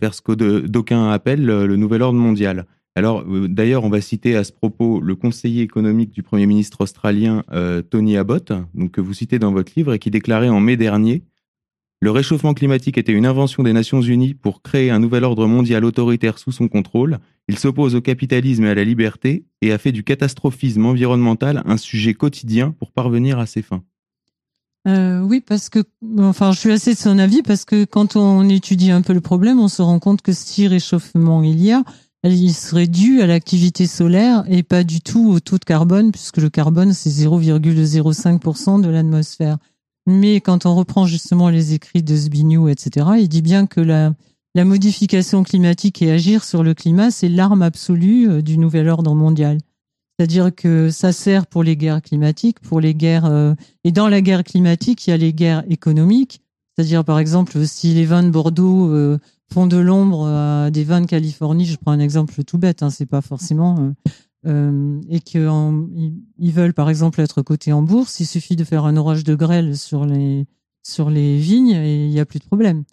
d'aucuns 0.67 1.11
appellent 1.11 1.45
le 1.45 1.77
nouvel 1.77 2.03
ordre 2.03 2.19
mondial. 2.19 2.67
Alors, 2.99 3.23
euh, 3.29 3.47
d'ailleurs, 3.47 3.85
on 3.85 3.91
va 3.91 4.01
citer 4.01 4.35
à 4.35 4.43
ce 4.43 4.51
propos 4.51 5.01
le 5.01 5.15
conseiller 5.15 5.63
économique 5.63 6.11
du 6.11 6.25
Premier 6.25 6.47
ministre 6.47 6.81
australien 6.81 7.45
euh, 7.53 7.81
Tony 7.81 8.17
Abbott, 8.17 8.53
donc, 8.75 8.91
que 8.91 9.01
vous 9.01 9.15
citez 9.15 9.39
dans 9.39 9.53
votre 9.53 9.71
livre, 9.77 9.93
et 9.93 10.01
qui 10.01 10.11
déclarait 10.11 10.49
en 10.49 10.59
mai 10.59 10.77
dernier 10.77 11.23
Le 12.01 12.13
réchauffement 12.13 12.55
climatique 12.55 12.97
était 12.97 13.13
une 13.13 13.27
invention 13.27 13.65
des 13.65 13.73
Nations 13.73 14.01
Unies 14.01 14.35
pour 14.35 14.63
créer 14.63 14.91
un 14.91 15.01
nouvel 15.01 15.25
ordre 15.25 15.47
mondial 15.47 15.85
autoritaire 15.85 16.39
sous 16.39 16.53
son 16.53 16.69
contrôle. 16.69 17.19
Il 17.49 17.59
s'oppose 17.59 17.97
au 17.97 18.01
capitalisme 18.01 18.65
et 18.65 18.71
à 18.71 18.75
la 18.75 18.85
liberté 18.85 19.45
et 19.63 19.73
a 19.73 19.79
fait 19.79 19.91
du 19.91 20.05
catastrophisme 20.05 20.87
environnemental 20.87 21.63
un 21.67 21.77
sujet 21.77 22.15
quotidien 22.15 22.71
pour 22.79 22.93
parvenir 22.93 23.41
à 23.41 23.47
ses 23.47 23.63
fins. 23.63 23.83
Euh, 24.87 25.21
oui, 25.21 25.41
parce 25.41 25.69
que, 25.69 25.81
enfin, 26.19 26.53
je 26.53 26.61
suis 26.61 26.71
assez 26.71 26.95
de 26.95 26.99
son 26.99 27.19
avis 27.19 27.43
parce 27.43 27.65
que 27.65 27.85
quand 27.85 28.15
on 28.15 28.49
étudie 28.49 28.93
un 28.93 29.03
peu 29.03 29.13
le 29.13 29.21
problème, 29.21 29.59
on 29.59 29.69
se 29.69 29.83
rend 29.83 29.99
compte 29.99 30.23
que 30.23 30.33
si 30.33 30.69
réchauffement 30.69 31.43
il 31.43 31.61
y 31.61 31.73
a, 31.73 31.83
il 32.23 32.55
serait 32.55 32.87
dû 32.87 33.21
à 33.21 33.27
l'activité 33.27 33.87
solaire 33.87 34.45
et 34.49 34.63
pas 34.63 34.85
du 34.85 35.01
tout 35.01 35.31
au 35.31 35.41
taux 35.41 35.59
de 35.59 35.65
carbone, 35.65 36.13
puisque 36.13 36.39
le 36.39 36.49
carbone 36.49 36.93
c'est 36.93 37.11
0,05% 37.11 38.81
de 38.81 38.89
l'atmosphère. 38.89 39.59
Mais 40.09 40.41
quand 40.41 40.65
on 40.65 40.75
reprend 40.75 41.05
justement 41.05 41.51
les 41.51 41.75
écrits 41.75 42.03
de 42.03 42.17
Zbigniew, 42.17 42.71
etc., 42.71 43.07
il 43.19 43.29
dit 43.29 43.43
bien 43.43 43.67
que 43.67 43.83
la, 43.83 44.15
la 44.55 44.65
modification 44.65 45.43
climatique 45.43 46.01
et 46.01 46.11
agir 46.11 46.45
sur 46.45 46.63
le 46.63 46.73
climat, 46.73 47.11
c'est 47.11 47.29
l'arme 47.29 47.61
absolue 47.61 48.27
euh, 48.27 48.41
du 48.41 48.57
nouvel 48.57 48.89
ordre 48.89 49.15
mondial. 49.15 49.59
C'est-à-dire 50.19 50.55
que 50.55 50.89
ça 50.89 51.13
sert 51.13 51.47
pour 51.47 51.63
les 51.63 51.77
guerres 51.77 52.01
climatiques, 52.01 52.59
pour 52.61 52.81
les 52.81 52.95
guerres 52.95 53.27
euh, 53.27 53.53
et 53.85 53.93
dans 53.93 54.09
la 54.09 54.23
guerre 54.23 54.45
climatique, 54.45 55.07
il 55.07 55.11
y 55.11 55.13
a 55.13 55.19
les 55.19 55.35
guerres 55.35 55.63
économiques. 55.69 56.41
C'est-à-dire 56.75 57.05
par 57.05 57.19
exemple 57.19 57.67
si 57.67 57.93
les 57.93 58.07
vins 58.07 58.23
de 58.23 58.31
Bordeaux 58.31 58.89
euh, 58.89 59.19
font 59.53 59.67
de 59.67 59.77
l'ombre 59.77 60.27
à 60.27 60.71
des 60.71 60.85
vins 60.85 61.03
de 61.03 61.07
Californie, 61.07 61.67
je 61.67 61.77
prends 61.77 61.93
un 61.93 62.01
exemple 62.01 62.43
tout 62.45 62.57
bête, 62.57 62.83
hein, 62.83 62.89
c'est 62.89 63.05
pas 63.05 63.21
forcément 63.21 63.77
euh, 63.79 64.11
et 64.49 65.21
qu'ils 65.21 65.43
veulent 66.53 66.75
par 66.75 66.89
exemple 66.89 67.21
être 67.21 67.43
cotés 67.43 67.73
en 67.73 67.83
bourse, 67.83 68.21
il 68.21 68.27
suffit 68.27 68.57
de 68.57 68.65
faire 68.65 68.85
un 68.85 68.97
orage 68.97 69.25
de 69.25 69.35
grêle 69.35 69.77
sur 69.77 70.07
les 70.07 70.47
sur 70.83 71.11
les 71.11 71.37
vignes 71.37 71.73
et 71.73 72.07
il 72.07 72.11
n'y 72.11 72.21
a 72.21 72.25
plus 72.25 72.39
de 72.39 72.45
problème. 72.45 72.85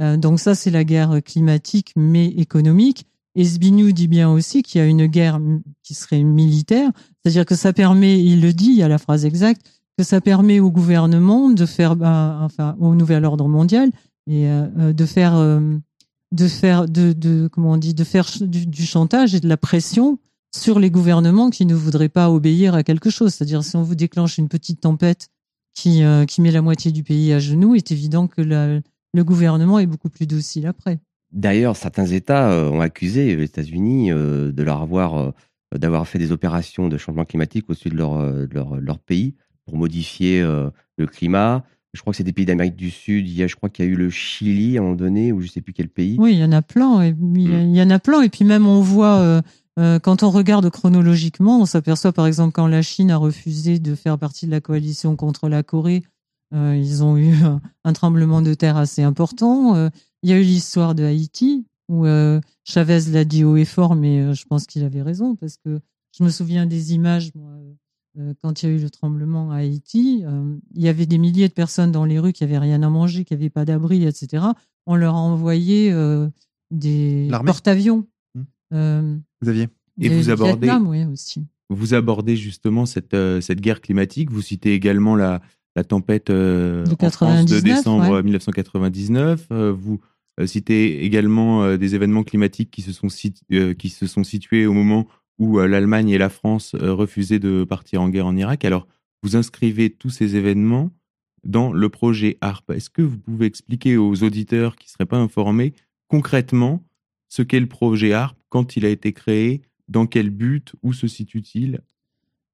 donc 0.00 0.40
ça 0.40 0.54
c'est 0.54 0.70
la 0.70 0.82
guerre 0.84 1.22
climatique 1.22 1.92
mais 1.96 2.26
économique. 2.26 3.06
Et 3.36 3.44
Zbigniew 3.44 3.92
dit 3.92 4.08
bien 4.08 4.30
aussi 4.30 4.62
qu'il 4.62 4.80
y 4.80 4.84
a 4.84 4.86
une 4.86 5.06
guerre 5.06 5.40
qui 5.82 5.94
serait 5.94 6.22
militaire, 6.22 6.90
c'est-à-dire 7.22 7.44
que 7.44 7.56
ça 7.56 7.72
permet, 7.72 8.22
il 8.22 8.40
le 8.40 8.52
dit, 8.52 8.66
il 8.66 8.76
y 8.76 8.82
a 8.82 8.88
la 8.88 8.98
phrase 8.98 9.24
exacte, 9.24 9.66
que 9.98 10.04
ça 10.04 10.20
permet 10.20 10.60
au 10.60 10.70
gouvernement 10.70 11.50
de 11.50 11.66
faire, 11.66 11.96
enfin, 12.00 12.76
au 12.78 12.94
nouvel 12.94 13.24
ordre 13.24 13.48
mondial, 13.48 13.90
et 14.26 14.48
euh, 14.48 14.66
euh, 14.78 14.92
de 14.92 15.06
faire, 15.06 15.36
euh, 15.36 15.76
de 16.32 16.48
faire, 16.48 16.88
de, 16.88 17.48
comment 17.52 17.72
on 17.72 17.76
dit, 17.76 17.94
de 17.94 18.04
faire 18.04 18.28
du, 18.40 18.86
chantage 18.86 19.34
et 19.34 19.40
de 19.40 19.48
la 19.48 19.56
pression 19.56 20.18
sur 20.54 20.78
les 20.78 20.90
gouvernements 20.90 21.50
qui 21.50 21.66
ne 21.66 21.74
voudraient 21.74 22.08
pas 22.08 22.30
obéir 22.30 22.74
à 22.74 22.82
quelque 22.82 23.10
chose. 23.10 23.34
C'est-à-dire, 23.34 23.64
si 23.64 23.76
on 23.76 23.82
vous 23.82 23.94
déclenche 23.94 24.38
une 24.38 24.48
petite 24.48 24.80
tempête 24.80 25.28
qui, 25.74 26.02
qui 26.28 26.40
met 26.40 26.52
la 26.52 26.62
moitié 26.62 26.92
du 26.92 27.02
pays 27.02 27.32
à 27.32 27.40
genoux, 27.40 27.74
il 27.74 27.78
est 27.78 27.90
évident 27.90 28.28
que 28.28 28.40
le 28.40 29.24
gouvernement 29.24 29.80
est 29.80 29.86
beaucoup 29.86 30.10
plus 30.10 30.26
docile 30.26 30.66
après. 30.66 31.00
D'ailleurs, 31.34 31.76
certains 31.76 32.06
États 32.06 32.52
euh, 32.52 32.70
ont 32.70 32.80
accusé 32.80 33.34
les 33.34 33.42
États-Unis 33.42 34.12
euh, 34.12 34.52
de 34.52 34.62
leur 34.62 34.80
avoir, 34.80 35.18
euh, 35.18 35.32
d'avoir 35.76 36.06
fait 36.06 36.20
des 36.20 36.30
opérations 36.30 36.88
de 36.88 36.96
changement 36.96 37.24
climatique 37.24 37.68
au-dessus 37.68 37.88
de 37.88 37.96
leur, 37.96 38.24
leur, 38.52 38.76
leur, 38.76 39.00
pays 39.00 39.34
pour 39.66 39.76
modifier 39.76 40.40
le 40.40 41.06
climat. 41.06 41.64
Je 41.92 42.00
crois 42.00 42.12
que 42.12 42.18
c'est 42.18 42.22
des 42.22 42.32
pays 42.32 42.44
d'Amérique 42.44 42.76
du 42.76 42.90
Sud. 42.90 43.28
Il 43.28 43.34
y 43.34 43.42
a, 43.42 43.48
je 43.48 43.56
crois 43.56 43.68
qu'il 43.68 43.84
y 43.84 43.88
a 43.88 43.90
eu 43.90 43.96
le 43.96 44.10
Chili 44.10 44.76
à 44.76 44.80
un 44.80 44.84
moment 44.84 44.94
donné, 44.94 45.32
ou 45.32 45.40
je 45.40 45.46
ne 45.46 45.50
sais 45.50 45.60
plus 45.60 45.72
quel 45.72 45.88
pays. 45.88 46.16
Oui, 46.18 46.34
il 46.34 46.38
y 46.38 46.44
en 46.44 46.52
a 46.52 46.62
plein. 46.62 47.02
Et, 47.02 47.12
mm. 47.12 47.36
il, 47.36 47.76
y 47.76 47.82
en 47.82 47.90
a 47.90 47.98
plein. 47.98 48.22
Et 48.22 48.28
puis 48.28 48.44
même, 48.44 48.66
on 48.66 48.80
voit, 48.80 49.42
quand 49.76 50.22
on 50.22 50.30
regarde 50.30 50.70
chronologiquement, 50.70 51.60
on 51.60 51.66
s'aperçoit 51.66 52.12
par 52.12 52.26
exemple 52.26 52.52
quand 52.52 52.68
la 52.68 52.82
Chine 52.82 53.10
a 53.10 53.16
refusé 53.16 53.78
de 53.78 53.94
faire 53.94 54.18
partie 54.18 54.46
de 54.46 54.52
la 54.52 54.60
coalition 54.60 55.16
contre 55.16 55.48
la 55.48 55.62
Corée, 55.62 56.04
ils 56.52 57.02
ont 57.02 57.16
eu 57.16 57.34
un 57.84 57.92
tremblement 57.92 58.40
de 58.40 58.54
terre 58.54 58.76
assez 58.76 59.02
important. 59.02 59.90
Il 60.22 60.30
y 60.30 60.32
a 60.32 60.38
eu 60.38 60.42
l'histoire 60.42 60.94
de 60.94 61.02
Haïti, 61.02 61.66
où 61.88 62.06
euh, 62.06 62.40
Chavez 62.64 63.00
l'a 63.12 63.24
dit 63.24 63.44
haut 63.44 63.56
et 63.56 63.64
fort, 63.64 63.94
mais 63.94 64.20
euh, 64.20 64.34
je 64.34 64.44
pense 64.46 64.66
qu'il 64.66 64.84
avait 64.84 65.02
raison, 65.02 65.36
parce 65.36 65.56
que 65.56 65.80
je 66.16 66.24
me 66.24 66.30
souviens 66.30 66.66
des 66.66 66.94
images, 66.94 67.30
moi, 67.34 67.52
euh, 68.18 68.32
quand 68.42 68.62
il 68.62 68.68
y 68.68 68.72
a 68.72 68.74
eu 68.74 68.78
le 68.78 68.90
tremblement 68.90 69.50
à 69.50 69.56
Haïti, 69.56 70.24
il 70.74 70.82
y 70.82 70.88
avait 70.88 71.06
des 71.06 71.18
milliers 71.18 71.48
de 71.48 71.52
personnes 71.52 71.92
dans 71.92 72.04
les 72.04 72.18
rues 72.18 72.32
qui 72.32 72.44
avaient 72.44 72.58
rien 72.58 72.82
à 72.82 72.88
manger, 72.88 73.24
qui 73.24 73.34
n'avaient 73.34 73.50
pas 73.50 73.64
d'abri, 73.64 74.04
etc. 74.04 74.46
On 74.86 74.94
leur 74.94 75.16
a 75.16 75.18
envoyé 75.18 75.92
des 76.70 77.28
porte-avions. 77.44 78.06
Vous 78.70 79.48
aviez 79.48 79.68
Et 80.00 80.08
vous 80.08 80.30
abordez, 80.30 80.70
aussi. 81.12 81.46
vous 81.70 81.94
abordez 81.94 82.36
justement 82.36 82.86
cette, 82.86 83.16
cette 83.40 83.60
guerre 83.60 83.80
climatique. 83.80 84.30
Vous 84.30 84.42
citez 84.42 84.74
également 84.74 85.16
la, 85.16 85.40
la 85.76 85.84
tempête 85.84 86.28
de, 86.28 86.84
en 87.00 87.10
France 87.10 87.46
de 87.46 87.60
décembre 87.60 88.22
1999. 88.22 89.48
vous 89.50 90.00
euh, 90.40 90.46
citer 90.46 91.04
également 91.04 91.62
euh, 91.62 91.76
des 91.76 91.94
événements 91.94 92.24
climatiques 92.24 92.70
qui 92.70 92.82
se 92.82 92.92
sont, 92.92 93.06
euh, 93.52 93.74
qui 93.74 93.88
se 93.88 94.06
sont 94.06 94.24
situés 94.24 94.66
au 94.66 94.72
moment 94.72 95.06
où 95.38 95.58
l'Allemagne 95.58 96.10
et 96.10 96.18
la 96.18 96.28
France 96.28 96.76
refusaient 96.76 97.40
de 97.40 97.64
partir 97.64 98.00
en 98.00 98.08
guerre 98.08 98.26
en 98.26 98.36
Irak. 98.36 98.64
Alors, 98.64 98.86
vous 99.24 99.34
inscrivez 99.34 99.90
tous 99.90 100.10
ces 100.10 100.36
événements 100.36 100.92
dans 101.42 101.72
le 101.72 101.88
projet 101.88 102.38
ARP. 102.40 102.70
Est-ce 102.70 102.88
que 102.88 103.02
vous 103.02 103.18
pouvez 103.18 103.46
expliquer 103.46 103.96
aux 103.96 104.22
auditeurs 104.22 104.76
qui 104.76 104.86
ne 104.86 104.90
seraient 104.90 105.06
pas 105.06 105.16
informés 105.16 105.72
concrètement 106.06 106.84
ce 107.28 107.42
qu'est 107.42 107.58
le 107.58 107.66
projet 107.66 108.12
ARP, 108.12 108.38
quand 108.54 108.76
il 108.76 108.84
a 108.84 108.88
été 108.88 109.12
créé, 109.12 109.62
dans 109.88 110.06
quel 110.06 110.30
but, 110.30 110.74
où 110.84 110.92
se 110.92 111.08
situe-t-il? 111.08 111.80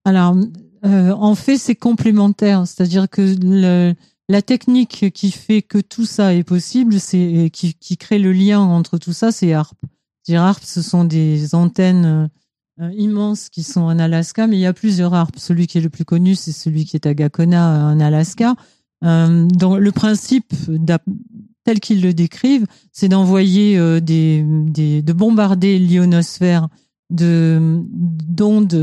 Alors, 0.07 0.34
en 0.82 1.34
fait, 1.34 1.59
c'est 1.59 1.74
complémentaire. 1.74 2.66
C'est-à-dire 2.66 3.11
que 3.11 3.94
la 4.30 4.40
technique 4.40 5.12
qui 5.12 5.30
fait 5.30 5.61
que 5.61 5.76
tout 5.76 6.07
ça 6.07 6.32
est 6.34 6.42
possible, 6.42 6.98
c'est 6.98 7.51
qui, 7.53 7.74
qui 7.74 7.98
crée 7.98 8.18
le 8.18 8.32
lien 8.32 8.61
entre 8.61 8.96
tout 8.96 9.12
ça, 9.12 9.30
c'est 9.30 9.53
ARP. 9.53 9.76
Dire 10.24 10.40
ARP, 10.40 10.64
ce 10.64 10.80
sont 10.80 11.05
des 11.05 11.55
antennes 11.55 12.30
euh, 12.80 12.90
immenses 12.94 13.51
qui 13.51 13.62
sont 13.62 13.82
en 13.82 13.98
Alaska, 13.98 14.46
mais 14.46 14.57
il 14.57 14.61
y 14.61 14.66
a 14.66 14.72
plusieurs 14.72 15.12
ARP. 15.12 15.38
Celui 15.38 15.66
qui 15.66 15.76
est 15.76 15.82
le 15.82 15.90
plus 15.90 16.07
connu, 16.07 16.34
c'est 16.34 16.53
celui 16.53 16.86
qui 16.86 16.96
est 16.96 17.05
à 17.05 17.12
Gakona, 17.12 17.92
en 17.92 18.01
Alaska. 18.01 18.55
Euh, 19.05 19.46
donc 19.48 19.78
le 19.78 19.92
principe, 19.92 20.55
tel 21.71 21.81
qu'ils 21.81 22.03
le 22.03 22.12
décrivent, 22.12 22.66
c'est 22.93 23.09
d'envoyer 23.09 23.79
euh, 23.79 24.01
des, 24.01 24.45
des, 24.47 25.03
de 25.03 25.12
bombarder 25.12 25.79
l'ionosphère 25.79 26.68
de 27.11 27.83
d'ondes 27.91 28.75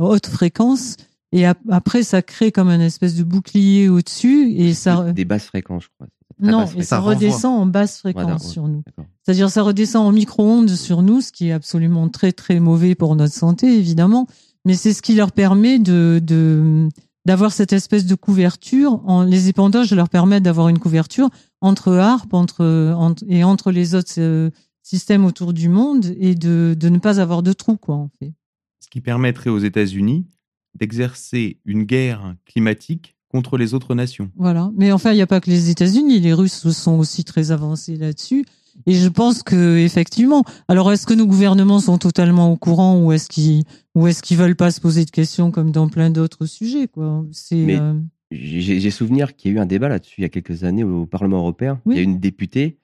haute 0.00 0.26
fréquence 0.26 0.96
et 1.32 1.44
après, 1.44 2.02
ça 2.02 2.22
crée 2.22 2.52
comme 2.52 2.68
un 2.68 2.80
espèce 2.80 3.14
de 3.14 3.22
bouclier 3.22 3.88
au-dessus 3.88 4.52
et 4.54 4.72
ça. 4.72 5.12
Des 5.12 5.26
basses 5.26 5.44
fréquences, 5.44 5.84
je 5.84 5.88
crois. 5.94 6.06
Non, 6.40 6.66
et 6.76 6.82
ça, 6.82 7.00
redescend 7.00 7.60
en 7.60 7.66
basse 7.66 7.98
fréquence 7.98 8.48
sur 8.50 8.68
nous. 8.68 8.82
C'est-à-dire, 9.22 9.50
ça 9.50 9.62
redescend 9.62 10.06
en 10.06 10.12
micro-ondes 10.12 10.70
sur 10.70 11.02
nous, 11.02 11.20
ce 11.20 11.32
qui 11.32 11.48
est 11.48 11.52
absolument 11.52 12.08
très 12.08 12.32
très 12.32 12.60
mauvais 12.60 12.94
pour 12.94 13.16
notre 13.16 13.34
santé, 13.34 13.76
évidemment. 13.76 14.26
Mais 14.64 14.74
c'est 14.74 14.92
ce 14.92 15.02
qui 15.02 15.14
leur 15.14 15.32
permet 15.32 15.78
de, 15.78 16.20
de 16.22 16.88
d'avoir 17.26 17.52
cette 17.52 17.72
espèce 17.72 18.06
de 18.06 18.14
couverture. 18.14 19.00
En, 19.04 19.22
les 19.22 19.48
épandages 19.48 19.92
leur 19.92 20.08
permettent 20.08 20.44
d'avoir 20.44 20.68
une 20.68 20.78
couverture 20.78 21.28
entre 21.60 21.92
ARP 21.94 22.32
entre, 22.34 23.14
et 23.28 23.44
entre 23.44 23.70
les 23.70 23.94
autres 23.94 24.14
euh, 24.18 24.50
systèmes 24.82 25.24
autour 25.24 25.52
du 25.52 25.68
monde 25.68 26.06
et 26.18 26.34
de, 26.34 26.76
de 26.78 26.88
ne 26.88 26.98
pas 26.98 27.20
avoir 27.20 27.42
de 27.42 27.52
trous, 27.52 27.76
quoi, 27.76 27.96
en 27.96 28.10
fait. 28.18 28.32
Ce 28.80 28.88
qui 28.88 29.00
permettrait 29.00 29.50
aux 29.50 29.58
États-Unis 29.58 30.26
d'exercer 30.74 31.58
une 31.64 31.82
guerre 31.84 32.36
climatique 32.46 33.16
contre 33.28 33.58
les 33.58 33.74
autres 33.74 33.94
nations. 33.94 34.30
Voilà. 34.36 34.70
Mais 34.76 34.92
enfin, 34.92 35.12
il 35.12 35.16
n'y 35.16 35.22
a 35.22 35.26
pas 35.26 35.40
que 35.40 35.50
les 35.50 35.70
États-Unis. 35.70 36.20
Les 36.20 36.32
Russes 36.32 36.70
sont 36.70 36.98
aussi 36.98 37.24
très 37.24 37.50
avancés 37.50 37.96
là-dessus. 37.96 38.46
Et 38.86 38.94
je 38.94 39.08
pense 39.08 39.42
que 39.42 39.76
effectivement. 39.78 40.44
Alors, 40.68 40.92
est-ce 40.92 41.06
que 41.06 41.14
nos 41.14 41.26
gouvernements 41.26 41.80
sont 41.80 41.98
totalement 41.98 42.52
au 42.52 42.56
courant 42.56 43.02
ou 43.02 43.12
est-ce 43.12 43.28
qu'ils 43.28 43.64
ou 43.94 44.06
est-ce 44.06 44.22
qu'ils 44.22 44.36
veulent 44.36 44.56
pas 44.56 44.70
se 44.70 44.80
poser 44.80 45.04
de 45.04 45.10
questions 45.10 45.50
comme 45.50 45.72
dans 45.72 45.88
plein 45.88 46.10
d'autres 46.10 46.46
sujets 46.46 46.86
quoi? 46.86 47.24
C'est. 47.32 47.56
Mais- 47.56 47.78
euh, 47.80 47.94
J'ai 48.30 48.90
souvenir 48.90 49.36
qu'il 49.36 49.50
y 49.50 49.54
a 49.54 49.58
eu 49.58 49.60
un 49.60 49.66
débat 49.66 49.88
là-dessus 49.88 50.20
il 50.20 50.22
y 50.22 50.26
a 50.26 50.28
quelques 50.28 50.64
années 50.64 50.84
au 50.84 51.06
Parlement 51.06 51.38
européen. 51.38 51.80
Oui. 51.86 51.94
Il 51.94 51.98
y 51.98 52.00
a 52.00 52.04
une 52.04 52.20
députée 52.20 52.76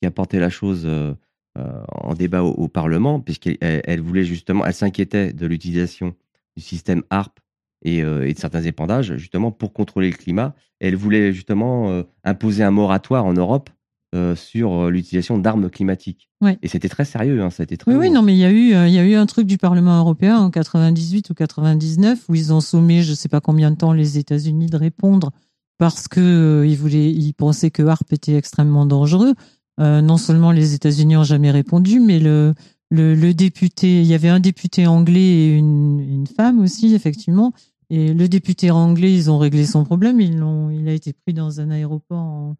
qui 0.00 0.06
a 0.06 0.10
porté 0.10 0.38
la 0.38 0.50
chose 0.50 0.82
euh, 0.84 1.14
euh, 1.58 1.82
en 1.88 2.14
débat 2.14 2.42
au, 2.42 2.50
au 2.50 2.68
Parlement, 2.68 3.20
puisqu'elle 3.20 3.56
elle, 3.60 3.82
elle 3.84 4.00
voulait 4.00 4.24
justement, 4.24 4.64
elle 4.66 4.74
s'inquiétait 4.74 5.32
de 5.32 5.46
l'utilisation 5.46 6.14
du 6.56 6.62
système 6.62 7.02
HARP 7.10 7.40
et, 7.82 8.02
euh, 8.02 8.26
et 8.26 8.32
de 8.32 8.38
certains 8.38 8.62
épandages, 8.62 9.16
justement 9.16 9.50
pour 9.50 9.72
contrôler 9.72 10.10
le 10.10 10.16
climat. 10.16 10.54
Elle 10.80 10.96
voulait 10.96 11.32
justement 11.32 11.90
euh, 11.90 12.02
imposer 12.24 12.62
un 12.62 12.70
moratoire 12.70 13.24
en 13.24 13.32
Europe 13.32 13.70
euh, 14.14 14.34
sur 14.36 14.72
euh, 14.72 14.90
l'utilisation 14.90 15.38
d'armes 15.38 15.70
climatiques. 15.70 16.28
Ouais. 16.40 16.58
Et 16.62 16.68
c'était 16.68 16.88
très 16.88 17.04
sérieux, 17.04 17.42
hein, 17.42 17.48
a 17.56 17.62
été 17.62 17.76
très 17.76 17.92
Oui, 17.92 17.98
oui, 17.98 18.10
non, 18.10 18.22
mais 18.22 18.34
il 18.34 18.38
y 18.38 18.44
a 18.44 18.50
eu, 18.50 18.74
euh, 18.74 18.86
il 18.88 18.94
y 18.94 18.98
a 18.98 19.04
eu 19.04 19.14
un 19.14 19.26
truc 19.26 19.46
du 19.46 19.58
Parlement 19.58 19.98
européen 19.98 20.38
en 20.38 20.50
98 20.50 21.30
ou 21.30 21.34
99 21.34 22.24
où 22.28 22.34
ils 22.34 22.52
ont 22.52 22.60
sommé, 22.60 23.02
je 23.02 23.14
sais 23.14 23.28
pas 23.28 23.40
combien 23.40 23.70
de 23.70 23.76
temps, 23.76 23.92
les 23.92 24.18
États-Unis 24.18 24.66
de 24.66 24.76
répondre 24.76 25.30
parce 25.78 26.08
que 26.08 26.20
euh, 26.20 26.66
ils 26.66 26.76
voulaient, 26.76 27.10
ils 27.10 27.32
pensaient 27.32 27.70
que 27.70 27.82
HARP 27.82 28.12
était 28.12 28.34
extrêmement 28.34 28.86
dangereux. 28.86 29.34
Non 29.78 30.16
seulement 30.16 30.52
les 30.52 30.74
États-Unis 30.74 31.16
ont 31.16 31.24
jamais 31.24 31.50
répondu, 31.50 31.98
mais 31.98 32.20
le, 32.20 32.54
le, 32.90 33.16
le 33.16 33.34
député, 33.34 34.02
il 34.02 34.06
y 34.06 34.14
avait 34.14 34.28
un 34.28 34.38
député 34.38 34.86
anglais 34.86 35.20
et 35.20 35.56
une, 35.56 35.98
une 35.98 36.26
femme 36.28 36.60
aussi, 36.60 36.94
effectivement. 36.94 37.52
Et 37.90 38.14
le 38.14 38.28
député 38.28 38.70
anglais, 38.70 39.12
ils 39.12 39.28
ont 39.28 39.38
réglé 39.38 39.66
son 39.66 39.82
problème. 39.82 40.20
Ils 40.20 40.38
l'ont, 40.38 40.70
il 40.70 40.88
a 40.88 40.92
été 40.92 41.12
pris 41.12 41.34
dans 41.34 41.58
un 41.60 41.70
aéroport, 41.70 42.16
en- 42.18 42.56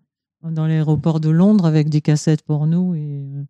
dans 0.51 0.66
l'aéroport 0.66 1.20
de 1.20 1.28
Londres 1.30 1.66
avec 1.66 1.88
des 1.88 2.01
cassettes 2.01 2.43
porno 2.43 2.95
et, 2.95 2.99
euh, 3.01 3.43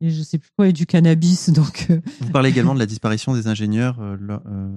et 0.00 0.10
je 0.10 0.22
sais 0.22 0.38
plus 0.38 0.50
quoi 0.56 0.68
et 0.68 0.72
du 0.72 0.86
cannabis. 0.86 1.50
Donc, 1.50 1.86
euh, 1.90 2.00
Vous 2.20 2.30
parlez 2.30 2.50
également 2.50 2.74
de 2.74 2.78
la 2.78 2.86
disparition 2.86 3.34
des 3.34 3.46
ingénieurs 3.48 3.98
euh, 4.00 4.16
lors, 4.20 4.42
euh, 4.46 4.68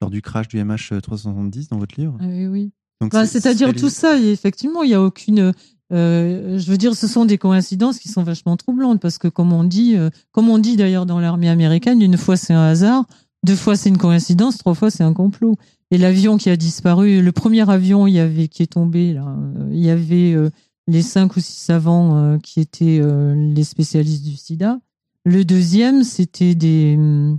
lors 0.00 0.10
du 0.10 0.22
crash 0.22 0.48
du 0.48 0.58
MH370 0.62 1.68
dans 1.70 1.78
votre 1.78 1.98
livre. 2.00 2.16
ah 2.20 2.24
oui, 2.26 2.46
oui. 2.46 2.70
Donc, 3.00 3.12
Bah, 3.12 3.24
c'est- 3.26 3.40
C'est-à-dire 3.40 3.68
c'est- 3.68 3.74
tout 3.80 3.88
ça, 3.88 4.18
et 4.18 4.30
effectivement, 4.30 4.82
il 4.82 4.90
y 4.90 4.94
a 4.94 5.02
aucune. 5.02 5.52
euh, 5.92 6.58
je 6.58 6.70
veux 6.70 6.76
dire, 6.76 6.94
ce 6.94 7.06
sont 7.08 7.24
des 7.24 7.38
coïncidences 7.38 7.98
qui 7.98 8.08
sont 8.08 8.22
vachement 8.22 8.56
troublantes 8.56 9.00
parce 9.00 9.18
que, 9.18 9.26
comme 9.28 9.52
on 9.52 9.64
dit, 9.64 9.96
euh, 9.96 10.10
comme 10.32 10.48
on 10.48 10.58
dit 10.58 10.76
d'ailleurs 10.76 11.04
dans 11.06 11.18
l'armée 11.18 11.48
américaine, 11.48 12.00
une 12.00 12.16
fois 12.16 12.36
c'est 12.36 12.52
un 12.54 12.62
hasard, 12.68 13.06
deux 13.44 13.56
fois 13.56 13.74
c'est 13.74 13.88
une 13.88 13.98
coïncidence, 13.98 14.58
trois 14.58 14.74
fois 14.74 14.90
c'est 14.90 15.02
un 15.02 15.12
complot. 15.14 15.56
Et 15.90 15.98
l'avion 15.98 16.36
qui 16.36 16.48
a 16.50 16.56
disparu, 16.56 17.20
le 17.22 17.32
premier 17.32 17.68
avion, 17.68 18.06
il 18.06 18.12
y 18.14 18.20
avait 18.20 18.46
qui 18.46 18.62
est 18.62 18.72
tombé 18.72 19.12
là, 19.14 19.34
il 19.72 19.78
y 19.84 19.90
avait 19.90 20.32
euh, 20.34 20.50
les 20.90 21.02
cinq 21.02 21.36
ou 21.36 21.40
six 21.40 21.56
savants 21.56 22.16
euh, 22.16 22.38
qui 22.38 22.60
étaient 22.60 22.98
euh, 23.00 23.34
les 23.34 23.64
spécialistes 23.64 24.24
du 24.24 24.36
SIDA. 24.36 24.80
Le 25.24 25.44
deuxième, 25.44 26.02
c'était 26.02 26.54
des 26.54 26.96
hum, 26.98 27.38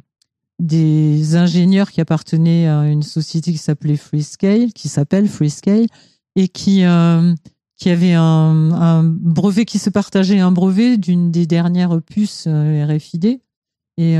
des 0.60 1.36
ingénieurs 1.36 1.92
qui 1.92 2.02
appartenaient 2.02 2.68
à 2.68 2.88
une 2.88 3.02
société 3.04 3.52
qui 3.52 3.58
s'appelait 3.58 3.98
Freescale, 3.98 4.72
qui 4.74 4.90
s'appelle 4.90 5.28
Freescale, 5.28 5.88
et 6.36 6.48
qui 6.48 6.86
euh, 6.86 7.34
qui 7.78 7.90
avait 7.90 8.14
un, 8.14 9.04
brevet 9.04 9.66
qui 9.66 9.80
se 9.80 9.90
partageait 9.90 10.40
un 10.40 10.52
brevet 10.52 10.98
d'une 10.98 11.32
des 11.32 11.48
dernières 11.48 12.00
puces 12.04 12.48
RFID. 12.48 13.42
Et 13.98 14.18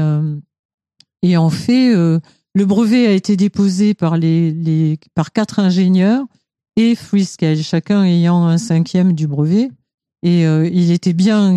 en 1.38 1.50
fait, 1.52 1.94
le 1.94 2.66
brevet 2.66 3.06
a 3.06 3.12
été 3.12 3.38
déposé 3.38 3.94
par 3.94 4.18
les 4.18 4.98
par 5.14 5.32
quatre 5.32 5.60
ingénieurs 5.60 6.26
et 6.76 6.96
Freescale, 6.96 7.58
chacun 7.58 8.04
ayant 8.04 8.46
un 8.46 8.58
cinquième 8.58 9.14
du 9.14 9.28
brevet. 9.28 9.70
Et 10.24 10.46
euh, 10.46 10.70
il 10.72 10.92
était 10.92 11.14
bien 11.14 11.52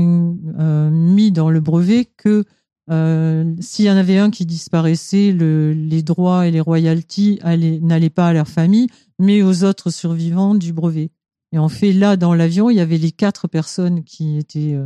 euh, 0.59 0.91
mis 0.91 1.31
dans 1.33 1.51
le 1.51 1.61
brevet 1.61 2.07
que 2.17 2.45
euh, 2.91 3.55
s'il 3.61 3.85
y 3.85 3.91
en 3.91 3.97
avait 3.97 4.19
un 4.19 4.31
qui 4.31 4.47
disparaissait, 4.47 5.33
le, 5.33 5.73
les 5.73 6.03
droits 6.03 6.47
et 6.47 6.51
les 6.51 6.61
royalties 6.61 7.39
allaient- 7.43 7.81
n'allaient 7.81 8.11
pas 8.11 8.29
à 8.29 8.33
leur 8.33 8.49
famille, 8.49 8.89
mais 9.19 9.43
aux 9.43 9.65
autres 9.65 9.91
survivants 9.91 10.55
du 10.55 10.73
brevet. 10.73 11.11
Et 11.53 11.59
en 11.59 11.69
fait, 11.69 11.93
là, 11.93 12.17
dans 12.17 12.35
l'avion, 12.35 12.71
il 12.71 12.77
y 12.77 12.81
avait 12.81 12.99
les 12.99 13.13
quatre 13.13 13.49
personnes 13.49 14.03
qui 14.03 14.39
étaient 14.39 14.77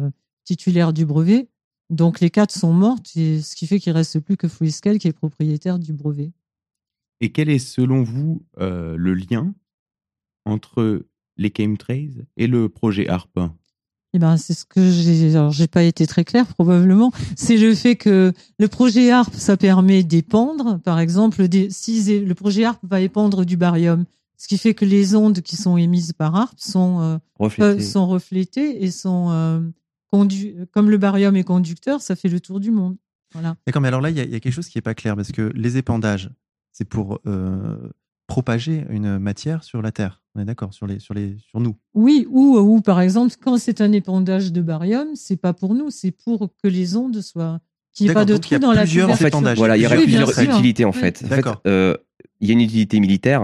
titulaires 0.45 0.93
du 0.93 1.07
brevet. 1.07 1.49
Donc, 1.89 2.20
les 2.20 2.31
quatre 2.31 2.53
sont 2.53 2.74
mortes, 2.74 3.16
et 3.16 3.41
ce 3.41 3.57
qui 3.57 3.66
fait 3.66 3.79
qu'il 3.79 3.93
reste 3.93 4.20
plus 4.20 4.37
que 4.37 4.49
Freescale 4.49 4.99
qui 4.99 5.09
est 5.09 5.12
propriétaire 5.12 5.79
du 5.79 5.93
brevet. 5.93 6.31
Et 7.20 7.33
quel 7.33 7.49
est 7.49 7.59
selon 7.59 8.03
vous 8.03 8.43
le 8.59 9.14
lien 9.14 9.55
entre 10.45 11.05
les 11.36 11.53
chemtrails 11.57 12.24
et 12.36 12.47
le 12.47 12.68
projet 12.68 13.09
ARP 13.09 13.39
Eh 14.14 14.18
ben, 14.18 14.36
c'est 14.36 14.55
ce 14.55 14.64
que 14.64 14.91
j'ai. 14.91 15.36
Alors, 15.36 15.53
j'ai 15.53 15.68
pas 15.68 15.82
été 15.82 16.07
très 16.07 16.24
clair 16.24 16.47
probablement. 16.47 17.12
C'est 17.36 17.57
le 17.57 17.74
fait 17.74 17.97
que 17.97 18.32
le 18.59 18.68
projet 18.68 19.11
ARP, 19.11 19.34
ça 19.34 19.57
permet 19.57 20.03
d'épandre, 20.03 20.78
par 20.80 20.99
exemple, 20.99 21.47
des, 21.49 21.70
si 21.70 22.01
zé- 22.03 22.24
le 22.24 22.34
projet 22.34 22.64
ARP 22.64 22.80
va 22.84 23.01
épandre 23.01 23.45
du 23.45 23.57
barium, 23.57 24.05
ce 24.36 24.49
qui 24.49 24.57
fait 24.59 24.74
que 24.74 24.84
les 24.84 25.14
ondes 25.14 25.41
qui 25.43 25.57
sont 25.57 25.76
émises 25.76 26.12
par 26.12 26.34
ARP 26.34 26.59
sont 26.59 27.01
euh, 27.01 27.18
euh, 27.62 27.74
sont 27.82 28.07
reflétées 28.09 28.82
et 28.84 28.91
sont 28.91 29.28
euh, 29.30 29.61
condu- 30.12 30.55
comme 30.72 30.91
le 30.91 30.97
barium 30.99 31.36
est 31.36 31.45
conducteur, 31.45 32.01
ça 32.01 32.16
fait 32.16 32.28
le 32.28 32.41
tour 32.41 32.61
du 32.61 32.70
monde. 32.70 32.97
Voilà. 33.32 33.57
D'accord, 33.66 33.82
mais 33.82 33.89
alors 33.89 34.01
là, 34.01 34.11
il 34.11 34.16
y, 34.16 34.20
a- 34.20 34.24
il 34.24 34.30
y 34.30 34.34
a 34.34 34.41
quelque 34.41 34.53
chose 34.55 34.68
qui 34.68 34.78
n'est 34.78 34.82
pas 34.82 34.95
clair 34.95 35.14
parce 35.16 35.32
que 35.32 35.53
les 35.55 35.76
épandages, 35.76 36.30
c'est 36.72 36.86
pour 36.89 37.20
euh, 37.26 37.76
propager 38.29 38.85
une 38.91 39.18
matière 39.18 39.64
sur 39.64 39.83
la 39.83 39.91
Terre. 39.91 40.22
On 40.37 40.41
est 40.41 40.45
d'accord 40.45 40.72
sur 40.72 40.87
les, 40.87 41.01
sur 41.01 41.14
les, 41.14 41.37
sur 41.39 41.59
nous. 41.59 41.74
Oui, 41.95 42.26
ou, 42.31 42.57
ou 42.59 42.81
par 42.81 43.01
exemple, 43.01 43.35
quand 43.41 43.59
c'est 43.59 43.81
un 43.81 43.91
épandage 43.91 44.53
de 44.53 44.61
barium, 44.61 45.09
c'est 45.16 45.37
pas 45.39 45.53
pour 45.55 45.74
nous, 45.74 45.91
c'est 45.91 46.12
pour 46.12 46.51
que 46.62 46.68
les 46.68 46.95
ondes 46.95 47.20
soient 47.20 47.59
qu'il 47.93 48.05
n'y 48.05 48.11
ait 48.11 48.14
D'accord, 48.14 48.20
pas 48.20 48.24
de 48.26 48.33
donc 48.35 48.51
il 48.51 48.55
y 48.55 48.57
trou 48.61 48.64
a 48.64 48.68
dans 48.68 48.72
la 48.72 48.83
plusieurs 48.83 49.11
En 49.11 49.14
fait, 49.16 49.35
voilà, 49.57 49.76
il 49.76 49.83
y 49.83 49.87
aurait 49.87 49.97
Oui, 49.97 50.05
plusieurs 50.05 50.33
sûr. 50.33 50.43
utilités 50.43 50.85
en 50.85 50.91
Oui. 50.93 50.99
fait. 50.99 51.24
En 51.24 51.29
fait, 51.29 51.45
euh, 51.66 51.97
il 52.41 52.47
y 52.49 52.51
a 52.51 52.53
une 52.53 52.61
utilité 52.61 53.01
militaire, 53.01 53.41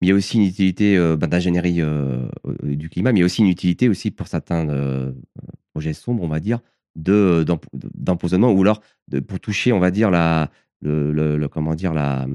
mais 0.00 0.06
il 0.06 0.08
y 0.08 0.12
a 0.12 0.14
aussi 0.14 0.38
une 0.38 0.44
utilité 0.44 0.96
euh, 0.96 1.16
ben, 1.16 1.28
d'ingénierie 1.28 1.82
euh, 1.82 2.26
du 2.62 2.88
climat, 2.88 3.12
mais 3.12 3.18
il 3.18 3.22
y 3.22 3.24
a 3.24 3.26
aussi 3.26 3.42
une 3.42 3.48
utilité 3.48 3.88
aussi 3.90 4.10
pour 4.10 4.26
certains 4.26 4.68
euh, 4.70 5.12
projets 5.72 5.92
sombres, 5.92 6.22
on 6.22 6.28
va 6.28 6.40
dire, 6.40 6.60
de 6.96 7.44
d'emp- 7.46 7.66
d'empoisonnement 7.74 8.50
ou 8.52 8.62
alors 8.62 8.80
de, 9.08 9.20
pour 9.20 9.38
toucher, 9.38 9.72
on 9.72 9.78
va 9.80 9.90
dire 9.90 10.10
la 10.10 10.50
le, 10.80 11.12
le- 11.12 11.36
le- 11.36 11.48
comment 11.48 11.74
dire 11.74 11.92
la 11.94 12.26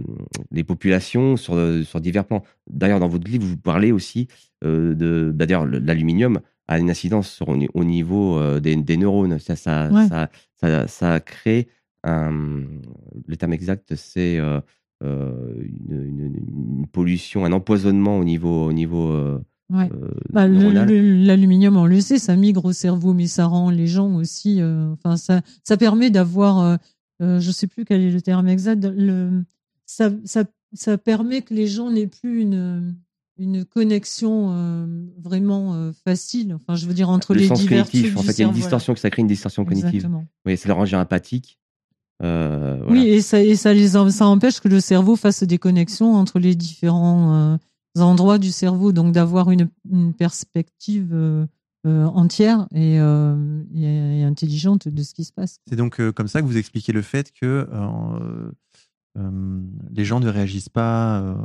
les 0.51 0.63
populations 0.63 1.37
sur 1.37 1.55
sur 1.85 2.01
divers 2.01 2.25
plans. 2.25 2.43
D'ailleurs, 2.69 2.99
dans 2.99 3.07
votre 3.07 3.29
livre, 3.29 3.45
vous 3.45 3.57
parlez 3.57 3.91
aussi 3.91 4.27
euh, 4.65 4.93
de 4.95 5.31
d'ailleurs 5.33 5.65
le- 5.65 5.79
l'aluminium 5.79 6.39
a 6.67 6.79
une 6.79 6.89
incidence 6.89 7.29
sur, 7.29 7.49
au, 7.49 7.57
ni- 7.57 7.69
au 7.73 7.83
niveau 7.83 8.37
euh, 8.37 8.59
des, 8.59 8.75
des 8.75 8.97
neurones. 8.97 9.37
Ça, 9.39 9.55
ça, 9.55 9.89
Ouais. 9.91 10.07
ça, 10.07 10.29
ça, 10.61 10.87
ça 10.87 11.19
crée 11.19 11.67
un, 12.05 12.31
le 13.27 13.35
terme 13.37 13.53
exact, 13.53 13.95
c'est 13.95 14.37
euh, 14.39 14.59
une, 15.03 16.01
une- 16.05 16.79
une 16.79 16.87
pollution, 16.87 17.45
un 17.45 17.51
empoisonnement 17.51 18.17
au 18.17 18.23
niveau, 18.23 18.65
au 18.65 18.73
niveau 18.73 19.11
Ouais. 19.69 19.89
euh, 19.93 20.11
Bah, 20.31 20.47
L'aluminium, 20.47 21.77
on 21.77 21.85
le 21.85 21.99
sait, 22.01 22.19
ça 22.19 22.35
migre 22.35 22.65
au 22.65 22.73
cerveau, 22.73 23.13
mais 23.13 23.27
ça 23.27 23.45
rend 23.45 23.69
les 23.69 23.87
gens 23.87 24.13
aussi. 24.15 24.61
euh, 24.61 24.91
enfin, 24.93 25.17
ça, 25.17 25.41
ça 25.63 25.77
permet 25.77 26.09
d'avoir, 26.09 26.59
euh, 26.59 26.75
euh, 27.21 27.39
je 27.39 27.51
sais 27.51 27.67
plus 27.67 27.85
quel 27.85 28.01
est 28.01 28.11
le 28.11 28.21
terme 28.21 28.47
exact. 28.47 28.85
Le, 28.85 29.43
ça, 29.85 30.11
ça, 30.25 30.43
ça 30.73 30.97
permet 30.97 31.41
que 31.41 31.53
les 31.53 31.67
gens 31.67 31.91
n'aient 31.91 32.07
plus 32.07 32.41
une 32.41 32.95
une 33.39 33.65
connexion 33.65 34.51
euh, 34.51 34.85
vraiment 35.17 35.73
euh, 35.73 35.91
facile. 36.05 36.53
Enfin, 36.53 36.75
je 36.75 36.85
veux 36.85 36.93
dire 36.93 37.09
entre 37.09 37.33
le 37.33 37.39
les 37.39 37.47
sens 37.47 37.59
divers 37.59 37.85
cognitif, 37.85 38.15
en 38.15 38.21
fait, 38.21 38.33
il 38.33 38.41
y 38.41 38.43
a 38.43 38.47
une 38.47 38.53
distorsion, 38.53 38.93
que 38.93 38.99
ça 38.99 39.09
crée 39.09 39.21
une 39.21 39.27
distorsion 39.27 39.65
cognitive. 39.65 39.95
Exactement. 39.95 40.25
Oui, 40.45 40.55
ça 40.55 40.67
le 40.67 40.73
rend 40.73 40.85
empathique. 40.93 41.59
Voilà. 42.19 42.85
Oui, 42.87 43.07
et 43.07 43.21
ça, 43.21 43.41
et 43.41 43.55
ça, 43.55 43.73
les, 43.73 43.89
ça 43.89 44.27
empêche 44.27 44.59
que 44.59 44.67
le 44.67 44.79
cerveau 44.79 45.15
fasse 45.15 45.43
des 45.43 45.57
connexions 45.57 46.13
entre 46.13 46.37
les 46.37 46.55
différents 46.55 47.57
endroits 47.97 48.37
du 48.37 48.51
cerveau, 48.51 48.91
donc 48.91 49.13
d'avoir 49.13 49.49
une, 49.49 49.67
une 49.91 50.13
perspective 50.13 51.47
euh, 51.85 52.05
entière 52.05 52.67
et, 52.73 52.99
euh, 52.99 53.63
et- 53.75 54.19
et 54.19 54.23
intelligente 54.23 54.87
de 54.87 55.03
ce 55.03 55.13
qui 55.13 55.23
se 55.25 55.33
passe. 55.33 55.59
C'est 55.67 55.75
donc 55.75 55.99
euh, 55.99 56.11
comme 56.11 56.27
ça 56.27 56.41
que 56.41 56.45
vous 56.47 56.57
expliquez 56.57 56.93
le 56.93 57.01
fait 57.01 57.31
que 57.33 57.67
les 59.91 60.05
gens 60.05 60.19
ne 60.19 60.29
réagissent 60.29 60.69
pas 60.69 61.35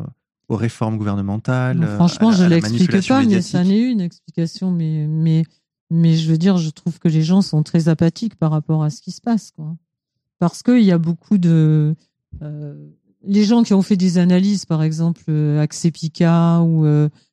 aux 0.48 0.56
réformes 0.56 0.96
gouvernementales. 0.96 1.78
Non, 1.78 1.86
franchement, 1.96 2.30
à 2.30 2.32
je 2.32 2.42
la 2.44 2.48
l'explique 2.50 2.90
pas, 3.08 3.24
mais 3.24 3.42
ça 3.42 3.64
n'est 3.64 3.90
une 3.90 4.00
explication. 4.00 4.70
Mais, 4.70 5.06
mais, 5.06 5.44
mais 5.90 6.14
je 6.16 6.30
veux 6.30 6.38
dire, 6.38 6.56
je 6.56 6.70
trouve 6.70 6.98
que 6.98 7.08
les 7.08 7.22
gens 7.22 7.42
sont 7.42 7.62
très 7.62 7.88
apathiques 7.88 8.36
par 8.36 8.50
rapport 8.50 8.82
à 8.82 8.90
ce 8.90 9.02
qui 9.02 9.10
se 9.10 9.20
passe. 9.20 9.50
Quoi. 9.50 9.76
Parce 10.38 10.62
qu'il 10.62 10.82
y 10.84 10.92
a 10.92 10.98
beaucoup 10.98 11.36
de. 11.38 11.94
les 13.24 13.44
gens 13.44 13.62
qui 13.62 13.74
ont 13.74 13.82
fait 13.82 13.96
des 13.96 14.16
analyses, 14.18 14.64
par 14.64 14.82
exemple, 14.82 15.30
Axepica, 15.60 16.62
ou 16.62 16.86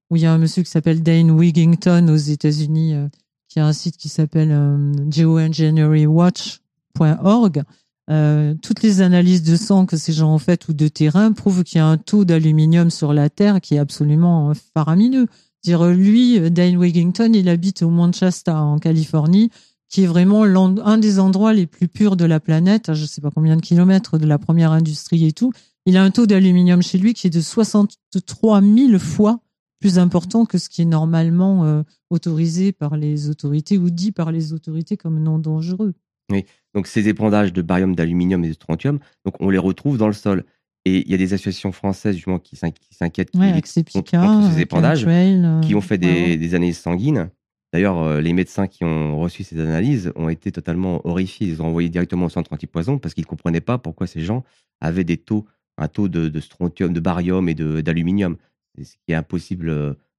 où 0.09 0.15
il 0.15 0.21
y 0.21 0.25
a 0.25 0.33
un 0.33 0.37
monsieur 0.37 0.63
qui 0.63 0.69
s'appelle 0.69 1.03
Dane 1.03 1.31
Wigington 1.31 2.07
aux 2.09 2.15
États-Unis, 2.15 2.93
euh, 2.93 3.07
qui 3.55 3.59
a 3.61 3.65
un 3.65 3.73
site 3.73 3.95
qui 3.95 4.09
s'appelle 4.09 4.51
euh, 4.51 4.91
geoengineeringwatch.org. 5.09 7.63
Euh, 8.11 8.53
toutes 8.61 8.83
les 8.83 9.01
analyses 9.01 9.43
de 9.43 9.55
sang 9.55 9.85
que 9.85 9.95
ces 9.95 10.11
gens 10.11 10.35
ont 10.35 10.39
faites 10.39 10.67
ou 10.67 10.73
de 10.73 10.89
terrain 10.89 11.31
prouvent 11.31 11.63
qu'il 11.63 11.77
y 11.77 11.81
a 11.81 11.87
un 11.87 11.97
taux 11.97 12.25
d'aluminium 12.25 12.91
sur 12.91 13.13
la 13.13 13.29
Terre 13.29 13.61
qui 13.61 13.75
est 13.75 13.79
absolument 13.79 14.49
euh, 14.49 14.53
faramineux. 14.73 15.27
Dire 15.63 15.87
lui, 15.87 16.51
Dane 16.51 16.75
Wigington, 16.75 17.31
il 17.33 17.47
habite 17.47 17.81
au 17.81 17.89
Mount 17.89 18.11
Shasta 18.13 18.61
en 18.61 18.77
Californie. 18.77 19.51
qui 19.87 20.03
est 20.03 20.07
vraiment 20.07 20.43
un 20.43 20.97
des 20.97 21.19
endroits 21.19 21.53
les 21.53 21.65
plus 21.65 21.87
purs 21.87 22.17
de 22.17 22.25
la 22.25 22.41
planète, 22.41 22.93
je 22.93 23.05
sais 23.05 23.21
pas 23.21 23.29
combien 23.33 23.55
de 23.55 23.61
kilomètres 23.61 24.17
de 24.17 24.25
la 24.25 24.37
première 24.37 24.73
industrie 24.73 25.25
et 25.25 25.31
tout. 25.31 25.53
Il 25.85 25.95
a 25.95 26.03
un 26.03 26.11
taux 26.11 26.25
d'aluminium 26.25 26.81
chez 26.81 26.97
lui 26.97 27.13
qui 27.13 27.27
est 27.27 27.29
de 27.29 27.39
63 27.39 28.61
000 28.61 28.99
fois 28.99 29.39
plus 29.86 29.99
important 29.99 30.45
que 30.45 30.57
ce 30.57 30.67
qui 30.67 30.81
est 30.81 30.86
normalement 30.86 31.63
euh, 31.63 31.83
autorisé 32.09 32.71
par 32.71 32.97
les 32.97 33.29
autorités 33.29 33.77
ou 33.77 33.91
dit 33.91 34.11
par 34.11 34.31
les 34.31 34.51
autorités 34.51 34.97
comme 34.97 35.21
non 35.21 35.38
dangereux. 35.38 35.93
Oui, 36.31 36.43
donc 36.73 36.88
ces 36.88 37.07
épandages 37.07 37.53
de 37.53 37.61
barium, 37.61 37.95
d'aluminium 37.95 38.43
et 38.43 38.47
de 38.47 38.53
strontium, 38.53 38.97
donc 39.25 39.36
on 39.39 39.51
les 39.51 39.59
retrouve 39.59 39.99
dans 39.99 40.07
le 40.07 40.13
sol. 40.13 40.43
Et 40.86 41.03
il 41.05 41.11
y 41.11 41.13
a 41.13 41.17
des 41.17 41.33
associations 41.33 41.71
françaises 41.71 42.15
justement 42.15 42.39
qui 42.39 42.55
s'inquiètent 42.55 43.29
contre, 43.29 44.53
ces 44.53 44.61
épandages, 44.61 45.05
euh, 45.07 45.61
qui 45.61 45.75
ont 45.75 45.81
fait 45.81 45.99
des, 45.99 46.36
des 46.38 46.55
analyses 46.55 46.79
sanguines. 46.79 47.29
D'ailleurs, 47.71 47.99
euh, 47.99 48.21
les 48.21 48.33
médecins 48.33 48.65
qui 48.65 48.83
ont 48.86 49.19
reçu 49.19 49.43
ces 49.43 49.59
analyses 49.59 50.11
ont 50.15 50.29
été 50.29 50.51
totalement 50.51 51.05
horrifiés. 51.07 51.47
Ils 51.47 51.61
ont 51.61 51.67
envoyé 51.67 51.89
directement 51.89 52.25
au 52.25 52.29
centre 52.29 52.51
antipoison 52.53 52.97
parce 52.97 53.13
qu'ils 53.13 53.25
ne 53.25 53.29
comprenaient 53.29 53.61
pas 53.61 53.77
pourquoi 53.77 54.07
ces 54.07 54.21
gens 54.21 54.43
avaient 54.81 55.03
des 55.03 55.17
taux, 55.17 55.45
un 55.77 55.88
taux 55.88 56.07
de, 56.07 56.39
strontium, 56.39 56.91
de 56.91 56.99
barium 56.99 57.47
et 57.49 57.53
d'aluminium. 57.53 58.38
Ce 58.84 58.95
qui 59.05 59.11
est 59.11 59.15
impossible 59.15 59.69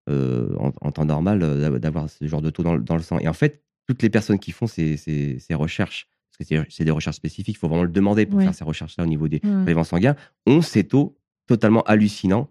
euh, 0.09 0.57
en, 0.59 0.93
temps 0.93 1.05
normal 1.05 1.41
d'avoir 1.81 2.09
ce 2.09 2.27
genre 2.27 2.43
de 2.43 2.51
taux 2.51 2.63
dans, 2.63 2.79
dans, 2.79 2.97
le 2.97 3.03
sang. 3.03 3.19
Et 3.19 3.29
en 3.29 3.33
fait, 3.33 3.63
toutes 3.87 4.03
les 4.03 4.11
personnes 4.11 4.39
qui 4.39 4.53
font 4.53 4.67
ces, 4.67 4.97
ces, 4.97 5.39
ces 5.39 5.55
recherches 5.55 6.09
parce 6.39 6.51
que 6.51 6.67
c'est 6.69 6.85
des 6.85 6.91
recherches 6.91 7.17
spécifiques, 7.17 7.57
il 7.57 7.59
faut 7.59 7.69
vraiment 7.69 7.85
le 7.85 7.91
demander 7.91 8.27
pour 8.27 8.41
faire 8.41 8.55
ces 8.55 8.65
recherches-là 8.65 9.05
au 9.05 9.07
niveau 9.07 9.29
des 9.29 9.41
prélèvements 9.41 9.85
sanguins, 9.85 10.17
ont 10.47 10.61
ces 10.61 10.85
taux 10.85 11.17
totalement 11.47 11.83
hallucinants 11.83 12.51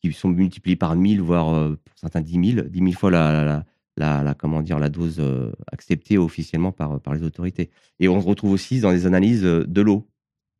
qui 0.00 0.12
sont 0.12 0.28
multipliés 0.28 0.76
par 0.76 0.96
1000, 0.96 1.20
voire 1.20 1.54
euh, 1.54 1.78
pour 1.84 1.98
certains 1.98 2.20
10 2.20 2.54
000, 2.54 2.68
10 2.68 2.78
000 2.78 2.92
fois 2.92 3.10
la, 3.10 3.64
la, 3.96 4.22
la, 4.24 4.34
comment 4.34 4.60
dire, 4.60 4.78
la 4.78 4.88
dose 4.88 5.18
euh, 5.20 5.52
acceptée 5.70 6.18
officiellement 6.18 6.72
par, 6.72 7.00
par 7.00 7.14
les 7.14 7.22
autorités. 7.22 7.70
Et 8.00 8.08
on 8.08 8.20
se 8.20 8.26
retrouve 8.26 8.50
aussi 8.50 8.80
dans 8.80 8.90
les 8.90 9.06
analyses 9.06 9.44
euh, 9.44 9.64
de 9.66 9.80
l'eau, 9.80 10.08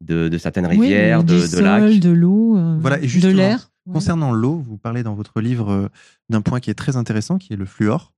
de, 0.00 0.28
de, 0.28 0.38
certaines 0.38 0.66
rivières, 0.66 1.24
de, 1.24 1.34
de 1.34 1.60
lacs. 1.60 1.98
De 1.98 2.10
l'eau, 2.10 2.56
voilà, 2.78 3.00
et 3.00 3.06
de 3.06 3.28
l'air. 3.28 3.71
Concernant 3.90 4.32
l'eau, 4.32 4.58
vous 4.58 4.78
parlez 4.78 5.02
dans 5.02 5.14
votre 5.14 5.40
livre 5.40 5.90
d'un 6.28 6.40
point 6.40 6.60
qui 6.60 6.70
est 6.70 6.74
très 6.74 6.96
intéressant, 6.96 7.38
qui 7.38 7.52
est 7.52 7.56
le 7.56 7.64
fluor. 7.64 8.12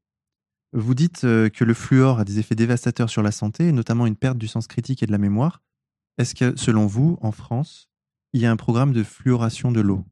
Vous 0.75 0.95
dites 0.95 1.23
euh, 1.23 1.49
que 1.49 1.63
le 1.63 1.73
fluor 1.73 2.19
a 2.19 2.25
des 2.25 2.41
effets 2.41 2.57
dévastateurs 2.57 3.09
sur 3.09 3.23
la 3.23 3.31
santé, 3.31 3.71
notamment 3.71 4.07
une 4.07 4.17
perte 4.17 4.39
du 4.39 4.49
sens 4.49 4.67
critique 4.67 5.05
et 5.05 5.07
de 5.07 5.13
la 5.13 5.19
mémoire. 5.19 5.63
Est-ce 6.19 6.35
que, 6.35 6.57
selon 6.57 6.87
vous, 6.87 7.17
en 7.21 7.31
France, 7.31 7.89
il 8.33 8.41
y 8.41 8.47
a 8.47 8.51
un 8.51 8.57
programme 8.57 8.93
de 8.93 9.05
fluoration 9.05 9.71
de 9.71 9.81
l'eau? 9.81 10.05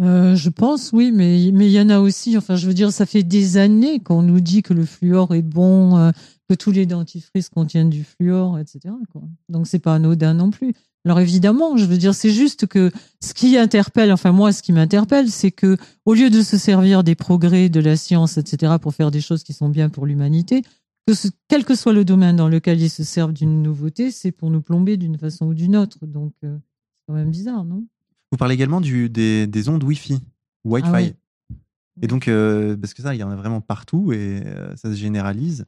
Euh, 0.00 0.34
je 0.34 0.50
pense, 0.50 0.92
oui, 0.92 1.12
mais 1.12 1.50
mais 1.54 1.68
il 1.68 1.72
y 1.72 1.80
en 1.80 1.88
a 1.88 2.00
aussi. 2.00 2.36
Enfin, 2.36 2.56
je 2.56 2.66
veux 2.66 2.74
dire, 2.74 2.92
ça 2.92 3.06
fait 3.06 3.22
des 3.22 3.56
années 3.58 4.00
qu'on 4.00 4.22
nous 4.22 4.40
dit 4.40 4.62
que 4.62 4.74
le 4.74 4.84
fluor 4.84 5.32
est 5.34 5.42
bon, 5.42 5.96
euh, 5.96 6.10
que 6.48 6.54
tous 6.54 6.72
les 6.72 6.84
dentifrices 6.84 7.48
contiennent 7.48 7.88
du 7.88 8.02
fluor, 8.02 8.58
etc. 8.58 8.92
Quoi. 9.12 9.22
Donc 9.48 9.68
c'est 9.68 9.78
pas 9.78 9.94
anodin 9.94 10.34
non 10.34 10.50
plus. 10.50 10.74
Alors 11.06 11.20
évidemment, 11.20 11.76
je 11.76 11.84
veux 11.84 11.98
dire, 11.98 12.16
c'est 12.16 12.32
juste 12.32 12.66
que 12.66 12.90
ce 13.22 13.32
qui 13.32 13.56
interpelle, 13.56 14.12
enfin 14.12 14.32
moi, 14.32 14.50
ce 14.50 14.60
qui 14.60 14.72
m'interpelle, 14.72 15.30
c'est 15.30 15.52
que 15.52 15.76
au 16.04 16.14
lieu 16.14 16.30
de 16.30 16.42
se 16.42 16.58
servir 16.58 17.04
des 17.04 17.14
progrès 17.14 17.68
de 17.68 17.78
la 17.78 17.96
science, 17.96 18.38
etc., 18.38 18.74
pour 18.82 18.92
faire 18.92 19.12
des 19.12 19.20
choses 19.20 19.44
qui 19.44 19.52
sont 19.52 19.68
bien 19.68 19.88
pour 19.88 20.04
l'humanité, 20.04 20.62
que 21.06 21.12
quel 21.46 21.64
que 21.64 21.76
soit 21.76 21.92
le 21.92 22.04
domaine 22.04 22.34
dans 22.34 22.48
lequel 22.48 22.80
ils 22.80 22.90
se 22.90 23.04
servent 23.04 23.32
d'une 23.32 23.62
nouveauté, 23.62 24.10
c'est 24.10 24.32
pour 24.32 24.50
nous 24.50 24.60
plomber 24.60 24.96
d'une 24.96 25.16
façon 25.16 25.46
ou 25.46 25.54
d'une 25.54 25.76
autre. 25.76 26.04
Donc 26.04 26.32
euh, 26.42 26.56
c'est 26.58 27.04
quand 27.06 27.14
même 27.14 27.30
bizarre, 27.30 27.64
non? 27.64 27.84
Vous 28.32 28.36
parlez 28.36 28.54
également 28.54 28.80
du, 28.80 29.08
des, 29.08 29.68
ondes 29.68 29.84
Wi-Fi, 29.84 30.18
Wi-Fi. 30.64 30.88
Ah 30.90 31.54
et 32.02 32.08
donc, 32.08 32.26
euh, 32.26 32.76
parce 32.76 32.94
que 32.94 33.02
ça, 33.02 33.14
il 33.14 33.18
y 33.18 33.22
en 33.22 33.30
a 33.30 33.36
vraiment 33.36 33.60
partout 33.60 34.12
et 34.12 34.42
euh, 34.44 34.74
ça 34.74 34.90
se 34.90 34.96
généralise. 34.96 35.66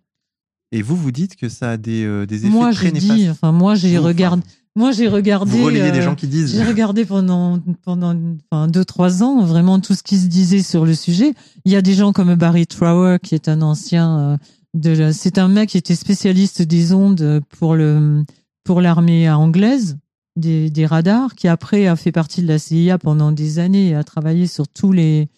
Et 0.73 0.83
vous, 0.83 0.97
vous 0.97 1.13
dites 1.13 1.37
que 1.37 1.49
ça 1.49 1.71
a 1.71 1.77
des, 1.77 2.27
des 2.27 2.45
effets 2.45 2.49
moi, 2.49 2.73
très 2.73 2.91
néfastes. 2.91 3.15
Dit, 3.15 3.31
enfin, 3.31 3.53
moi, 3.53 3.77
j'ai 3.77 3.97
regardé. 3.97 4.43
Moi, 4.79 4.93
j'ai 4.93 5.09
regardé. 5.09 5.59
Vous 5.59 5.73
des 5.73 5.81
euh, 5.81 6.03
gens 6.03 6.15
qui 6.15 6.29
disent. 6.29 6.55
J'ai 6.55 6.63
regardé 6.63 7.05
pendant 7.05 7.59
pendant 7.83 8.15
enfin 8.49 8.69
deux 8.69 8.85
trois 8.85 9.25
ans 9.25 9.45
vraiment 9.45 9.81
tout 9.81 9.95
ce 9.95 10.05
qui 10.05 10.17
se 10.17 10.29
disait 10.29 10.63
sur 10.63 10.87
le 10.87 10.95
sujet. 10.95 11.35
Il 11.65 11.73
y 11.73 11.75
a 11.75 11.83
des 11.83 11.95
gens 11.95 12.13
comme 12.13 12.37
Barry 12.37 12.65
Trower 12.69 13.17
qui 13.21 13.35
est 13.35 13.49
un 13.49 13.61
ancien 13.61 14.21
euh, 14.21 14.37
de. 14.75 15.11
C'est 15.11 15.39
un 15.39 15.49
mec 15.49 15.71
qui 15.71 15.79
était 15.79 15.97
spécialiste 15.97 16.63
des 16.63 16.93
ondes 16.93 17.41
pour 17.59 17.75
le 17.75 18.23
pour 18.63 18.81
l'armée 18.81 19.29
anglaise 19.29 19.99
des, 20.37 20.71
des 20.71 20.87
radars, 20.87 21.35
qui 21.35 21.49
après 21.49 21.89
a 21.89 21.97
fait 21.97 22.13
partie 22.13 22.43
de 22.43 22.47
la 22.47 22.61
CIA 22.61 22.99
pendant 22.99 23.33
des 23.33 23.59
années 23.59 23.89
et 23.89 23.95
a 23.97 24.05
travaillé 24.05 24.47
sur 24.47 24.69
tous 24.69 24.93
les 24.93 25.29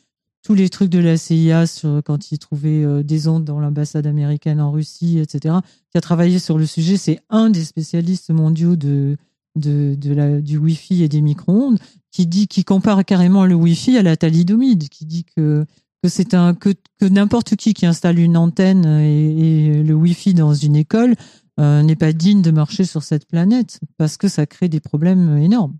tous 0.42 0.52
les 0.52 0.68
trucs 0.68 0.90
de 0.90 0.98
la 0.98 1.16
CIA 1.16 1.66
sur 1.66 2.02
quand 2.04 2.30
il 2.30 2.38
trouvait 2.38 2.84
euh, 2.84 3.02
des 3.02 3.26
ondes 3.26 3.46
dans 3.46 3.58
l'ambassade 3.58 4.06
américaine 4.06 4.60
en 4.60 4.70
Russie, 4.70 5.18
etc. 5.18 5.54
Qui 5.90 5.96
a 5.96 6.02
travaillé 6.02 6.38
sur 6.38 6.58
le 6.58 6.66
sujet. 6.66 6.98
C'est 6.98 7.20
un 7.30 7.48
des 7.48 7.64
spécialistes 7.64 8.30
mondiaux 8.30 8.76
de 8.76 9.16
de, 9.56 9.96
la, 10.12 10.40
du 10.40 10.58
Wi-Fi 10.58 11.02
et 11.02 11.08
des 11.08 11.20
micro-ondes, 11.20 11.78
qui 12.10 12.26
dit, 12.26 12.48
qui 12.48 12.64
compare 12.64 13.04
carrément 13.04 13.46
le 13.46 13.54
Wi-Fi 13.54 13.98
à 13.98 14.02
la 14.02 14.16
thalidomide, 14.16 14.88
qui 14.88 15.06
dit 15.06 15.24
que 15.24 15.64
que 16.02 16.08
c'est 16.08 16.32
un 16.32 16.54
que, 16.54 16.70
que 16.98 17.04
n'importe 17.04 17.56
qui 17.56 17.74
qui 17.74 17.84
installe 17.84 18.18
une 18.18 18.38
antenne 18.38 18.86
et, 18.86 19.82
le 19.82 19.94
Wi-Fi 19.94 20.32
dans 20.32 20.54
une 20.54 20.76
école 20.76 21.14
euh, 21.58 21.82
n'est 21.82 21.96
pas 21.96 22.12
digne 22.12 22.40
de 22.40 22.50
marcher 22.50 22.84
sur 22.84 23.02
cette 23.02 23.26
planète 23.26 23.80
parce 23.98 24.16
que 24.16 24.28
ça 24.28 24.46
crée 24.46 24.68
des 24.68 24.80
problèmes 24.80 25.36
énormes. 25.36 25.76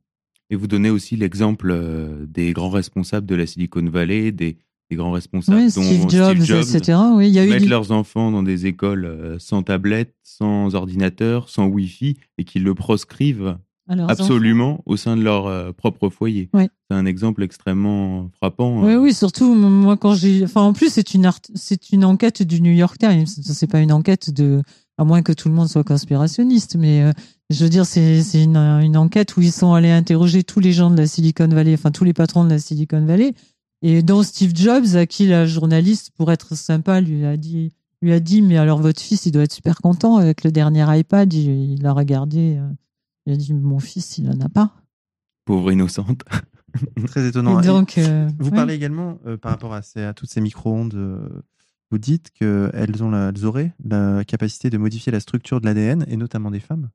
Et 0.51 0.57
vous 0.57 0.67
donnez 0.67 0.91
aussi 0.91 1.17
l'exemple 1.17 1.71
euh, 1.71 2.27
des 2.27 2.53
grands 2.53 2.71
responsables 2.71 3.27
de 3.27 3.35
la 3.35 3.47
Silicon 3.47 3.89
Valley, 3.89 4.33
des, 4.33 4.59
des 4.91 4.97
grands 4.97 5.13
responsables 5.13 5.73
dont 5.73 5.83
Steve 5.83 6.09
Jobs, 6.09 6.37
etc. 6.37 6.99
Oui, 7.15 7.29
il 7.29 7.35
y 7.35 7.39
a 7.39 7.47
mettent 7.47 7.67
leurs 7.67 7.93
enfants 7.93 8.31
dans 8.31 8.43
des 8.43 8.67
écoles 8.67 9.05
euh, 9.05 9.39
sans 9.39 9.63
tablette, 9.63 10.15
sans 10.23 10.75
ordinateur, 10.75 11.49
sans 11.49 11.67
Wi-Fi, 11.67 12.17
et 12.39 12.45
qui 12.45 12.59
le 12.59 12.75
proscrivent 12.75 13.57
absolument 13.89 14.83
au 14.87 14.97
sein 14.97 15.17
de 15.17 15.23
leur 15.23 15.47
euh, 15.47 15.73
propre 15.73 16.11
foyer. 16.11 16.49
C'est 16.55 16.69
un 16.97 17.07
exemple 17.07 17.43
extrêmement 17.43 18.31
frappant. 18.37 18.83
Oui, 18.85 18.95
oui, 18.97 19.15
surtout 19.15 19.55
moi 19.55 19.97
quand 19.97 20.15
j'ai, 20.15 20.45
enfin 20.45 20.63
en 20.63 20.73
plus 20.73 20.93
c'est 20.93 21.15
une 21.15 21.29
c'est 21.55 21.91
une 21.91 22.05
enquête 22.05 22.43
du 22.43 22.61
New 22.61 22.73
York 22.73 22.99
Times. 22.99 23.27
C'est 23.27 23.71
pas 23.71 23.81
une 23.81 23.93
enquête 23.93 24.31
de, 24.31 24.63
à 24.99 25.05
moins 25.05 25.23
que 25.23 25.33
tout 25.33 25.49
le 25.49 25.55
monde 25.55 25.69
soit 25.69 25.85
conspirationniste, 25.85 26.77
mais 26.77 27.13
je 27.51 27.65
veux 27.65 27.71
dire, 27.71 27.85
c'est 27.85 28.23
une, 28.35 28.57
une, 28.57 28.97
enquête 28.97 29.37
où 29.37 29.41
ils 29.41 29.53
sont 29.53 29.75
allés 29.75 29.91
interroger 29.91 30.45
tous 30.45 30.61
les 30.61 30.73
gens 30.73 30.91
de 30.91 30.97
la 30.97 31.07
Silicon 31.09 31.49
Valley, 31.49 31.75
enfin 31.75 31.91
tous 31.91 32.05
les 32.05 32.13
patrons 32.13 32.45
de 32.45 32.51
la 32.51 32.61
Silicon 32.61 33.05
Valley, 33.05 33.35
et 33.83 34.03
dont 34.03 34.23
Steve 34.23 34.53
Jobs, 34.55 34.97
à 34.97 35.07
qui 35.07 35.27
la 35.27 35.47
journaliste, 35.47 36.11
pour 36.17 36.31
être 36.31 36.55
sympa, 36.55 37.01
lui 37.01 37.25
a 37.25 37.37
dit, 37.37 37.73
lui 38.03 38.13
a 38.13 38.21
dit, 38.21 38.43
mais 38.43 38.59
alors 38.59 38.81
votre 38.81 39.01
fils, 39.01 39.27
il 39.27 39.33
doit 39.33 39.43
être 39.43 39.53
super 39.53 39.79
content 39.79 40.17
avec 40.17 40.45
le 40.45 40.53
dernier 40.53 40.85
iPad. 40.99 41.33
Il 41.33 41.83
l'a 41.83 41.93
regardé, 41.93 42.59
euh, 42.59 42.69
il 43.27 43.33
a 43.33 43.37
dit, 43.37 43.55
mon 43.55 43.79
fils, 43.79 44.19
il 44.19 44.29
en 44.31 44.41
a 44.41 44.49
pas. 44.49 44.75
Pauvre 45.47 45.73
innocente. 45.73 46.25
Très 47.07 47.27
étonnant. 47.27 47.61
donc, 47.63 47.99
euh, 47.99 48.29
vous 48.39 48.51
parlez 48.51 48.75
également 48.75 49.19
euh, 49.27 49.37
par 49.37 49.53
rapport 49.53 49.75
à, 49.75 49.83
ces, 49.83 50.03
à, 50.03 50.15
toutes 50.15 50.31
ces 50.31 50.41
micro-ondes. 50.41 50.95
vous 51.91 51.99
dites 51.99 52.31
qu'elles 52.31 53.03
ont 53.03 53.13
elles 53.13 53.45
auraient 53.45 53.75
la 53.85 54.25
capacité 54.25 54.71
de 54.71 54.79
modifier 54.79 55.11
la 55.11 55.21
structure 55.21 55.61
de 55.61 55.67
l'ADN 55.67 56.05
et 56.07 56.17
notamment 56.17 56.51
des 56.51 56.61
femmes. 56.61 56.91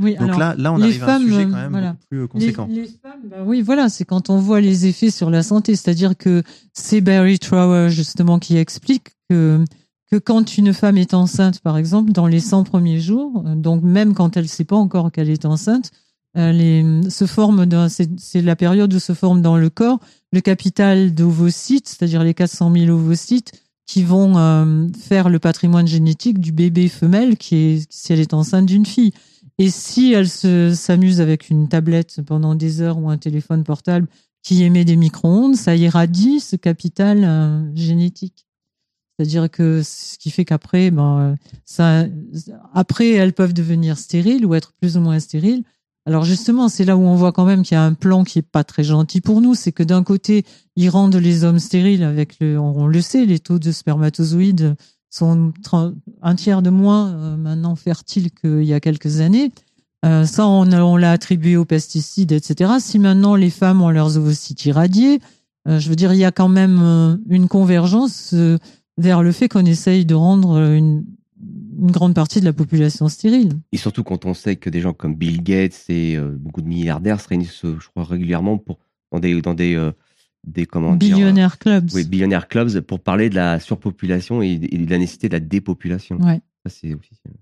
Oui, 0.00 0.16
Donc 0.16 0.38
là, 0.38 0.54
là, 0.56 0.72
on 0.72 0.80
arrive 0.80 1.04
à 1.04 1.16
un 1.16 1.20
sujet 1.20 1.44
quand 1.44 1.70
même 1.70 1.96
plus 2.08 2.26
conséquent. 2.26 2.66
Les, 2.70 2.86
femmes, 2.86 3.20
bah 3.30 3.36
oui, 3.44 3.60
voilà, 3.60 3.88
c'est 3.88 4.04
quand 4.04 4.30
on 4.30 4.38
voit 4.38 4.60
les 4.60 4.86
effets 4.86 5.10
sur 5.10 5.28
la 5.28 5.42
santé, 5.42 5.76
c'est-à-dire 5.76 6.16
que 6.16 6.42
c'est 6.72 7.00
Barry 7.00 7.38
Trower 7.38 7.90
justement 7.90 8.38
qui 8.38 8.56
explique 8.56 9.10
que 9.28 9.64
que 10.10 10.18
quand 10.18 10.58
une 10.58 10.74
femme 10.74 10.98
est 10.98 11.14
enceinte, 11.14 11.60
par 11.60 11.78
exemple, 11.78 12.12
dans 12.12 12.26
les 12.26 12.40
100 12.40 12.64
premiers 12.64 13.00
jours, 13.00 13.42
donc 13.56 13.82
même 13.82 14.12
quand 14.12 14.36
elle 14.36 14.42
ne 14.42 14.48
sait 14.48 14.64
pas 14.64 14.76
encore 14.76 15.10
qu'elle 15.10 15.30
est 15.30 15.46
enceinte, 15.46 15.90
elle 16.34 16.60
est, 16.60 17.10
se 17.10 17.26
forme 17.26 17.66
c'est 17.88 18.42
la 18.42 18.56
période 18.56 18.92
où 18.92 18.98
se 18.98 19.14
forme 19.14 19.40
dans 19.40 19.56
le 19.56 19.70
corps 19.70 20.00
le 20.32 20.40
capital 20.40 21.14
d'ovocytes, 21.14 21.88
c'est-à-dire 21.88 22.24
les 22.24 22.34
400 22.34 22.72
000 22.74 22.90
ovocytes 22.90 23.52
qui 23.86 24.02
vont 24.02 24.38
euh, 24.38 24.86
faire 24.98 25.28
le 25.28 25.38
patrimoine 25.38 25.86
génétique 25.86 26.40
du 26.40 26.52
bébé 26.52 26.88
femelle 26.88 27.36
qui 27.36 27.56
est 27.56 27.86
si 27.90 28.12
elle 28.12 28.20
est 28.20 28.32
enceinte 28.32 28.66
d'une 28.66 28.86
fille. 28.86 29.12
Et 29.62 29.70
si 29.70 30.12
elle 30.12 30.28
s'amuse 30.28 31.20
avec 31.20 31.48
une 31.48 31.68
tablette 31.68 32.20
pendant 32.26 32.56
des 32.56 32.80
heures 32.80 32.98
ou 32.98 33.08
un 33.08 33.16
téléphone 33.16 33.62
portable 33.62 34.08
qui 34.42 34.64
émet 34.64 34.84
des 34.84 34.96
micro-ondes, 34.96 35.54
ça 35.54 35.76
irradie 35.76 36.40
ce 36.40 36.56
capital 36.56 37.22
euh, 37.22 37.76
génétique. 37.76 38.44
C'est-à-dire 39.14 39.48
que 39.48 39.82
ce 39.84 40.18
qui 40.18 40.32
fait 40.32 40.44
qu'après, 40.44 40.90
ben, 40.90 41.36
ça, 41.64 42.06
après, 42.74 43.10
elles 43.10 43.34
peuvent 43.34 43.52
devenir 43.52 43.98
stériles 43.98 44.44
ou 44.44 44.56
être 44.56 44.72
plus 44.72 44.96
ou 44.96 45.00
moins 45.00 45.20
stériles. 45.20 45.62
Alors 46.06 46.24
justement, 46.24 46.68
c'est 46.68 46.84
là 46.84 46.96
où 46.96 47.02
on 47.02 47.14
voit 47.14 47.30
quand 47.30 47.44
même 47.44 47.62
qu'il 47.62 47.76
y 47.76 47.78
a 47.78 47.84
un 47.84 47.94
plan 47.94 48.24
qui 48.24 48.40
est 48.40 48.42
pas 48.42 48.64
très 48.64 48.82
gentil 48.82 49.20
pour 49.20 49.42
nous. 49.42 49.54
C'est 49.54 49.70
que 49.70 49.84
d'un 49.84 50.02
côté, 50.02 50.44
ils 50.74 50.90
rendent 50.90 51.14
les 51.14 51.44
hommes 51.44 51.60
stériles 51.60 52.02
avec 52.02 52.40
le, 52.40 52.58
on 52.58 52.88
le 52.88 53.00
sait, 53.00 53.26
les 53.26 53.38
taux 53.38 53.60
de 53.60 53.70
spermatozoïdes 53.70 54.74
sont 55.12 55.52
un 56.22 56.34
tiers 56.34 56.62
de 56.62 56.70
moins 56.70 57.12
euh, 57.12 57.36
maintenant 57.36 57.76
fertiles 57.76 58.30
qu'il 58.30 58.64
y 58.64 58.72
a 58.72 58.80
quelques 58.80 59.20
années. 59.20 59.52
Euh, 60.04 60.24
ça, 60.24 60.46
on, 60.46 60.96
l'a 60.96 61.12
attribué 61.12 61.56
aux 61.56 61.66
pesticides, 61.66 62.32
etc. 62.32 62.72
Si 62.80 62.98
maintenant 62.98 63.36
les 63.36 63.50
femmes 63.50 63.82
ont 63.82 63.90
leurs 63.90 64.16
ovocytes 64.16 64.64
irradiés, 64.64 65.20
euh, 65.68 65.78
je 65.78 65.88
veux 65.88 65.96
dire, 65.96 66.12
il 66.12 66.18
y 66.18 66.24
a 66.24 66.32
quand 66.32 66.48
même 66.48 67.20
une 67.28 67.46
convergence 67.46 68.34
vers 68.96 69.22
le 69.22 69.32
fait 69.32 69.48
qu'on 69.48 69.64
essaye 69.64 70.04
de 70.04 70.14
rendre 70.14 70.58
une, 70.58 71.04
grande 71.78 72.14
partie 72.14 72.38
de 72.38 72.44
la 72.44 72.52
population 72.52 73.08
stérile. 73.08 73.58
Et 73.72 73.76
surtout 73.76 74.04
quand 74.04 74.24
on 74.24 74.34
sait 74.34 74.54
que 74.54 74.70
des 74.70 74.80
gens 74.80 74.92
comme 74.92 75.16
Bill 75.16 75.42
Gates 75.42 75.84
et 75.88 76.16
beaucoup 76.16 76.62
de 76.62 76.68
milliardaires 76.68 77.20
se 77.20 77.28
réunissent, 77.28 77.62
je 77.62 77.88
crois, 77.88 78.04
régulièrement 78.04 78.56
pour, 78.56 78.78
dans 79.10 79.18
des, 79.18 79.90
des 80.44 80.66
comment 80.66 80.96
dire, 80.96 81.16
Billionaire 81.16 81.58
clubs. 81.58 81.88
oui, 81.94 82.04
billionaire 82.04 82.48
clubs 82.48 82.80
pour 82.80 83.00
parler 83.00 83.30
de 83.30 83.34
la 83.34 83.60
surpopulation 83.60 84.42
et, 84.42 84.52
et 84.52 84.78
de 84.78 84.90
la 84.90 84.98
nécessité 84.98 85.28
de 85.28 85.34
la 85.34 85.40
dépopulation. 85.40 86.16
Ouais. 86.18 86.40
Ça, 86.64 86.70
c'est 86.70 86.94
officiel. 86.94 87.34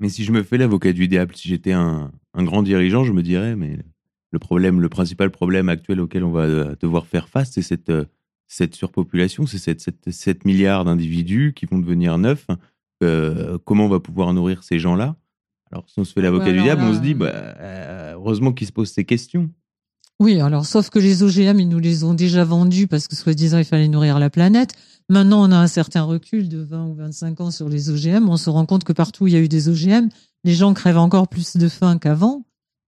Mais 0.00 0.08
si 0.08 0.24
je 0.24 0.32
me 0.32 0.42
fais 0.42 0.58
l'avocat 0.58 0.92
du 0.92 1.06
diable, 1.08 1.36
si 1.36 1.48
j'étais 1.48 1.72
un, 1.72 2.10
un 2.34 2.42
grand 2.42 2.62
dirigeant, 2.62 3.04
je 3.04 3.12
me 3.12 3.22
dirais, 3.22 3.54
mais 3.54 3.78
le 4.32 4.38
problème, 4.40 4.80
le 4.80 4.88
principal 4.88 5.30
problème 5.30 5.68
actuel 5.68 6.00
auquel 6.00 6.24
on 6.24 6.32
va 6.32 6.42
euh, 6.42 6.74
devoir 6.80 7.06
faire 7.06 7.28
face, 7.28 7.52
c'est 7.52 7.62
cette, 7.62 7.90
euh, 7.90 8.04
cette 8.48 8.74
surpopulation, 8.74 9.46
c'est 9.46 9.58
cette, 9.58 9.80
cette, 9.80 10.10
7 10.10 10.44
milliards 10.44 10.84
d'individus 10.84 11.52
qui 11.54 11.66
vont 11.66 11.78
devenir 11.78 12.18
neufs. 12.18 12.46
Euh, 13.02 13.58
comment 13.64 13.86
on 13.86 13.88
va 13.88 14.00
pouvoir 14.00 14.32
nourrir 14.34 14.64
ces 14.64 14.78
gens-là? 14.78 15.16
Alors, 15.70 15.88
si 15.88 15.98
on 15.98 16.04
se 16.04 16.12
fait 16.12 16.22
l'avocat 16.22 16.46
Ouais, 16.46 16.52
du 16.52 16.62
diable, 16.62 16.82
là, 16.82 16.88
on 16.88 16.94
se 16.94 17.00
dit, 17.00 17.12
euh, 17.12 17.14
bah, 17.14 17.32
euh, 17.32 18.12
heureusement 18.14 18.52
qu'ils 18.52 18.66
se 18.66 18.72
posent 18.72 18.92
ces 18.92 19.04
questions. 19.04 19.50
Oui, 20.20 20.40
alors 20.40 20.64
sauf 20.64 20.90
que 20.90 20.98
les 20.98 21.22
OGM, 21.22 21.58
ils 21.60 21.68
nous 21.68 21.80
les 21.80 22.04
ont 22.04 22.14
déjà 22.14 22.44
vendus 22.44 22.86
parce 22.86 23.08
que 23.08 23.16
soi-disant 23.16 23.58
il 23.58 23.64
fallait 23.64 23.88
nourrir 23.88 24.18
la 24.18 24.30
planète. 24.30 24.72
Maintenant, 25.10 25.46
on 25.46 25.52
a 25.52 25.56
un 25.56 25.66
certain 25.66 26.02
recul 26.02 26.48
de 26.48 26.58
20 26.58 26.86
ou 26.86 26.94
25 26.94 27.40
ans 27.40 27.50
sur 27.50 27.68
les 27.68 27.90
OGM. 27.90 28.28
On 28.28 28.36
se 28.36 28.48
rend 28.48 28.64
compte 28.64 28.84
que 28.84 28.92
partout 28.92 29.24
où 29.24 29.26
il 29.26 29.34
y 29.34 29.36
a 29.36 29.40
eu 29.40 29.48
des 29.48 29.68
OGM, 29.68 30.08
les 30.44 30.54
gens 30.54 30.72
crèvent 30.72 30.98
encore 30.98 31.28
plus 31.28 31.56
de 31.56 31.68
faim 31.68 31.98
qu'avant. 31.98 32.44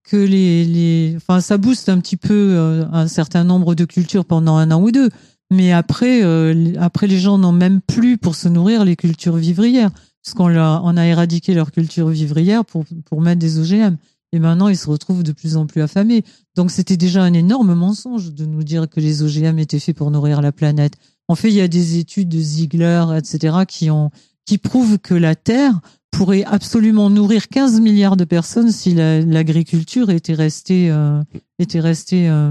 Que 0.09 0.15
les, 0.15 0.63
les, 0.63 1.13
enfin, 1.17 1.41
ça 1.41 1.57
booste 1.57 1.89
un 1.89 1.99
petit 1.99 2.15
peu 2.15 2.33
euh, 2.33 2.85
un 2.93 3.07
certain 3.09 3.43
nombre 3.43 3.75
de 3.75 3.83
cultures 3.83 4.23
pendant 4.23 4.55
un 4.55 4.71
an 4.71 4.81
ou 4.81 4.91
deux. 4.91 5.09
Mais 5.51 5.73
après, 5.73 6.23
euh, 6.23 6.73
après 6.79 7.07
les 7.07 7.19
gens 7.19 7.37
n'ont 7.37 7.51
même 7.51 7.81
plus 7.81 8.17
pour 8.17 8.35
se 8.35 8.47
nourrir 8.47 8.85
les 8.85 8.95
cultures 8.95 9.35
vivrières, 9.35 9.91
puisqu'on 10.23 10.47
leur- 10.47 10.81
on 10.85 10.95
a 10.97 11.05
éradiqué 11.05 11.53
leur 11.53 11.71
culture 11.71 12.07
vivrière 12.07 12.63
pour 12.65 12.85
pour 13.05 13.21
mettre 13.21 13.39
des 13.39 13.59
OGM. 13.59 13.97
Et 14.33 14.39
maintenant, 14.39 14.67
ils 14.67 14.77
se 14.77 14.89
retrouvent 14.89 15.23
de 15.23 15.31
plus 15.31 15.55
en 15.57 15.65
plus 15.65 15.81
affamés. 15.81 16.23
Donc 16.55 16.69
c'était 16.71 16.97
déjà 16.97 17.23
un 17.23 17.33
énorme 17.33 17.73
mensonge 17.73 18.33
de 18.33 18.45
nous 18.45 18.63
dire 18.63 18.89
que 18.89 18.99
les 18.99 19.23
OGM 19.23 19.57
étaient 19.59 19.79
faits 19.79 19.95
pour 19.95 20.11
nourrir 20.11 20.41
la 20.41 20.51
planète. 20.51 20.93
En 21.29 21.35
fait, 21.35 21.49
il 21.49 21.55
y 21.55 21.61
a 21.61 21.67
des 21.67 21.97
études 21.97 22.29
de 22.29 22.39
Ziegler, 22.39 23.05
etc., 23.17 23.57
qui 23.67 23.89
ont 23.89 24.11
qui 24.45 24.57
prouvent 24.57 24.97
que 24.97 25.13
la 25.13 25.35
Terre 25.35 25.79
pourrait 26.09 26.45
absolument 26.45 27.09
nourrir 27.09 27.49
15 27.49 27.81
milliards 27.81 28.15
de 28.15 28.23
personnes 28.23 28.71
si 28.71 28.93
la- 28.93 29.19
l'agriculture 29.21 30.09
était 30.09 30.33
restée 30.33 30.89
euh, 30.89 31.21
était 31.59 31.81
restée 31.81 32.29
euh, 32.29 32.49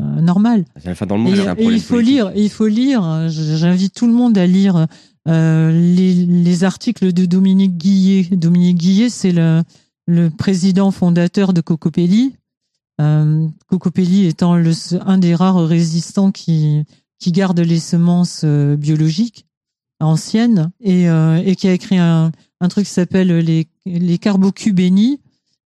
euh, 0.00 0.20
normale. 0.20 0.64
Enfin, 0.86 1.06
dans 1.06 1.16
le 1.16 1.22
Et, 1.22 1.24
monde, 1.24 1.34
c'est 1.36 1.48
un 1.48 1.52
et 1.52 1.56
problème 1.56 1.74
il 1.76 1.80
faut 1.82 1.94
politique. 1.94 2.14
lire, 2.14 2.32
il 2.36 2.48
faut 2.50 2.66
lire. 2.68 3.04
euh, 3.04 3.28
J'invite 3.28 3.92
tout 3.94 4.06
le 4.06 4.12
monde 4.12 4.38
à 4.38 4.46
lire 4.46 4.86
euh, 5.28 5.70
les, 5.72 6.14
les 6.26 6.64
articles 6.64 7.12
de 7.12 7.24
Dominique 7.26 7.76
Guillet. 7.76 8.28
Dominique 8.36 8.78
Guillet, 8.78 9.08
c'est 9.10 9.32
le, 9.32 9.62
le 10.10 10.28
président 10.28 10.90
fondateur 10.90 11.52
de 11.52 11.60
Cocopelli. 11.60 12.34
Euh, 13.00 13.46
Cocopelli 13.68 14.26
étant 14.26 14.54
un 14.54 15.18
des 15.18 15.34
rares 15.34 15.64
résistants 15.64 16.32
qui, 16.32 16.84
qui 17.18 17.32
garde 17.32 17.60
les 17.60 17.78
semences 17.78 18.42
euh, 18.44 18.76
biologiques 18.76 19.46
anciennes 20.00 20.72
et, 20.80 21.08
euh, 21.08 21.40
et 21.44 21.54
qui 21.54 21.68
a 21.68 21.72
écrit 21.72 21.98
un, 21.98 22.32
truc 22.68 22.86
qui 22.86 22.92
s'appelle 22.92 23.38
les, 23.38 23.68
les 23.86 24.18
carbocus 24.18 24.72
bénis 24.72 25.20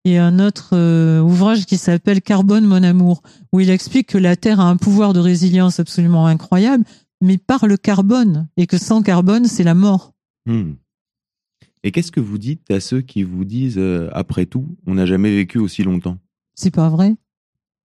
et 0.05 0.17
un 0.17 0.39
autre 0.39 0.75
ouvrage 1.21 1.65
qui 1.65 1.77
s'appelle 1.77 2.21
Carbone 2.21 2.65
mon 2.65 2.81
amour 2.81 3.21
où 3.53 3.59
il 3.59 3.69
explique 3.69 4.07
que 4.07 4.17
la 4.17 4.35
Terre 4.35 4.59
a 4.59 4.67
un 4.67 4.77
pouvoir 4.77 5.13
de 5.13 5.19
résilience 5.19 5.79
absolument 5.79 6.25
incroyable, 6.25 6.83
mais 7.21 7.37
par 7.37 7.67
le 7.67 7.77
carbone, 7.77 8.47
et 8.57 8.65
que 8.65 8.79
sans 8.79 9.03
carbone, 9.03 9.45
c'est 9.45 9.63
la 9.63 9.75
mort. 9.75 10.13
Hmm. 10.47 10.71
Et 11.83 11.91
qu'est-ce 11.91 12.11
que 12.11 12.19
vous 12.19 12.37
dites 12.37 12.69
à 12.69 12.79
ceux 12.79 13.01
qui 13.01 13.23
vous 13.23 13.43
disent, 13.45 13.77
euh, 13.77 14.09
après 14.13 14.45
tout, 14.45 14.65
on 14.85 14.95
n'a 14.95 15.05
jamais 15.05 15.35
vécu 15.35 15.57
aussi 15.57 15.83
longtemps? 15.83 16.17
C'est 16.55 16.71
pas 16.71 16.89
vrai. 16.89 17.15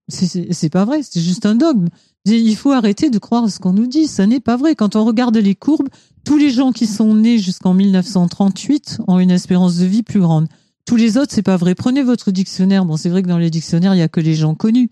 C'est- 0.08 0.70
pas 0.70 0.84
vrai, 0.84 1.00
c'est 1.02 1.20
juste 1.20 1.46
un 1.46 1.56
dogme. 1.56 1.88
Il 2.26 2.54
faut 2.54 2.70
arrêter 2.70 3.10
de 3.10 3.18
croire 3.18 3.50
ce 3.50 3.58
qu'on 3.58 3.72
nous 3.72 3.86
dit, 3.88 4.06
ça 4.06 4.26
n'est 4.26 4.40
pas 4.40 4.56
vrai. 4.56 4.74
Quand 4.76 4.94
on 4.94 5.04
regarde 5.04 5.36
les 5.36 5.54
courbes, 5.56 5.88
tous 6.24 6.36
les 6.36 6.50
gens 6.50 6.70
qui 6.72 6.86
sont 6.86 7.14
nés 7.14 7.38
jusqu'en 7.38 7.74
1938 7.74 9.00
ont 9.08 9.18
une 9.18 9.30
espérance 9.32 9.76
de 9.78 9.86
vie 9.86 10.02
plus 10.02 10.20
grande. 10.20 10.46
Tous 10.84 10.96
les 10.96 11.16
autres, 11.16 11.32
c'est 11.32 11.42
pas 11.42 11.56
vrai. 11.56 11.74
Prenez 11.74 12.02
votre 12.04 12.30
dictionnaire. 12.30 12.84
Bon, 12.84 12.96
c'est 12.96 13.08
vrai 13.08 13.22
que 13.22 13.28
dans 13.28 13.38
les 13.38 13.50
dictionnaires, 13.50 13.94
il 13.94 13.98
y 13.98 14.02
a 14.02 14.08
que 14.08 14.20
les 14.20 14.34
gens 14.34 14.54
connus. 14.54 14.90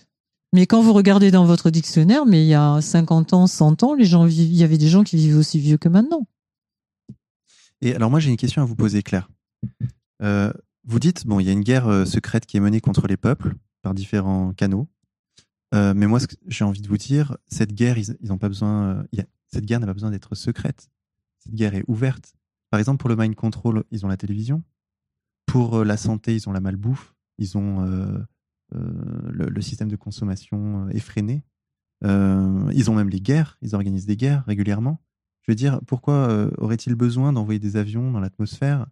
Mais 0.52 0.66
quand 0.66 0.82
vous 0.82 0.92
regardez 0.92 1.30
dans 1.30 1.44
votre 1.44 1.70
dictionnaire, 1.70 2.26
mais 2.26 2.44
il 2.44 2.48
y 2.48 2.54
a 2.54 2.80
50 2.80 3.32
ans, 3.32 3.46
100 3.46 3.82
ans, 3.84 3.94
les 3.94 4.04
gens 4.04 4.26
il 4.26 4.54
y 4.56 4.62
avait 4.64 4.78
des 4.78 4.88
gens 4.88 5.02
qui 5.04 5.16
vivaient 5.16 5.38
aussi 5.38 5.58
vieux 5.58 5.76
que 5.78 5.88
maintenant. 5.88 6.26
Et 7.80 7.94
alors 7.94 8.10
moi 8.10 8.20
j'ai 8.20 8.30
une 8.30 8.36
question 8.36 8.62
à 8.62 8.64
vous 8.64 8.76
poser, 8.76 9.02
Claire. 9.02 9.28
Euh, 10.22 10.52
vous 10.84 10.98
dites, 10.98 11.26
bon, 11.26 11.40
il 11.40 11.46
y 11.46 11.48
a 11.48 11.52
une 11.52 11.62
guerre 11.62 11.88
euh, 11.88 12.04
secrète 12.04 12.46
qui 12.46 12.56
est 12.56 12.60
menée 12.60 12.80
contre 12.80 13.06
les 13.06 13.16
peuples 13.16 13.54
par 13.82 13.94
différents 13.94 14.52
canaux. 14.52 14.88
Euh, 15.74 15.92
mais 15.94 16.06
moi, 16.06 16.20
ce 16.20 16.26
que 16.26 16.36
j'ai 16.46 16.64
envie 16.64 16.80
de 16.80 16.88
vous 16.88 16.98
dire, 16.98 17.36
cette 17.46 17.72
guerre, 17.72 17.98
ils, 17.98 18.32
ont 18.32 18.38
pas 18.38 18.48
besoin, 18.48 19.04
cette 19.48 19.64
guerre 19.64 19.80
n'a 19.80 19.86
pas 19.86 19.94
besoin 19.94 20.10
d'être 20.10 20.34
secrète. 20.34 20.88
Cette 21.38 21.54
guerre 21.54 21.74
est 21.74 21.84
ouverte. 21.88 22.34
Par 22.70 22.78
exemple, 22.78 22.98
pour 22.98 23.08
le 23.08 23.16
mind 23.16 23.34
control, 23.34 23.84
ils 23.90 24.04
ont 24.06 24.08
la 24.08 24.16
télévision. 24.16 24.62
Pour 25.46 25.84
la 25.84 25.96
santé, 25.96 26.34
ils 26.34 26.48
ont 26.48 26.52
la 26.52 26.60
malbouffe. 26.60 27.14
Ils 27.38 27.58
ont 27.58 27.82
le, 28.70 29.60
système 29.60 29.88
de 29.88 29.96
consommation 29.96 30.88
effréné. 30.90 31.44
Ils 32.02 32.90
ont 32.90 32.94
même 32.94 33.10
les 33.10 33.20
guerres. 33.20 33.58
Ils 33.60 33.74
organisent 33.74 34.06
des 34.06 34.16
guerres 34.16 34.44
régulièrement. 34.46 35.00
Je 35.46 35.52
veux 35.52 35.56
dire, 35.56 35.80
pourquoi 35.86 36.48
aurait-il 36.58 36.94
besoin 36.94 37.32
d'envoyer 37.32 37.60
des 37.60 37.76
avions 37.76 38.10
dans 38.10 38.20
l'atmosphère, 38.20 38.86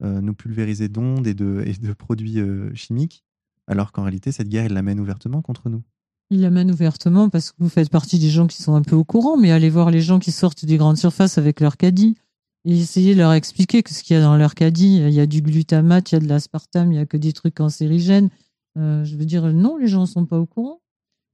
nous 0.00 0.34
pulvériser 0.34 0.88
d'ondes 0.88 1.26
et 1.26 1.34
de, 1.34 1.92
produits 1.92 2.40
chimiques, 2.74 3.24
alors 3.68 3.92
qu'en 3.92 4.02
réalité, 4.02 4.32
cette 4.32 4.48
guerre, 4.48 4.64
ils 4.64 4.72
la 4.72 4.82
mènent 4.82 4.98
ouvertement 4.98 5.42
contre 5.42 5.68
nous? 5.68 5.82
Ils 6.30 6.40
la 6.40 6.50
mènent 6.50 6.72
ouvertement 6.72 7.28
parce 7.28 7.52
que 7.52 7.56
vous 7.60 7.68
faites 7.68 7.90
partie 7.90 8.18
des 8.18 8.30
gens 8.30 8.48
qui 8.48 8.60
sont 8.60 8.74
un 8.74 8.82
peu 8.82 8.96
au 8.96 9.04
courant, 9.04 9.36
mais 9.36 9.52
allez 9.52 9.70
voir 9.70 9.90
les 9.90 10.00
gens 10.00 10.18
qui 10.18 10.32
sortent 10.32 10.64
des 10.64 10.76
grandes 10.76 10.96
surfaces 10.96 11.38
avec 11.38 11.60
leur 11.60 11.76
caddie 11.76 12.16
et 12.64 12.78
essayez 12.78 13.14
de 13.14 13.18
leur 13.18 13.32
expliquer 13.32 13.82
que 13.82 13.92
ce 13.92 14.02
qu'il 14.02 14.16
y 14.16 14.18
a 14.18 14.22
dans 14.22 14.36
leur 14.36 14.54
caddie, 14.54 14.96
il 14.96 15.10
y 15.10 15.20
a 15.20 15.26
du 15.26 15.42
glutamate, 15.42 16.12
il 16.12 16.14
y 16.14 16.16
a 16.16 16.20
de 16.20 16.28
l'aspartame, 16.28 16.92
il 16.92 16.96
y 16.96 16.98
a 16.98 17.06
que 17.06 17.16
des 17.16 17.32
trucs 17.32 17.54
cancérigènes. 17.54 18.28
Je 18.76 19.16
veux 19.16 19.24
dire, 19.24 19.52
non, 19.52 19.76
les 19.76 19.88
gens 19.88 20.02
ne 20.02 20.06
sont 20.06 20.26
pas 20.26 20.38
au 20.38 20.46
courant. 20.46 20.80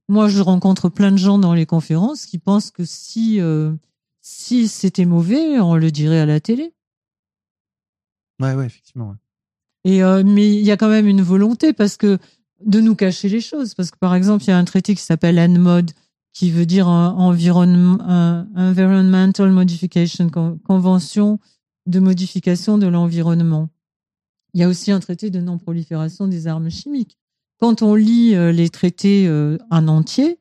Moi, 0.09 0.27
je 0.27 0.41
rencontre 0.41 0.89
plein 0.89 1.11
de 1.11 1.17
gens 1.17 1.37
dans 1.37 1.53
les 1.53 1.67
conférences 1.67 2.25
qui 2.25 2.39
pensent 2.39 2.71
que 2.71 2.83
si, 2.83 3.39
si 4.31 4.67
c'était 4.67 5.05
mauvais, 5.05 5.59
on 5.59 5.75
le 5.75 5.89
dirait 5.89 6.19
à 6.19 6.25
la 6.27 6.39
télé. 6.39 6.71
Ouais, 8.39 8.53
ouais, 8.53 8.67
effectivement. 8.67 9.09
ouais. 9.09 9.15
Et 9.85 10.03
euh, 10.03 10.23
mais 10.23 10.53
il 10.53 10.61
y 10.63 10.71
a 10.71 10.77
quand 10.77 10.87
même 10.89 11.07
une 11.07 11.21
volonté 11.21 11.73
parce 11.73 11.97
que 11.97 12.19
de 12.63 12.79
nous 12.79 12.95
cacher 12.95 13.27
les 13.27 13.41
choses. 13.41 13.73
Parce 13.73 13.89
que 13.89 13.97
par 13.97 14.13
exemple, 14.13 14.43
il 14.43 14.49
y 14.49 14.51
a 14.53 14.57
un 14.57 14.65
traité 14.65 14.93
qui 14.93 15.01
s'appelle 15.01 15.39
ENMOD, 15.39 15.91
qui 16.33 16.51
veut 16.51 16.65
dire 16.67 16.87
euh, 16.87 17.07
environnement, 17.09 17.97
euh, 18.07 18.43
Environmental 18.55 19.51
Modification 19.51 20.29
Con- 20.29 20.59
Convention 20.63 21.39
de 21.87 21.99
modification 21.99 22.77
de 22.77 22.85
l'environnement. 22.87 23.69
Il 24.53 24.61
y 24.61 24.63
a 24.63 24.67
aussi 24.67 24.91
un 24.91 24.99
traité 24.99 25.31
de 25.31 25.39
non-prolifération 25.41 26.27
des 26.27 26.45
armes 26.45 26.69
chimiques. 26.69 27.17
Quand 27.59 27.81
on 27.81 27.95
lit 27.95 28.35
les 28.53 28.69
traités 28.69 29.29
en 29.69 29.87
entier, 29.87 30.39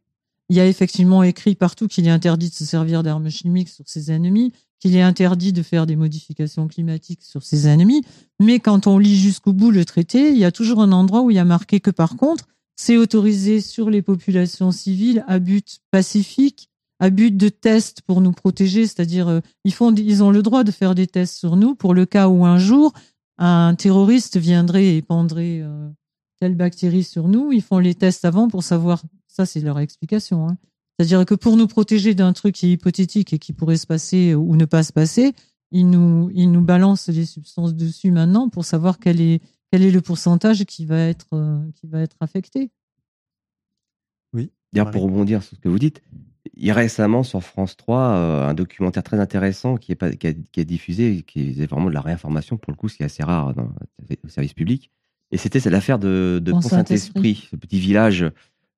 il 0.49 0.57
y 0.57 0.61
a 0.61 0.67
effectivement 0.67 1.23
écrit 1.23 1.55
partout 1.55 1.89
qu'il 1.89 2.07
est 2.07 2.11
interdit 2.11 2.49
de 2.49 2.55
se 2.55 2.65
servir 2.65 3.03
d'armes 3.03 3.31
chimiques 3.31 3.69
sur 3.69 3.89
ses 3.89 4.11
ennemis, 4.11 4.53
qu'il 4.81 4.97
est 4.97 5.03
interdit 5.03 5.53
de 5.53 5.63
faire 5.63 5.87
des 5.87 5.97
modifications 5.97 6.69
climatiques 6.69 7.23
sur 7.23 7.43
ses 7.43 7.67
ennemis. 7.67 8.03
Mais 8.41 8.61
quand 8.61 8.87
on 8.87 8.99
lit 8.99 9.19
jusqu'au 9.19 9.53
bout 9.53 9.71
le 9.71 9.85
traité, 9.85 10.31
il 10.31 10.39
y 10.39 10.45
a 10.45 10.53
toujours 10.53 10.81
un 10.81 10.93
endroit 10.93 11.23
où 11.23 11.31
il 11.31 11.35
y 11.37 11.41
a 11.41 11.45
marqué 11.45 11.81
que 11.81 11.91
par 11.91 12.17
contre, 12.17 12.47
c'est 12.77 12.97
autorisé 12.97 13.61
sur 13.61 13.91
les 13.91 14.03
populations 14.03 14.71
civiles 14.71 15.25
à 15.27 15.41
but 15.41 15.81
pacifique, 15.91 16.71
à 17.01 17.11
but 17.11 17.37
de 17.37 17.49
test 17.49 18.03
pour 18.03 18.21
nous 18.21 18.33
protéger, 18.33 18.87
c'est-à-dire 18.87 19.29
euh, 19.29 19.41
ils 19.65 19.75
font, 19.75 19.95
ils 19.95 20.23
ont 20.23 20.31
le 20.31 20.43
droit 20.43 20.65
de 20.65 20.71
faire 20.71 20.95
des 20.95 21.07
tests 21.07 21.37
sur 21.37 21.57
nous 21.57 21.75
pour 21.75 21.93
le 21.93 22.07
cas 22.07 22.29
où 22.29 22.45
un 22.45 22.59
jour 22.59 22.93
un 23.39 23.75
terroriste 23.77 24.37
viendrait 24.37 24.97
et 24.97 25.03
pendrait 25.03 25.61
euh, 25.63 25.89
telle 26.41 26.57
bactérie 26.57 27.05
sur 27.05 27.29
nous. 27.29 27.53
Ils 27.53 27.63
font 27.63 27.79
les 27.79 27.95
tests 27.95 28.25
avant 28.25 28.49
pour 28.49 28.63
savoir. 28.63 29.03
Ça, 29.39 29.47
c'est 29.47 29.61
leur 29.61 29.79
explication. 29.79 30.49
hein. 30.49 30.57
C'est-à-dire 30.99 31.25
que 31.25 31.37
pour 31.37 31.57
nous 31.57 31.69
protéger 31.69 32.17
d'un 32.17 32.33
truc 32.33 32.57
qui 32.57 32.67
est 32.67 32.73
hypothétique 32.73 33.33
et 33.33 33.39
qui 33.39 33.53
pourrait 33.53 33.77
se 33.77 33.87
passer 33.87 34.35
ou 34.35 34.57
ne 34.57 34.65
pas 34.65 34.83
se 34.83 34.93
passer, 34.93 35.33
ils 35.71 35.89
nous, 35.89 36.29
ils 36.35 36.51
nous 36.51 36.61
balancent 36.61 37.09
les 37.09 37.25
substances 37.25 37.73
dessus 37.73 38.11
maintenant 38.11 38.49
pour 38.49 38.65
savoir 38.65 38.99
quel 38.99 39.21
est, 39.21 39.41
quel 39.71 39.85
est 39.85 39.93
le 39.93 40.01
pourcentage 40.01 40.65
qui 40.65 40.87
va 40.87 40.99
être, 40.99 41.35
euh, 41.35 41.61
qui 41.77 41.87
va 41.87 42.01
être 42.01 42.17
affecté. 42.19 42.73
D'ailleurs, 44.35 44.87
Marie. 44.87 44.91
pour 44.91 45.03
rebondir 45.05 45.41
sur 45.45 45.57
ce 45.57 45.61
que 45.61 45.69
vous 45.69 45.79
dites, 45.79 46.03
il 46.55 46.67
y 46.67 46.73
a 46.73 46.75
récemment 46.75 47.23
sur 47.23 47.45
France 47.45 47.77
3 47.77 48.01
euh, 48.01 48.49
un 48.49 48.55
documentaire 48.55 49.05
très 49.05 49.21
intéressant 49.21 49.77
qui 49.77 49.93
est, 49.93 49.95
pas, 49.95 50.11
qui, 50.11 50.27
a, 50.27 50.33
qui 50.33 50.61
a 50.61 50.65
diffusé, 50.65 51.23
qui 51.23 51.51
est 51.63 51.67
vraiment 51.67 51.89
de 51.89 51.95
la 51.95 52.01
réinformation 52.01 52.57
pour 52.57 52.73
le 52.73 52.77
coup, 52.77 52.89
ce 52.89 52.97
qui 52.97 53.05
est 53.05 53.07
assez 53.07 53.23
rare 53.23 53.55
dans, 53.55 53.71
au 54.25 54.29
service 54.29 54.53
public. 54.53 54.91
Et 55.31 55.39
c'était 55.39 55.61
l'affaire 55.71 56.01
de, 56.01 56.41
de 56.43 56.51
Pont 56.51 56.61
Pont-Saint-Esprit, 56.61 57.47
ce 57.51 57.57
petit 57.57 57.79
village 57.79 58.27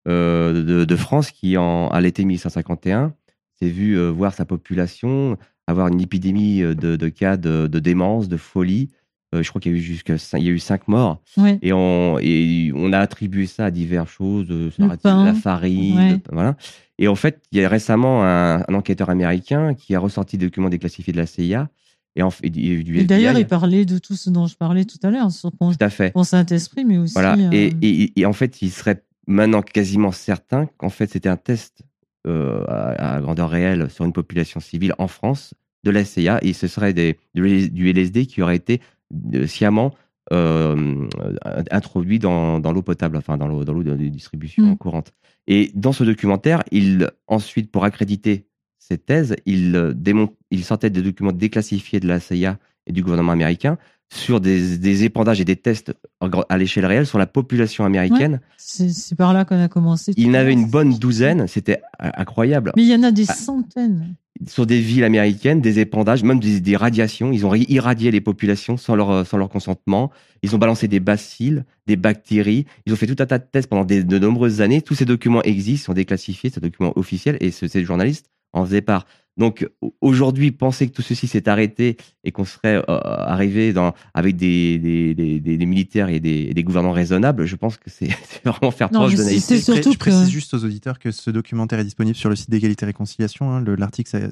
euh, 0.08 0.62
de, 0.62 0.84
de 0.84 0.96
France 0.96 1.30
qui, 1.30 1.56
en, 1.56 1.88
à 1.88 2.00
l'été 2.00 2.24
1551, 2.24 3.12
s'est 3.60 3.68
vu 3.68 3.98
euh, 3.98 4.10
voir 4.10 4.34
sa 4.34 4.44
population 4.44 5.36
avoir 5.66 5.88
une 5.88 6.00
épidémie 6.00 6.60
de, 6.60 6.74
de 6.96 7.08
cas 7.08 7.36
de, 7.36 7.66
de 7.68 7.78
démence, 7.78 8.28
de 8.28 8.36
folie. 8.36 8.88
Euh, 9.34 9.42
je 9.44 9.48
crois 9.50 9.60
qu'il 9.60 9.70
y 9.70 9.74
a 9.76 9.78
eu 9.78 9.80
jusqu'à 9.80 10.16
il 10.38 10.44
y 10.44 10.48
a 10.48 10.50
eu 10.50 10.58
cinq 10.58 10.88
morts 10.88 11.22
Ouais. 11.36 11.60
et 11.62 11.72
on 11.72 12.18
et 12.20 12.72
on 12.74 12.92
a 12.92 12.98
attribué 12.98 13.46
ça 13.46 13.66
à 13.66 13.70
diverses 13.70 14.10
choses, 14.10 14.48
euh, 14.50 14.70
ça 14.76 14.96
pain. 15.00 15.24
la 15.24 15.34
farine, 15.34 15.96
Ouais. 15.96 16.10
le- 16.14 16.20
voilà. 16.32 16.56
Et 16.98 17.06
en 17.06 17.14
fait, 17.14 17.40
il 17.52 17.60
y 17.60 17.64
a 17.64 17.68
récemment 17.68 18.24
un, 18.24 18.64
un 18.66 18.74
enquêteur 18.74 19.08
américain 19.10 19.74
qui 19.74 19.94
a 19.94 20.00
ressorti 20.00 20.36
des 20.36 20.46
documents 20.46 20.68
déclassifiés 20.70 21.12
de 21.12 21.18
la 21.18 21.26
CIA 21.26 21.68
et, 22.16 22.22
en, 22.22 22.30
d'ailleurs, 23.04 23.38
il 23.38 23.46
parlait 23.46 23.84
de 23.84 23.98
tout 23.98 24.16
ce 24.16 24.30
dont 24.30 24.48
je 24.48 24.56
parlais 24.56 24.84
tout 24.84 24.98
à 25.04 25.10
l'heure, 25.10 25.30
sur 25.30 25.52
ton, 25.52 25.70
Tout 25.70 25.76
à 25.80 25.90
fait. 25.90 26.10
ton 26.10 26.24
Saint-Esprit, 26.24 26.84
mais 26.84 26.98
aussi. 26.98 27.12
Voilà. 27.14 27.36
euh, 27.36 27.70
et 27.80 28.26
en 28.26 28.32
fait, 28.32 28.60
il 28.62 28.70
serait 28.70 29.04
maintenant 29.26 29.62
quasiment 29.62 30.12
certain 30.12 30.66
qu'en 30.76 30.90
fait, 30.90 31.10
c'était 31.10 31.28
un 31.28 31.36
test 31.36 31.82
euh, 32.26 32.64
à, 32.68 33.16
à 33.16 33.20
grandeur 33.20 33.48
réelle 33.48 33.90
sur 33.90 34.04
une 34.04 34.12
population 34.12 34.60
civile 34.60 34.94
en 34.98 35.08
France 35.08 35.54
de 35.84 35.90
la 35.90 36.04
CIA 36.04 36.38
et 36.42 36.52
ce 36.52 36.66
serait 36.66 36.92
des, 36.92 37.18
du, 37.34 37.90
LSD 37.90 38.26
qui 38.26 38.42
aurait 38.42 38.56
été 38.56 38.80
euh, 39.34 39.46
sciemment 39.46 39.94
euh, 40.32 41.08
introduit 41.70 42.18
dans, 42.18 42.60
dans 42.60 42.72
l'eau 42.72 42.82
potable, 42.82 43.16
enfin 43.16 43.36
dans 43.36 43.48
l'eau 43.48 43.64
dans 43.64 43.72
l'eau 43.72 43.82
de 43.82 43.96
distribution 43.96 44.64
Mm. 44.64 44.76
courante. 44.76 45.12
Et 45.46 45.70
dans 45.74 45.92
ce 45.92 46.04
documentaire, 46.04 46.62
il 46.70 47.10
ensuite, 47.26 47.70
pour 47.70 47.84
accréditer 47.84 48.46
cette 48.78 49.06
thèse, 49.06 49.34
il, 49.46 49.92
démontre, 49.96 50.34
il 50.50 50.64
sortait 50.64 50.90
des 50.90 51.02
documents 51.02 51.32
déclassifiés 51.32 52.00
de 52.00 52.08
la 52.08 52.20
CIA 52.20 52.58
et 52.86 52.92
du 52.92 53.02
gouvernement 53.02 53.32
américain 53.32 53.78
sur 54.12 54.40
des, 54.40 54.76
des 54.76 55.04
épandages 55.04 55.40
et 55.40 55.44
des 55.44 55.56
tests 55.56 55.94
à 56.48 56.58
l'échelle 56.58 56.84
réelle 56.86 57.06
sur 57.06 57.18
la 57.18 57.26
population 57.26 57.84
américaine. 57.84 58.40
c'est 58.56 58.88
c'est 58.90 59.14
par 59.14 59.32
là 59.32 59.44
qu'on 59.44 59.60
a 59.62 59.68
commencé. 59.68 60.12
Il 60.16 60.28
à 60.28 60.32
n'avait 60.32 60.50
l'heure. 60.50 60.58
une 60.64 60.68
bonne 60.70 60.98
douzaine, 60.98 61.46
c'était 61.46 61.80
incroyable. 62.00 62.72
Mais 62.76 62.82
il 62.82 62.88
y 62.88 62.94
en 62.94 63.02
a 63.04 63.12
des 63.12 63.26
Ah. 63.28 63.34
centaines. 63.34 64.14
Sur 64.48 64.64
des 64.66 64.80
villes 64.80 65.04
américaines, 65.04 65.60
des 65.60 65.80
épandages, 65.80 66.22
même 66.22 66.40
des, 66.40 66.60
des 66.60 66.76
radiations. 66.76 67.30
Ils 67.30 67.44
ont 67.44 67.54
irradié 67.54 68.10
les 68.10 68.22
populations 68.22 68.76
sans 68.78 68.96
leur, 68.96 69.26
sans 69.26 69.36
leur 69.36 69.50
consentement. 69.50 70.10
Ils 70.42 70.54
ont 70.54 70.58
balancé 70.58 70.88
des 70.88 70.98
bacilles, 71.00 71.62
des 71.86 71.96
bactéries. 71.96 72.64
Ils 72.86 72.92
ont 72.92 72.96
fait 72.96 73.06
tout 73.06 73.22
un 73.22 73.26
tas 73.26 73.38
de 73.38 73.44
tests 73.44 73.68
pendant 73.68 73.84
des- 73.84 74.02
de 74.02 74.18
nombreuses 74.18 74.60
années. 74.62 74.80
Tous 74.80 74.94
ces 74.94 75.04
documents 75.04 75.42
existent, 75.42 75.86
sont 75.86 75.92
déclassifiés, 75.92 76.48
ces 76.50 76.60
documents 76.60 76.96
officiels, 76.96 77.36
et 77.40 77.50
ce- 77.50 77.68
ces 77.68 77.84
journalistes 77.84 78.26
en 78.54 78.64
faisaient 78.64 78.80
part. 78.80 79.06
Donc 79.40 79.66
au- 79.80 79.92
aujourd'hui, 80.00 80.52
penser 80.52 80.88
que 80.88 80.92
tout 80.94 81.02
ceci 81.02 81.26
s'est 81.26 81.48
arrêté 81.48 81.96
et 82.22 82.30
qu'on 82.30 82.44
serait 82.44 82.76
euh, 82.76 82.82
arrivé 82.88 83.72
dans, 83.72 83.94
avec 84.14 84.36
des, 84.36 84.78
des, 84.78 85.14
des, 85.14 85.40
des- 85.40 85.56
des 85.56 85.66
militaires 85.66 86.08
et 86.10 86.20
des, 86.20 86.46
et 86.50 86.54
des 86.54 86.62
gouvernants 86.62 86.92
raisonnables, 86.92 87.46
je 87.46 87.56
pense 87.56 87.76
que 87.76 87.90
c'est 87.90 88.08
vraiment 88.44 88.70
faire 88.70 88.92
Non, 88.92 89.08
mais 89.08 89.12
de 89.12 89.16
c'est- 89.16 89.24
naïveté. 89.24 89.40
c'est 89.40 89.60
surtout 89.72 89.92
je 89.92 89.98
précise 89.98 90.26
que- 90.26 90.30
juste 90.30 90.54
aux 90.54 90.62
auditeurs 90.64 90.98
que 90.98 91.10
ce 91.10 91.30
documentaire 91.30 91.78
est 91.80 91.84
disponible 91.84 92.14
sur 92.16 92.28
le 92.28 92.36
site 92.36 92.50
d'égalité 92.50 92.84
et 92.84 92.86
réconciliation. 92.86 93.50
hein. 93.50 93.60
Le- 93.60 93.74
L'article 93.76 94.30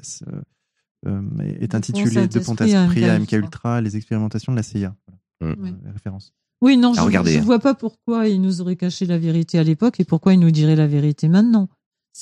euh, 1.07 1.21
est 1.59 1.75
intitulé 1.75 2.27
De 2.27 2.39
Pont-Esprit 2.39 3.05
à 3.05 3.13
à 3.13 3.19
MK 3.19 3.31
Ultra, 3.33 3.81
les 3.81 3.97
expérimentations 3.97 4.51
de 4.53 4.57
la 4.57 4.63
CIA. 4.63 4.95
Voilà. 5.41 5.55
Mm. 5.55 5.65
Euh, 5.65 5.91
référence. 5.91 6.33
Oui, 6.61 6.75
non, 6.77 6.93
je 6.93 6.99
À 6.99 7.05
ne 7.05 7.41
vois 7.41 7.59
pas 7.59 7.73
pourquoi 7.73 8.27
il 8.27 8.41
nous 8.41 8.59
aurait 8.61 8.75
caché 8.75 9.05
la 9.05 9.17
vérité 9.17 9.57
à 9.59 9.63
l'époque 9.63 9.99
et 10.01 10.03
pourquoi 10.03 10.33
il 10.33 10.39
nous 10.41 10.51
dirait 10.51 10.75
la 10.75 10.87
vérité 10.87 11.29
maintenant. 11.29 11.69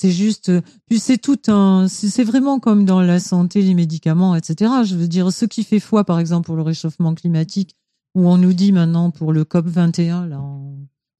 C'est 0.00 0.12
juste, 0.12 0.50
euh, 0.50 0.60
puis 0.86 1.00
c'est 1.00 1.18
tout 1.18 1.40
un, 1.48 1.88
c'est 1.88 2.22
vraiment 2.22 2.60
comme 2.60 2.84
dans 2.84 3.02
la 3.02 3.18
santé, 3.18 3.62
les 3.62 3.74
médicaments, 3.74 4.36
etc. 4.36 4.70
Je 4.84 4.94
veux 4.94 5.08
dire, 5.08 5.32
ce 5.32 5.44
qui 5.44 5.64
fait 5.64 5.80
foi, 5.80 6.04
par 6.04 6.20
exemple, 6.20 6.46
pour 6.46 6.54
le 6.54 6.62
réchauffement 6.62 7.16
climatique, 7.16 7.74
où 8.14 8.28
on 8.28 8.36
nous 8.38 8.52
dit 8.52 8.70
maintenant 8.70 9.10
pour 9.10 9.32
le 9.32 9.44
COP 9.44 9.66
21, 9.66 10.28
là, 10.28 10.40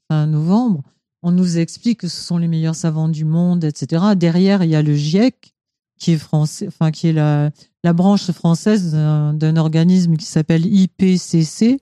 fin 0.09 0.29
novembre, 0.29 0.85
on 1.25 1.33
nous 1.33 1.59
explique 1.59 1.99
que 2.03 2.07
ce 2.07 2.23
sont 2.23 2.39
les 2.39 2.47
meilleurs 2.47 2.77
savants 2.77 3.09
du 3.09 3.25
monde, 3.25 3.65
etc. 3.65 4.15
Derrière, 4.15 4.63
il 4.63 4.71
y 4.71 4.77
a 4.77 4.83
le 4.83 4.95
GIEC, 4.95 5.57
qui 5.99 6.13
est 6.13 6.17
français, 6.17 6.69
enfin, 6.69 6.93
qui 6.93 7.09
est 7.09 7.13
la, 7.13 7.51
la 7.83 7.93
branche 7.93 8.31
française 8.31 8.93
d'un 8.93 9.57
organisme 9.57 10.17
qui 10.17 10.27
s'appelle 10.27 10.65
IPCC 10.65 11.81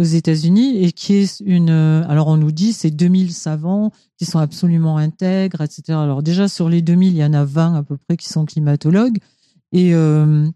aux 0.00 0.04
États-Unis 0.04 0.82
et 0.82 0.92
qui 0.92 1.16
est 1.16 1.40
une. 1.44 1.68
euh, 1.68 2.02
Alors 2.08 2.28
on 2.28 2.38
nous 2.38 2.52
dit 2.52 2.72
c'est 2.72 2.90
2000 2.90 3.34
savants 3.34 3.92
qui 4.16 4.24
sont 4.24 4.38
absolument 4.38 4.96
intègres, 4.96 5.60
etc. 5.60 5.82
Alors 5.90 6.22
déjà 6.22 6.48
sur 6.48 6.70
les 6.70 6.80
2000, 6.80 7.12
il 7.12 7.18
y 7.18 7.24
en 7.24 7.34
a 7.34 7.44
20 7.44 7.74
à 7.74 7.82
peu 7.82 7.98
près 7.98 8.16
qui 8.16 8.26
sont 8.30 8.46
climatologues 8.46 9.18
et 9.72 9.94
euh, 9.94 10.48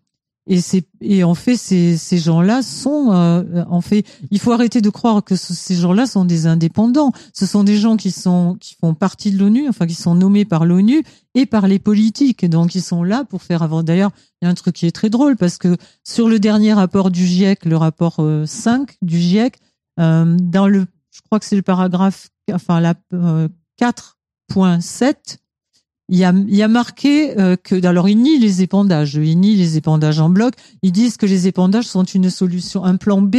et 0.47 0.61
c'est 0.61 0.85
et 1.01 1.25
en 1.25 1.35
fait 1.35 1.57
ces 1.57 1.97
ces 1.97 2.19
gens-là 2.19 2.63
sont 2.63 3.13
euh, 3.13 3.65
en 3.69 3.81
fait 3.81 4.05
il 4.31 4.39
faut 4.39 4.53
arrêter 4.53 4.81
de 4.83 4.91
croire 4.91 5.25
que 5.25 5.37
ce- 5.37 5.55
ces 5.55 5.75
gens-là 5.75 6.07
sont 6.07 6.25
des 6.27 6.47
indépendants. 6.47 7.13
Ce 7.33 7.47
sont 7.47 7.65
des 7.65 7.77
gens 7.79 7.97
qui 7.97 8.11
sont 8.11 8.57
qui 8.61 8.75
font 8.79 8.93
partie 8.95 9.31
de 9.31 9.39
l'ONU, 9.39 9.69
enfin 9.69 9.87
qui 9.87 9.95
sont 9.95 10.15
nommés 10.15 10.45
par 10.45 10.67
l'ONU 10.67 11.03
et 11.35 11.47
par 11.47 11.67
les 11.67 11.79
politiques. 11.79 12.45
Donc 12.45 12.75
ils 12.75 12.83
sont 12.83 13.03
là 13.03 13.25
pour 13.25 13.43
faire 13.43 13.63
avant. 13.63 13.83
D'ailleurs, 13.83 14.11
il 14.43 14.45
y 14.45 14.49
a 14.49 14.51
un 14.51 14.55
truc 14.55 14.75
qui 14.77 14.87
est 14.87 14.93
très 14.93 15.09
drôle 15.09 15.37
parce 15.37 15.57
que 15.57 15.77
sur 16.05 16.29
le 16.29 16.39
dernier 16.39 16.75
rapport 16.75 17.11
du 17.11 17.27
GIEC, 17.27 17.65
le 17.65 17.77
rapport 17.79 18.17
euh, 18.19 18.45
5 18.45 18.97
du 19.01 19.19
GIEC, 19.19 19.57
euh, 19.99 20.37
dans 20.41 20.69
le, 20.69 20.87
je 21.11 21.21
crois 21.23 21.41
que 21.41 21.47
c'est 21.47 21.57
le 21.57 21.63
paragraphe, 21.63 22.29
enfin 22.53 22.81
la 22.81 22.95
euh, 23.15 23.49
4.7, 24.51 25.39
il 26.09 26.19
y 26.19 26.25
a, 26.25 26.33
il 26.33 26.55
y 26.55 26.63
a 26.63 26.69
marqué 26.69 27.39
euh, 27.39 27.57
que, 27.57 27.85
alors 27.87 28.09
ils 28.09 28.19
nient 28.19 28.39
les 28.39 28.63
épandages, 28.63 29.15
ils 29.15 29.39
nient 29.39 29.57
les 29.57 29.77
épandages 29.77 30.21
en 30.21 30.29
bloc, 30.29 30.55
ils 30.83 30.93
disent 30.93 31.17
que 31.17 31.27
les 31.27 31.47
épandages 31.47 31.87
sont 31.87 32.05
une 32.05 32.31
solution, 32.31 32.85
un 32.85 32.97
plan 32.97 33.23
B 33.23 33.37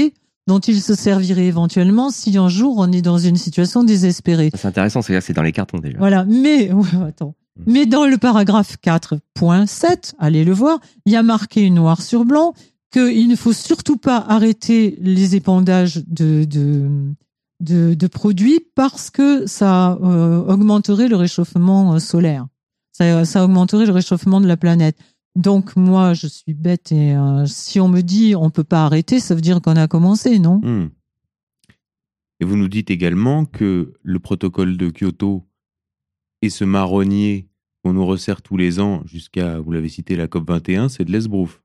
dont 0.47 0.59
ils 0.59 0.81
se 0.81 0.95
serviraient 0.95 1.45
éventuellement 1.45 2.09
si 2.11 2.37
un 2.37 2.49
jour 2.49 2.75
on 2.77 2.91
est 2.91 3.01
dans 3.01 3.17
une 3.17 3.35
situation 3.35 3.83
désespérée. 3.83 4.51
C'est 4.53 4.67
intéressant, 4.67 5.01
c'est-à-dire 5.01 5.21
que 5.21 5.27
c'est 5.27 5.33
dans 5.33 5.43
les 5.43 5.51
cartons 5.51 5.79
déjà. 5.79 5.97
Voilà, 5.97 6.25
mais 6.25 6.71
ouais, 6.73 6.85
attends. 7.07 7.35
Mais 7.65 7.85
dans 7.85 8.05
le 8.05 8.17
paragraphe 8.17 8.77
4.7, 8.83 10.13
allez 10.19 10.43
le 10.43 10.51
voir, 10.51 10.79
il 11.05 11.13
y 11.13 11.15
a 11.15 11.23
marqué 11.23 11.69
noir 11.69 12.01
sur 12.01 12.25
blanc 12.25 12.53
qu'il 12.91 13.27
ne 13.27 13.35
faut 13.35 13.53
surtout 13.53 13.97
pas 13.97 14.23
arrêter 14.27 14.97
les 15.01 15.35
épandages 15.35 16.03
de, 16.07 16.43
de, 16.43 16.89
de, 17.61 17.93
de 17.93 18.07
produits 18.07 18.59
parce 18.75 19.09
que 19.09 19.47
ça 19.47 19.97
euh, 20.03 20.43
augmenterait 20.45 21.07
le 21.07 21.15
réchauffement 21.15 21.93
euh, 21.93 21.99
solaire. 21.99 22.47
Ça, 22.97 23.43
augmenterait 23.43 23.85
le 23.85 23.91
réchauffement 23.91 24.39
de 24.39 24.47
la 24.47 24.55
planète. 24.55 24.97
Donc 25.35 25.75
moi, 25.75 26.13
je 26.13 26.27
suis 26.27 26.53
bête 26.53 26.93
et 26.93 27.13
euh, 27.13 27.45
si 27.45 27.81
on 27.81 27.89
me 27.89 27.99
dit 27.99 28.35
on 28.37 28.49
peut 28.49 28.63
pas 28.63 28.85
arrêter, 28.85 29.19
ça 29.19 29.35
veut 29.35 29.41
dire 29.41 29.61
qu'on 29.61 29.75
a 29.75 29.89
commencé, 29.89 30.39
non? 30.39 30.61
Hmm. 30.63 30.89
Et 32.39 32.45
vous 32.45 32.55
nous 32.55 32.69
dites 32.69 32.89
également 32.91 33.43
que 33.43 33.93
le 34.01 34.19
protocole 34.19 34.77
de 34.77 34.89
Kyoto 34.89 35.45
et 36.41 36.49
ce 36.49 36.63
marronnier 36.63 37.49
qu'on 37.83 37.91
nous 37.91 38.05
resserre 38.05 38.41
tous 38.41 38.55
les 38.55 38.79
ans 38.79 39.03
jusqu'à, 39.05 39.59
vous 39.59 39.73
l'avez 39.73 39.89
cité, 39.89 40.15
la 40.15 40.29
COP 40.29 40.49
21, 40.49 40.87
c'est 40.87 41.03
de 41.03 41.11
l'esbrouf. 41.11 41.61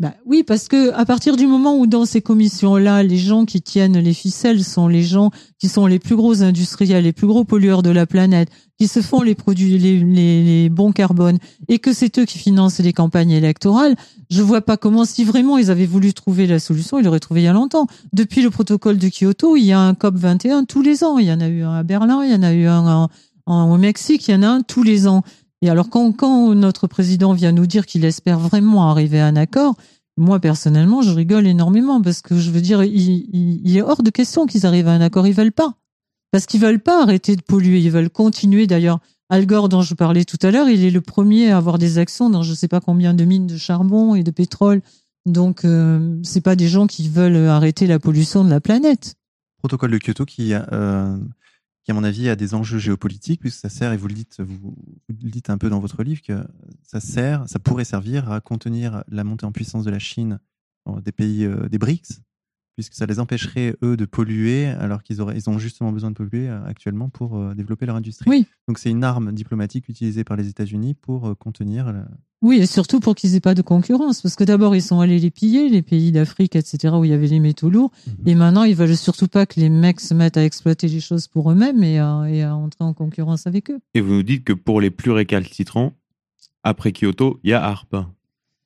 Bah 0.00 0.14
oui, 0.26 0.42
parce 0.42 0.66
que 0.66 0.90
à 0.94 1.04
partir 1.04 1.36
du 1.36 1.46
moment 1.46 1.76
où 1.78 1.86
dans 1.86 2.06
ces 2.06 2.20
commissions-là, 2.20 3.04
les 3.04 3.18
gens 3.18 3.44
qui 3.44 3.62
tiennent 3.62 3.98
les 3.98 4.14
ficelles 4.14 4.64
sont 4.64 4.88
les 4.88 5.04
gens 5.04 5.30
qui 5.60 5.68
sont 5.68 5.86
les 5.86 6.00
plus 6.00 6.16
gros 6.16 6.42
industriels, 6.42 7.04
les 7.04 7.12
plus 7.12 7.28
gros 7.28 7.44
pollueurs 7.44 7.84
de 7.84 7.90
la 7.90 8.04
planète, 8.04 8.48
qui 8.78 8.88
se 8.88 9.00
font 9.00 9.22
les 9.22 9.36
produits, 9.36 9.78
les, 9.78 10.00
les, 10.00 10.68
bons 10.70 10.90
carbone, 10.90 11.38
et 11.68 11.78
que 11.78 11.92
c'est 11.92 12.18
eux 12.18 12.24
qui 12.24 12.38
financent 12.38 12.80
les 12.80 12.92
campagnes 12.92 13.30
électorales, 13.30 13.94
je 14.28 14.42
vois 14.42 14.62
pas 14.62 14.76
comment, 14.76 15.04
si 15.04 15.22
vraiment 15.22 15.56
ils 15.56 15.70
avaient 15.70 15.86
voulu 15.86 16.12
trouver 16.14 16.48
la 16.48 16.58
solution, 16.58 16.98
ils 16.98 17.04
l'auraient 17.04 17.20
trouvé 17.20 17.42
il 17.42 17.44
y 17.44 17.48
a 17.48 17.52
longtemps. 17.52 17.86
Depuis 18.12 18.42
le 18.42 18.50
protocole 18.50 18.98
de 18.98 19.08
Kyoto, 19.08 19.56
il 19.56 19.64
y 19.66 19.72
a 19.72 19.78
un 19.78 19.94
COP 19.94 20.16
21 20.16 20.64
tous 20.64 20.82
les 20.82 21.04
ans. 21.04 21.18
Il 21.18 21.26
y 21.26 21.32
en 21.32 21.40
a 21.40 21.46
eu 21.46 21.62
un 21.62 21.74
à 21.74 21.82
Berlin, 21.84 22.24
il 22.24 22.32
y 22.32 22.34
en 22.34 22.42
a 22.42 22.52
eu 22.52 22.66
un 22.66 22.86
en- 23.04 23.08
en- 23.46 23.72
au 23.72 23.76
Mexique, 23.76 24.26
il 24.26 24.32
y 24.32 24.34
en 24.34 24.42
a 24.42 24.48
un 24.48 24.62
tous 24.62 24.82
les 24.82 25.06
ans. 25.06 25.22
Et 25.62 25.70
alors 25.70 25.88
quand, 25.88 26.54
notre 26.54 26.88
président 26.88 27.32
vient 27.32 27.52
nous 27.52 27.66
dire 27.66 27.86
qu'il 27.86 28.04
espère 28.04 28.38
vraiment 28.38 28.90
arriver 28.90 29.20
à 29.20 29.26
un 29.26 29.36
accord, 29.36 29.76
moi 30.16 30.40
personnellement, 30.40 31.02
je 31.02 31.10
rigole 31.10 31.46
énormément 31.46 32.02
parce 32.02 32.20
que 32.20 32.36
je 32.36 32.50
veux 32.50 32.60
dire, 32.60 32.82
il, 32.82 33.76
est 33.76 33.80
hors 33.80 34.02
de 34.02 34.10
question 34.10 34.46
qu'ils 34.46 34.66
arrivent 34.66 34.88
à 34.88 34.92
un 34.92 35.00
accord. 35.00 35.26
Ils 35.26 35.32
veulent 35.32 35.52
pas, 35.52 35.74
parce 36.32 36.46
qu'ils 36.46 36.60
veulent 36.60 36.80
pas 36.80 37.02
arrêter 37.02 37.36
de 37.36 37.42
polluer. 37.42 37.78
Ils 37.78 37.92
veulent 37.92 38.10
continuer. 38.10 38.66
D'ailleurs, 38.66 38.98
Al 39.30 39.46
Gore, 39.46 39.68
dont 39.68 39.82
je 39.82 39.94
parlais 39.94 40.24
tout 40.24 40.38
à 40.42 40.50
l'heure, 40.50 40.68
il 40.68 40.84
est 40.84 40.90
le 40.90 41.00
premier 41.00 41.52
à 41.52 41.58
avoir 41.58 41.78
des 41.78 41.98
actions 41.98 42.28
dans 42.28 42.42
je 42.42 42.54
sais 42.54 42.68
pas 42.68 42.80
combien 42.80 43.14
de 43.14 43.24
mines 43.24 43.46
de 43.46 43.56
charbon 43.56 44.16
et 44.16 44.24
de 44.24 44.32
pétrole. 44.32 44.82
Donc, 45.26 45.64
euh, 45.64 46.18
c'est 46.24 46.40
pas 46.40 46.56
des 46.56 46.66
gens 46.66 46.88
qui 46.88 47.08
veulent 47.08 47.48
arrêter 47.48 47.86
la 47.86 48.00
pollution 48.00 48.42
de 48.42 48.50
la 48.50 48.60
planète. 48.60 49.14
Protocole 49.58 49.92
de 49.92 49.98
Kyoto 49.98 50.24
qui, 50.24 50.52
euh, 50.54 51.16
qui, 51.84 51.90
à 51.90 51.94
mon 51.94 52.04
avis, 52.04 52.28
a 52.28 52.36
des 52.36 52.54
enjeux 52.54 52.78
géopolitiques, 52.78 53.40
puisque 53.40 53.58
ça 53.58 53.68
sert, 53.68 53.92
et 53.92 53.96
vous 53.96 54.08
le 54.08 54.14
dites, 54.14 54.40
vous, 54.40 54.76
le 55.08 55.30
dites 55.30 55.50
un 55.50 55.58
peu 55.58 55.68
dans 55.68 55.80
votre 55.80 56.02
livre, 56.02 56.22
que 56.22 56.46
ça 56.82 57.00
sert, 57.00 57.48
ça 57.48 57.58
pourrait 57.58 57.84
servir 57.84 58.30
à 58.30 58.40
contenir 58.40 59.04
la 59.08 59.24
montée 59.24 59.46
en 59.46 59.52
puissance 59.52 59.84
de 59.84 59.90
la 59.90 59.98
Chine 59.98 60.38
des 61.04 61.12
pays 61.12 61.44
euh, 61.44 61.68
des 61.68 61.78
BRICS, 61.78 62.22
puisque 62.74 62.94
ça 62.94 63.06
les 63.06 63.18
empêcherait, 63.20 63.76
eux, 63.82 63.96
de 63.96 64.04
polluer, 64.04 64.66
alors 64.66 65.02
qu'ils 65.02 65.20
auraient, 65.20 65.36
ils 65.36 65.48
ont 65.50 65.58
justement 65.58 65.92
besoin 65.92 66.10
de 66.10 66.14
polluer 66.16 66.48
euh, 66.48 66.64
actuellement 66.64 67.08
pour 67.10 67.36
euh, 67.36 67.54
développer 67.54 67.86
leur 67.86 67.96
industrie. 67.96 68.28
Oui. 68.30 68.46
Donc 68.68 68.78
c'est 68.78 68.90
une 68.90 69.04
arme 69.04 69.32
diplomatique 69.32 69.88
utilisée 69.88 70.24
par 70.24 70.36
les 70.36 70.48
États-Unis 70.48 70.94
pour 70.94 71.28
euh, 71.28 71.34
contenir. 71.34 71.92
la- 71.92 72.06
Oui, 72.40 72.56
et 72.58 72.66
surtout 72.66 72.98
pour 72.98 73.14
qu'ils 73.14 73.34
aient 73.34 73.40
pas 73.40 73.54
de 73.54 73.62
concurrence, 73.62 74.20
parce 74.22 74.34
que 74.36 74.44
d'abord 74.44 74.74
ils 74.74 74.82
sont 74.82 75.00
allés 75.00 75.18
les 75.18 75.30
piller, 75.30 75.68
les 75.68 75.82
pays 75.82 76.12
d'Afrique, 76.12 76.56
etc., 76.56 76.94
où 76.96 77.04
il 77.04 77.10
y 77.10 77.14
avait 77.14 77.26
les 77.28 77.40
métaux 77.40 77.68
lourds, 77.70 77.92
Mhm. 78.06 78.14
et 78.28 78.34
maintenant 78.34 78.64
ils 78.64 78.74
veulent 78.74 78.96
surtout 78.96 79.28
pas 79.28 79.44
que 79.46 79.60
les 79.60 79.68
mecs 79.68 80.00
se 80.00 80.14
mettent 80.14 80.36
à 80.38 80.44
exploiter 80.44 80.88
les 80.88 81.00
choses 81.00 81.28
pour 81.28 81.50
eux-mêmes 81.52 81.84
et 81.84 81.98
à, 81.98 82.24
et 82.28 82.42
à 82.42 82.56
entrer 82.56 82.84
en 82.84 82.94
concurrence 82.94 83.46
avec 83.46 83.70
eux. 83.70 83.78
Et 83.94 84.00
vous 84.00 84.14
nous 84.14 84.22
dites 84.22 84.44
que 84.44 84.52
pour 84.54 84.80
les 84.80 84.90
plus 84.90 85.10
récalcitrants, 85.10 85.92
après 86.64 86.92
Kyoto, 86.92 87.38
il 87.44 87.50
y 87.50 87.52
a 87.52 87.62
ARP. 87.62 87.96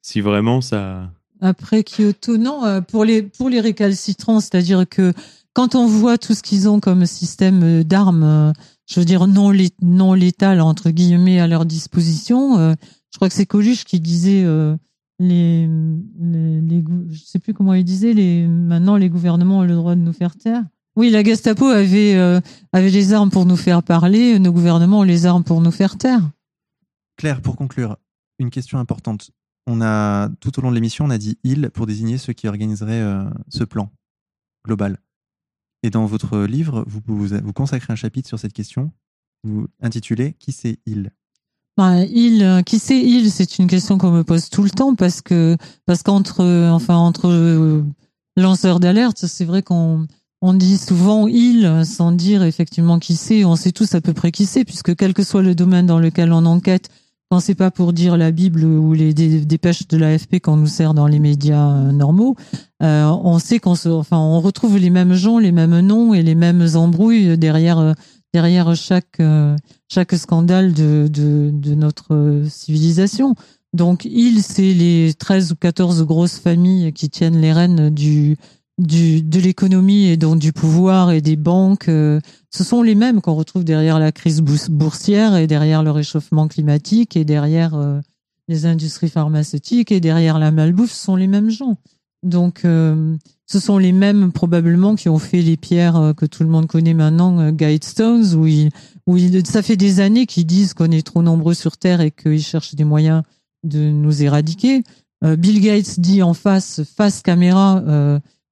si 0.02 0.20
vraiment 0.20 0.60
ça. 0.60 1.10
Après 1.40 1.84
Kyoto, 1.84 2.36
non, 2.38 2.64
euh, 2.64 2.80
pour 2.80 3.04
les, 3.04 3.22
pour 3.22 3.48
les 3.48 3.60
récalcitrants, 3.60 4.40
c'est-à-dire 4.40 4.88
que 4.88 5.12
quand 5.52 5.74
on 5.74 5.86
voit 5.86 6.18
tout 6.18 6.34
ce 6.34 6.42
qu'ils 6.42 6.68
ont 6.68 6.80
comme 6.80 7.06
système 7.06 7.62
euh, 7.62 7.84
d'armes, 7.84 8.22
euh, 8.22 8.52
je 8.86 9.00
veux 9.00 9.06
dire 9.06 9.26
non, 9.26 9.52
non 9.82 10.12
létal, 10.14 10.60
entre 10.60 10.90
guillemets, 10.90 11.40
à 11.40 11.46
leur 11.46 11.66
disposition, 11.66 12.56
je 12.56 13.16
crois 13.16 13.28
que 13.28 13.34
c'est 13.34 13.46
Coluche 13.46 13.84
qui 13.84 13.98
disait 13.98 14.44
les, 15.18 15.66
les, 15.66 16.84
je 17.10 17.18
sais 17.24 17.40
plus 17.40 17.52
comment 17.52 17.74
il 17.74 17.82
disait, 17.82 18.12
les, 18.12 18.46
maintenant 18.46 18.94
les 18.94 19.08
gouvernements 19.08 19.58
ont 19.58 19.64
le 19.64 19.74
droit 19.74 19.96
de 19.96 20.00
nous 20.02 20.12
faire 20.12 20.36
taire. 20.36 20.62
Oui, 20.94 21.10
la 21.10 21.24
Gestapo 21.24 21.66
avait, 21.66 22.14
avait 22.72 22.90
les 22.90 23.12
armes 23.12 23.30
pour 23.30 23.44
nous 23.44 23.56
faire 23.56 23.82
parler, 23.82 24.38
nos 24.38 24.52
gouvernements 24.52 25.00
ont 25.00 25.02
les 25.02 25.26
armes 25.26 25.42
pour 25.42 25.60
nous 25.60 25.72
faire 25.72 25.98
taire. 25.98 26.22
Claire, 27.16 27.42
pour 27.42 27.56
conclure, 27.56 27.96
une 28.38 28.50
question 28.50 28.78
importante. 28.78 29.32
On 29.66 29.80
a 29.80 30.28
tout 30.40 30.58
au 30.58 30.62
long 30.62 30.70
de 30.70 30.76
l'émission, 30.76 31.04
on 31.04 31.10
a 31.10 31.18
dit 31.18 31.38
il 31.42 31.70
pour 31.70 31.86
désigner 31.86 32.18
ceux 32.18 32.32
qui 32.32 32.46
organiseraient 32.46 33.00
euh, 33.00 33.24
ce 33.48 33.64
plan 33.64 33.90
global. 34.64 34.98
Et 35.82 35.90
dans 35.90 36.06
votre 36.06 36.38
livre, 36.40 36.84
vous, 36.86 37.00
vous, 37.06 37.52
consacrez 37.52 37.92
un 37.92 37.96
chapitre 37.96 38.28
sur 38.28 38.38
cette 38.38 38.52
question. 38.52 38.92
Vous 39.44 39.66
intitulez 39.80 40.34
Qui 40.38 40.52
c'est 40.52 40.78
il? 40.86 41.10
Ben, 41.76 42.06
il, 42.10 42.42
euh, 42.42 42.62
qui 42.62 42.78
c'est 42.78 43.00
il? 43.00 43.30
C'est 43.30 43.58
une 43.58 43.66
question 43.66 43.98
qu'on 43.98 44.10
me 44.10 44.24
pose 44.24 44.48
tout 44.50 44.62
le 44.62 44.70
temps 44.70 44.94
parce 44.94 45.20
que 45.20 45.56
parce 45.84 46.02
qu'entre 46.02 46.40
euh, 46.40 46.70
enfin 46.70 46.96
entre 46.96 47.82
lanceurs 48.36 48.80
d'alerte, 48.80 49.26
c'est 49.26 49.44
vrai 49.44 49.62
qu'on 49.62 50.06
on 50.42 50.54
dit 50.54 50.78
souvent 50.78 51.26
il 51.26 51.84
sans 51.84 52.12
dire 52.12 52.44
effectivement 52.44 52.98
qui 52.98 53.16
c'est. 53.16 53.44
On 53.44 53.56
sait 53.56 53.72
tous 53.72 53.94
à 53.94 54.00
peu 54.00 54.14
près 54.14 54.30
qui 54.30 54.46
c'est 54.46 54.64
puisque 54.64 54.94
quel 54.94 55.12
que 55.12 55.24
soit 55.24 55.42
le 55.42 55.54
domaine 55.56 55.86
dans 55.86 55.98
lequel 55.98 56.32
on 56.32 56.46
enquête, 56.46 56.88
quand 57.30 57.40
c'est 57.40 57.54
pas 57.54 57.70
pour 57.70 57.92
dire 57.92 58.16
la 58.16 58.30
Bible 58.30 58.64
ou 58.64 58.92
les 58.92 59.12
dé- 59.12 59.44
dépêches 59.44 59.88
de 59.88 59.96
l'AFP 59.96 60.40
qu'on 60.40 60.56
nous 60.56 60.66
sert 60.68 60.94
dans 60.94 61.06
les 61.06 61.18
médias 61.18 61.70
euh, 61.72 61.92
normaux, 61.92 62.36
euh, 62.82 63.04
on 63.06 63.38
sait 63.38 63.58
qu'on 63.58 63.74
se, 63.74 63.88
enfin 63.88 64.18
on 64.18 64.40
retrouve 64.40 64.78
les 64.78 64.90
mêmes 64.90 65.14
gens, 65.14 65.38
les 65.38 65.52
mêmes 65.52 65.80
noms 65.80 66.14
et 66.14 66.22
les 66.22 66.34
mêmes 66.36 66.66
embrouilles 66.74 67.36
derrière 67.36 67.78
euh, 67.78 67.92
derrière 68.32 68.74
chaque 68.76 69.18
euh, 69.20 69.56
chaque 69.88 70.12
scandale 70.14 70.72
de, 70.72 71.08
de, 71.10 71.50
de 71.52 71.74
notre 71.74 72.42
civilisation. 72.48 73.34
Donc, 73.72 74.06
il, 74.06 74.42
c'est 74.42 74.72
les 74.72 75.12
13 75.12 75.52
ou 75.52 75.56
14 75.56 76.02
grosses 76.04 76.38
familles 76.38 76.92
qui 76.94 77.10
tiennent 77.10 77.38
les 77.40 77.52
rênes 77.52 77.90
du, 77.90 78.36
du, 78.78 79.22
de 79.22 79.40
l'économie 79.40 80.06
et 80.06 80.16
donc 80.16 80.38
du 80.38 80.52
pouvoir 80.52 81.10
et 81.10 81.20
des 81.20 81.36
banques. 81.36 81.88
euh, 81.88 82.20
Ce 82.50 82.64
sont 82.64 82.82
les 82.82 82.94
mêmes 82.94 83.20
qu'on 83.20 83.34
retrouve 83.34 83.64
derrière 83.64 83.98
la 83.98 84.12
crise 84.12 84.42
boursière 84.42 85.36
et 85.36 85.46
derrière 85.46 85.82
le 85.82 85.90
réchauffement 85.90 86.48
climatique 86.48 87.16
et 87.16 87.24
derrière 87.24 87.74
euh, 87.74 88.00
les 88.48 88.66
industries 88.66 89.08
pharmaceutiques 89.08 89.92
et 89.92 90.00
derrière 90.00 90.38
la 90.38 90.50
malbouffe. 90.50 90.92
Ce 90.92 91.04
sont 91.04 91.16
les 91.16 91.26
mêmes 91.26 91.50
gens. 91.50 91.76
Donc, 92.22 92.64
euh, 92.64 93.16
ce 93.46 93.60
sont 93.60 93.78
les 93.78 93.92
mêmes 93.92 94.32
probablement 94.32 94.94
qui 94.96 95.08
ont 95.08 95.18
fait 95.18 95.42
les 95.42 95.56
pierres 95.56 95.96
euh, 95.96 96.12
que 96.12 96.26
tout 96.26 96.42
le 96.42 96.48
monde 96.48 96.66
connaît 96.66 96.94
maintenant, 96.94 97.38
euh, 97.38 97.50
Guidestones, 97.52 98.34
où 98.34 98.46
ils 98.46 98.70
où 99.06 99.16
ils- 99.16 99.46
ça 99.46 99.62
fait 99.62 99.76
des 99.76 100.00
années 100.00 100.26
qu'ils 100.26 100.46
disent 100.46 100.74
qu'on 100.74 100.90
est 100.90 101.06
trop 101.06 101.22
nombreux 101.22 101.54
sur 101.54 101.76
Terre 101.76 102.00
et 102.00 102.10
qu'ils 102.10 102.42
cherchent 102.42 102.74
des 102.74 102.84
moyens 102.84 103.22
de 103.62 103.90
nous 103.90 104.22
éradiquer. 104.22 104.82
Euh, 105.24 105.36
Bill 105.36 105.60
Gates 105.60 106.00
dit 106.00 106.22
en 106.22 106.34
face, 106.34 106.82
face 106.96 107.22
caméra, 107.22 107.82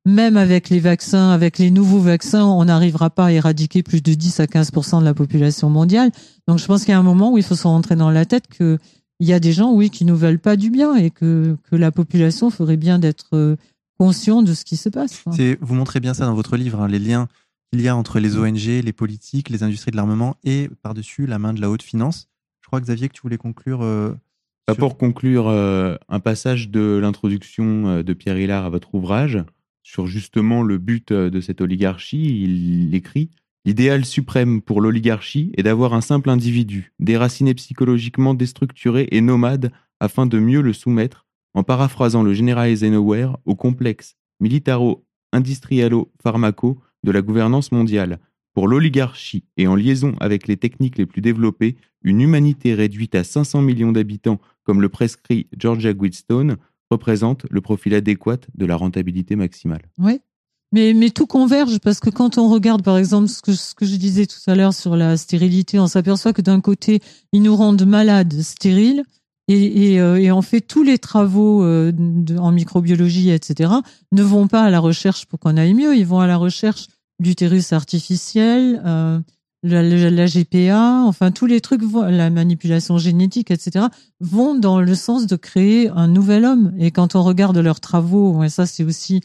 même 0.07 0.37
avec 0.37 0.69
les 0.69 0.81
vaccins, 0.81 1.31
avec 1.31 1.59
les 1.59 1.71
nouveaux 1.71 2.01
vaccins, 2.01 2.45
on 2.45 2.65
n'arrivera 2.67 3.09
pas 3.11 3.27
à 3.27 3.33
éradiquer 3.33 3.83
plus 3.83 4.03
de 4.03 4.13
10 4.15 4.41
à 4.41 4.45
15% 4.47 5.01
de 5.01 5.05
la 5.05 5.15
population 5.15 5.71
mondiale. 5.71 6.11
Donc 6.47 6.59
je 6.59 6.67
pense 6.67 6.81
qu'il 6.85 6.91
y 6.91 6.95
a 6.95 6.99
un 6.99 7.03
moment 7.03 7.33
où 7.33 7.39
il 7.39 7.45
faut 7.45 7.55
se 7.55 7.67
rentrer 7.67 7.97
dans 7.97 8.11
la 8.11 8.25
tête 8.27 8.47
que 8.49 8.79
il 9.21 9.29
y 9.29 9.33
a 9.33 9.41
des 9.41 9.53
gens, 9.53 9.73
oui, 9.73 9.91
qui 9.91 10.05
nous 10.05 10.17
veulent 10.17 10.41
pas 10.41 10.57
du 10.57 10.71
bien 10.71 10.97
et 10.97 11.11
que, 11.11 11.57
que 11.71 11.77
la 11.77 11.93
population 11.93 12.51
ferait 12.51 12.77
bien 12.77 12.99
d'être 12.99 13.29
euh, 13.35 13.57
conscient 13.99 14.43
de 14.43 14.53
ce 14.55 14.65
qui 14.65 14.77
se 14.77 14.89
passe. 14.89 15.23
C'est- 15.33 15.57
Vous 15.61 15.75
montrez 15.75 16.01
bien 16.01 16.15
ça 16.15 16.27
dans 16.27 16.35
votre 16.35 16.57
livre, 16.57 16.81
hein, 16.83 16.89
les 16.89 16.99
liens 16.99 17.29
qu'il 17.73 17.81
y 17.81 17.89
a 17.89 17.97
entre 17.97 18.19
les 18.19 18.37
ONG, 18.37 18.83
les 18.85 18.93
politiques, 18.93 19.49
les 19.51 19.63
industries 19.63 19.93
de 19.93 19.97
l'armement 19.97 20.37
et 20.45 20.69
par-dessus 20.83 21.27
la 21.27 21.39
main 21.39 21.55
de 21.55 21.61
la 21.61 21.71
haute 21.71 21.83
finance. 21.83 22.27
Je 22.61 22.67
crois, 22.67 22.81
Xavier, 22.81 23.09
que 23.09 23.15
tu 23.15 23.23
voulais 23.23 23.37
conclure. 23.39 23.83
euh, 23.83 24.13
sur- 24.69 24.77
pour 24.79 24.99
conclure 24.99 25.47
euh, 25.49 25.95
un 26.09 26.21
passage 26.21 26.69
de 26.71 26.99
l'introduction 27.01 28.03
de 28.03 28.13
Pierre 28.15 28.39
Hillard 28.39 28.65
à 28.65 28.69
votre 28.71 28.95
ouvrage 28.97 29.39
sur 29.85 30.09
justement 30.09 30.65
le 30.65 30.79
but 30.79 31.13
euh, 31.13 31.31
de 31.31 31.41
cette 31.41 31.61
oligarchie, 31.61 32.43
il 32.43 32.93
écrit 32.95 33.31
L'idéal 33.67 34.05
suprême 34.05 34.61
pour 34.61 34.83
l'oligarchie 34.83 35.51
est 35.57 35.63
d'avoir 35.63 35.95
un 35.95 36.03
simple 36.03 36.29
individu, 36.29 36.93
déraciné 36.99 37.55
psychologiquement, 37.55 38.35
déstructuré 38.35 39.09
et 39.11 39.23
nomade, 39.23 39.73
afin 40.01 40.27
de 40.27 40.39
mieux 40.39 40.61
le 40.61 40.75
soumettre, 40.75 41.25
en 41.55 41.63
paraphrasant 41.63 42.23
le 42.23 42.35
général 42.35 42.69
Eisenhower, 42.69 43.29
au 43.47 43.55
complexe 43.55 44.17
militaro-industrialo-pharmaco 44.41 46.79
de 47.05 47.11
la 47.11 47.23
gouvernance 47.23 47.73
mondiale. 47.73 48.19
Pour 48.53 48.69
l'oligarchie 48.69 49.45
et 49.57 49.67
en 49.67 49.77
liaison 49.77 50.15
avec 50.21 50.47
les 50.47 50.59
techniques 50.59 50.99
les 50.99 51.07
plus 51.07 51.23
développées, 51.23 51.77
une 52.03 52.21
humanité 52.21 52.75
réduite 52.75 53.15
à 53.15 53.25
500 53.25 53.63
millions 53.63 53.93
d'habitants, 53.93 54.43
comme 54.65 54.83
le 54.83 54.91
prescrit 54.91 55.47
Georgia 55.57 55.95
Guidstone, 55.95 56.59
représente 56.95 57.47
le 57.51 57.61
profil 57.61 57.95
adéquat 57.95 58.39
de 58.55 58.67
la 58.67 58.77
rentabilité 58.77 59.37
maximale. 59.37 59.83
Oui. 59.99 60.21
Mais, 60.73 60.93
mais 60.93 61.11
tout 61.11 61.27
converge 61.27 61.79
parce 61.79 62.01
que 62.01 62.11
quand 62.11 62.37
on 62.37 62.49
regarde, 62.49 62.83
par 62.83 62.99
exemple, 62.99 63.29
ce 63.29 63.41
que, 63.43 63.87
je 63.87 63.97
disais 63.97 64.27
tout 64.27 64.41
à 64.49 64.57
l'heure 64.57 64.75
sur 64.75 64.97
la 64.97 65.17
stérilité, 65.17 65.79
on 65.79 65.87
s'aperçoit 65.87 66.33
que 66.33 66.43
d'un 66.43 66.61
côté, 66.61 67.01
ils 67.33 67.43
nous 67.43 67.55
rendent 67.55 67.87
malades, 67.87 68.41
stériles, 68.41 69.05
et, 69.47 69.93
et, 69.93 70.01
euh, 70.01 70.43
fait, 70.43 70.61
tous 70.63 70.83
les 70.83 70.99
travaux 70.99 71.63
euh, 71.63 71.93
en 72.39 72.51
microbiologie, 72.51 73.31
etc., 73.31 73.73
ne 74.11 74.23
vont 74.23 74.49
pas 74.49 74.63
à 74.63 74.71
la 74.71 74.81
recherche 74.81 75.27
pour 75.27 75.39
qu'on 75.39 75.57
aille 75.57 75.75
mieux, 75.75 75.97
ils 75.97 76.07
vont 76.07 76.21
à 76.21 76.27
la 76.27 76.37
recherche 76.37 76.89
d'utérus 77.21 77.73
artificiel, 77.73 78.83
euh, 78.85 79.21
la, 79.65 79.83
la- 79.83 80.11
la 80.11 80.27
GPA, 80.27 81.03
enfin 81.07 81.31
tous 81.33 81.47
les 81.47 81.61
trucs, 81.61 81.83
la 82.09 82.31
manipulation 82.31 82.99
génétique, 82.99 83.51
etc., 83.51 83.87
vont 84.21 84.55
dans 84.55 84.81
le 84.81 84.95
sens 84.95 85.27
de 85.27 85.37
créer 85.37 85.89
un 85.89 86.07
nouvel 86.07 86.45
homme. 86.45 86.73
Et 86.79 86.91
quand 86.93 87.17
on 87.17 87.23
regarde 87.25 87.57
leurs 87.59 87.81
travaux, 87.81 88.45
et 88.45 88.49
ça 88.51 88.67
c'est 88.67 88.85
aussi 88.85 89.21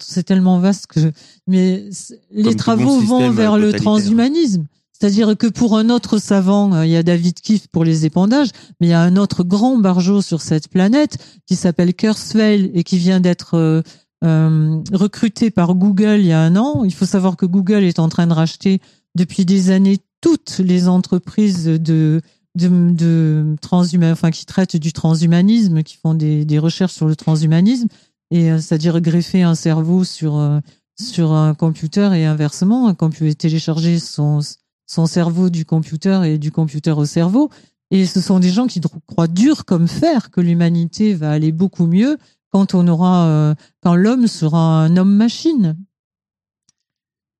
c'est 0.00 0.22
tellement 0.22 0.58
vaste 0.58 0.86
que, 0.86 1.12
mais 1.46 1.84
les 2.30 2.42
travaux 2.56 2.98
vont 3.06 3.18
vers 3.30 3.58
le 3.58 3.72
transhumanisme. 3.82 4.64
C'est-à-dire 4.98 5.36
que 5.36 5.48
pour 5.48 5.76
un 5.76 5.90
autre 5.90 6.18
savant, 6.18 6.72
euh, 6.72 6.86
il 6.86 6.92
y 6.92 6.96
a 6.96 7.02
David 7.02 7.40
Keefe 7.40 7.66
pour 7.66 7.84
les 7.84 8.06
épandages, 8.06 8.50
mais 8.80 8.86
il 8.86 8.90
y 8.90 8.94
a 8.94 9.02
un 9.02 9.16
autre 9.16 9.42
grand 9.42 9.76
barjot 9.76 10.22
sur 10.22 10.40
cette 10.40 10.68
planète 10.68 11.18
qui 11.46 11.56
s'appelle 11.56 11.92
Kurzweil 11.94 12.70
et 12.74 12.84
qui 12.84 12.98
vient 12.98 13.18
d'être 13.20 13.54
euh, 13.58 13.82
euh, 14.24 14.78
recruté 14.92 15.50
par 15.50 15.74
Google 15.74 16.20
il 16.20 16.26
y 16.26 16.32
a 16.32 16.40
un 16.40 16.54
an. 16.54 16.84
Il 16.84 16.94
faut 16.94 17.04
savoir 17.06 17.36
que 17.36 17.44
Google 17.46 17.82
est 17.82 17.98
en 17.98 18.08
train 18.08 18.28
de 18.28 18.32
racheter 18.32 18.80
depuis 19.14 19.44
des 19.44 19.70
années 19.70 19.98
toutes 20.20 20.58
les 20.58 20.88
entreprises 20.88 21.64
de 21.64 22.20
de, 22.54 22.90
de 22.90 23.56
transhumain, 23.62 24.12
enfin 24.12 24.30
qui 24.30 24.44
traitent 24.44 24.76
du 24.76 24.92
transhumanisme, 24.92 25.82
qui 25.82 25.96
font 25.96 26.12
des, 26.12 26.44
des 26.44 26.58
recherches 26.58 26.92
sur 26.92 27.06
le 27.06 27.16
transhumanisme, 27.16 27.88
et 28.30 28.50
euh, 28.50 28.58
c'est-à-dire 28.58 29.00
greffer 29.00 29.42
un 29.42 29.54
cerveau 29.54 30.04
sur 30.04 30.36
euh, 30.36 30.60
sur 31.00 31.32
un 31.32 31.54
computer 31.54 32.10
et 32.14 32.26
inversement, 32.26 32.88
un 32.88 32.94
computer 32.94 33.34
télécharger 33.34 33.98
son 33.98 34.40
son 34.86 35.06
cerveau 35.06 35.48
du 35.48 35.64
computer 35.64 36.20
et 36.24 36.38
du 36.38 36.52
computer 36.52 36.90
au 36.90 37.06
cerveau. 37.06 37.50
Et 37.90 38.06
ce 38.06 38.20
sont 38.20 38.38
des 38.38 38.50
gens 38.50 38.66
qui 38.66 38.80
croient 39.06 39.28
dur 39.28 39.64
comme 39.64 39.88
fer 39.88 40.30
que 40.30 40.40
l'humanité 40.40 41.14
va 41.14 41.30
aller 41.30 41.52
beaucoup 41.52 41.86
mieux 41.86 42.16
quand 42.50 42.74
on 42.74 42.86
aura, 42.88 43.26
euh, 43.26 43.54
quand 43.82 43.94
l'homme 43.94 44.26
sera 44.26 44.82
un 44.82 44.96
homme-machine. 44.96 45.76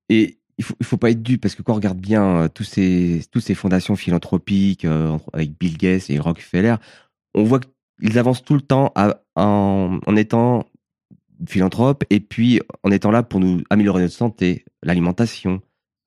Et 0.09 0.39
il 0.57 0.63
faut, 0.63 0.75
il 0.79 0.85
faut 0.85 0.97
pas 0.97 1.09
être 1.11 1.21
dupe 1.23 1.41
parce 1.41 1.55
que 1.55 1.61
quand 1.61 1.73
on 1.73 1.77
regarde 1.77 1.99
bien 1.99 2.23
euh, 2.23 2.47
tous 2.47 2.63
ces, 2.63 3.23
toutes 3.31 3.43
ces 3.43 3.55
fondations 3.55 3.95
philanthropiques 3.95 4.85
euh, 4.85 5.17
avec 5.33 5.57
Bill 5.59 5.77
Gates 5.77 6.09
et 6.09 6.19
Rockefeller, 6.19 6.75
on 7.35 7.43
voit 7.43 7.59
qu'ils 8.01 8.19
avancent 8.19 8.43
tout 8.43 8.53
le 8.55 8.61
temps 8.61 8.91
à- 8.95 9.21
en, 9.35 9.99
en 10.05 10.15
étant 10.15 10.65
philanthropes 11.47 12.03
et 12.09 12.19
puis 12.19 12.61
en 12.83 12.91
étant 12.91 13.11
là 13.11 13.23
pour 13.23 13.39
nous 13.39 13.61
améliorer 13.69 14.01
notre 14.01 14.13
santé, 14.13 14.63
l'alimentation, 14.81 15.61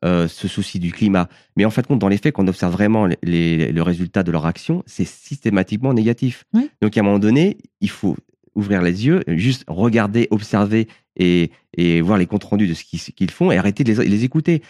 euh, 0.04 0.28
ce 0.28 0.48
souci 0.48 0.78
du 0.78 0.92
climat. 0.92 1.28
Mais 1.56 1.64
en 1.64 1.70
fait, 1.70 1.86
compte, 1.86 1.98
dans 1.98 2.08
les 2.08 2.18
faits, 2.18 2.34
quand 2.34 2.44
on 2.44 2.48
observe 2.48 2.72
vraiment 2.72 3.06
les, 3.06 3.18
les- 3.22 3.72
le 3.72 3.82
résultat 3.82 4.22
de 4.22 4.30
leur 4.30 4.46
action, 4.46 4.82
c'est 4.86 5.04
systématiquement 5.06 5.92
négatif. 5.92 6.44
Oui. 6.54 6.70
Donc 6.80 6.96
à 6.96 7.00
un 7.00 7.02
moment 7.02 7.18
donné, 7.18 7.58
il 7.80 7.90
faut 7.90 8.16
ouvrir 8.54 8.80
les 8.82 9.06
yeux, 9.06 9.20
juste 9.26 9.64
regarder, 9.68 10.28
observer 10.30 10.88
et, 11.16 11.50
et 11.76 12.00
voir 12.00 12.18
les 12.18 12.26
comptes 12.26 12.44
rendus 12.44 12.68
de 12.68 12.74
ce 12.74 12.84
qu'ils 12.84 13.30
font 13.30 13.50
et 13.50 13.58
arrêter 13.58 13.84
de 13.84 13.92
les, 13.92 14.08
les 14.08 14.24
écouter. 14.24 14.62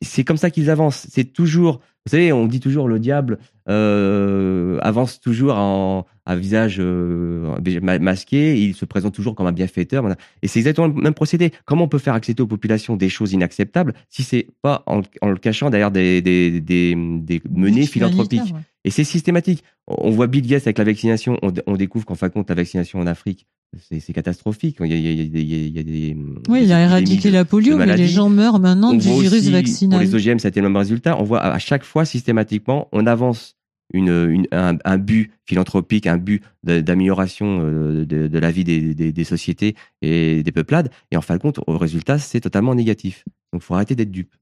c'est 0.00 0.24
comme 0.24 0.36
ça 0.36 0.50
qu'ils 0.50 0.70
avancent. 0.70 1.06
C'est 1.10 1.32
toujours, 1.32 1.80
vous 2.06 2.10
savez, 2.10 2.32
on 2.32 2.46
dit 2.46 2.60
toujours 2.60 2.88
le 2.88 2.98
diable 2.98 3.38
euh, 3.68 4.78
avance 4.82 5.20
toujours 5.20 5.56
en, 5.56 6.06
à 6.26 6.36
visage 6.36 6.76
euh, 6.78 7.56
masqué, 8.00 8.58
il 8.60 8.74
se 8.74 8.84
présente 8.84 9.14
toujours 9.14 9.34
comme 9.34 9.46
un 9.46 9.52
bienfaiteur. 9.52 10.04
Et 10.42 10.48
c'est 10.48 10.58
exactement 10.60 10.88
le 10.88 10.94
même 10.94 11.14
procédé. 11.14 11.52
Comment 11.64 11.84
on 11.84 11.88
peut 11.88 11.98
faire 11.98 12.14
accepter 12.14 12.42
aux 12.42 12.46
populations 12.46 12.96
des 12.96 13.08
choses 13.08 13.32
inacceptables 13.32 13.94
si 14.08 14.22
c'est 14.22 14.48
pas 14.62 14.82
en, 14.86 15.00
le 15.00 15.36
cachant 15.36 15.70
derrière 15.70 15.90
des, 15.90 16.22
des, 16.22 16.60
des, 16.60 16.94
des 16.96 17.42
menées 17.50 17.86
philanthropiques? 17.86 18.54
Et 18.84 18.90
c'est 18.90 19.04
systématique. 19.04 19.64
On 19.86 20.10
voit 20.10 20.26
Bill 20.26 20.46
Gates 20.46 20.66
avec 20.66 20.78
la 20.78 20.84
vaccination, 20.84 21.38
on, 21.42 21.76
découvre 21.76 22.04
qu'en 22.04 22.14
fin 22.14 22.28
de 22.28 22.32
compte, 22.32 22.48
la 22.48 22.54
vaccination 22.54 23.00
en 23.00 23.06
Afrique, 23.06 23.46
c'est 23.90 24.12
catastrophique. 24.12 24.76
Il 24.80 24.86
y, 24.86 24.92
a, 24.92 24.96
il, 24.96 25.76
y 25.76 25.78
a, 25.78 25.82
des. 25.82 26.16
Oui, 26.48 26.64
il 26.64 26.72
a 26.72 26.80
éradiqué 26.80 27.30
la 27.30 27.44
polio, 27.44 27.76
mais 27.76 27.96
les 27.96 28.08
gens 28.08 28.28
meurent 28.28 28.60
maintenant 28.60 28.92
du 28.92 28.98
virus 28.98 29.48
vaccinal. 29.48 30.00
Pour 30.06 30.18
les 30.18 30.28
OGM, 30.28 30.38
ça 30.38 30.48
a 30.48 30.50
été 30.50 30.60
le 30.60 30.68
même 30.68 30.76
résultat. 30.76 31.18
On 31.18 31.24
voit 31.24 31.42
à 31.42 31.58
chaque 31.58 31.84
fois, 31.84 32.04
systématiquement, 32.04 32.88
on 32.92 33.06
avance 33.06 33.56
une, 33.92 34.46
un, 34.50 34.98
but 34.98 35.30
philanthropique, 35.46 36.06
un 36.06 36.16
but 36.16 36.42
d'amélioration 36.62 37.60
euh, 37.62 38.04
de, 38.04 38.38
la 38.38 38.50
vie 38.50 38.64
des, 38.64 39.24
sociétés 39.24 39.76
et 40.02 40.42
des 40.42 40.52
peuplades. 40.52 40.90
Et 41.10 41.16
en 41.16 41.20
fin 41.20 41.36
de 41.36 41.40
compte, 41.40 41.60
au 41.66 41.78
résultat, 41.78 42.18
c'est 42.18 42.40
totalement 42.40 42.74
négatif. 42.74 43.24
Donc, 43.52 43.62
il 43.62 43.64
faut 43.64 43.74
arrêter 43.74 43.94
d'être 43.94 44.10
dupe. 44.10 44.34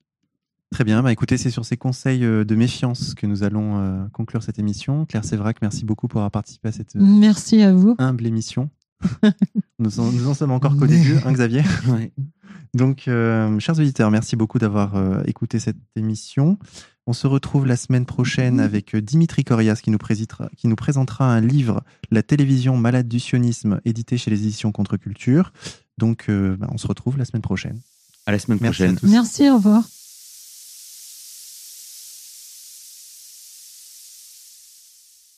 Très 0.71 0.85
bien. 0.85 1.03
Bah, 1.03 1.13
écoutez, 1.13 1.37
c'est 1.37 1.51
sur 1.51 1.67
ces 1.67 1.77
conseils 1.77 2.25
euh, 2.25 2.45
de 2.45 2.55
méfiance 2.55 3.15
que 3.15 3.27
nous 3.27 3.43
allons 3.43 3.79
euh, 3.79 4.05
conclure 4.13 4.43
cette 4.43 4.59
émission. 4.59 5.05
Claire 5.05 5.25
Sévrac, 5.25 5.59
merci 5.61 5.85
beaucoup 5.85 6.09
pour 6.09 6.21
avoir 6.21 6.31
participé 6.31 6.69
à 6.69 6.73
cette 6.73 6.95
merci 6.95 7.61
à 7.63 7.75
vous. 7.75 7.95
humble 7.99 8.27
émission. 8.27 8.71
nous, 9.79 10.01
en, 10.01 10.13
nous, 10.13 10.29
en, 10.29 10.35
sommes 10.35 10.53
encore 10.53 10.77
qu'au 10.77 10.87
début, 10.87 11.17
hein, 11.25 11.33
Xavier 11.33 11.63
Donc, 12.75 13.03
chers 13.59 13.79
auditeurs, 13.79 14.11
merci 14.11 14.35
beaucoup 14.35 14.59
d'avoir 14.59 14.95
écouté 15.27 15.59
cette 15.59 15.77
émission. 15.95 16.59
On 17.07 17.13
se 17.13 17.27
retrouve 17.27 17.67
la 17.67 17.77
semaine 17.77 18.07
prochaine 18.07 18.61
avec 18.61 18.95
euh, 18.95 19.03
Dimitri 19.03 19.43
Corias 19.43 19.81
qui 19.83 19.91
nous, 19.91 19.99
qui 20.57 20.69
nous 20.69 20.77
présentera 20.77 21.33
un 21.33 21.41
livre, 21.41 21.83
La 22.13 22.23
télévision 22.23 22.77
malade 22.77 23.09
du 23.09 23.19
sionisme, 23.19 23.81
édité 23.85 24.17
chez 24.17 24.31
les 24.31 24.41
éditions 24.41 24.71
Contre-Culture. 24.71 25.53
Donc, 25.99 26.27
euh, 26.29 26.57
bah, 26.57 26.69
on 26.71 26.79
se 26.79 26.87
retrouve 26.87 27.19
la 27.19 27.25
semaine 27.25 27.43
prochaine. 27.43 27.81
À 28.27 28.31
la 28.31 28.39
semaine 28.39 28.61
prochaine. 28.61 28.97
Merci, 29.03 29.51
au 29.51 29.57
revoir. 29.57 29.83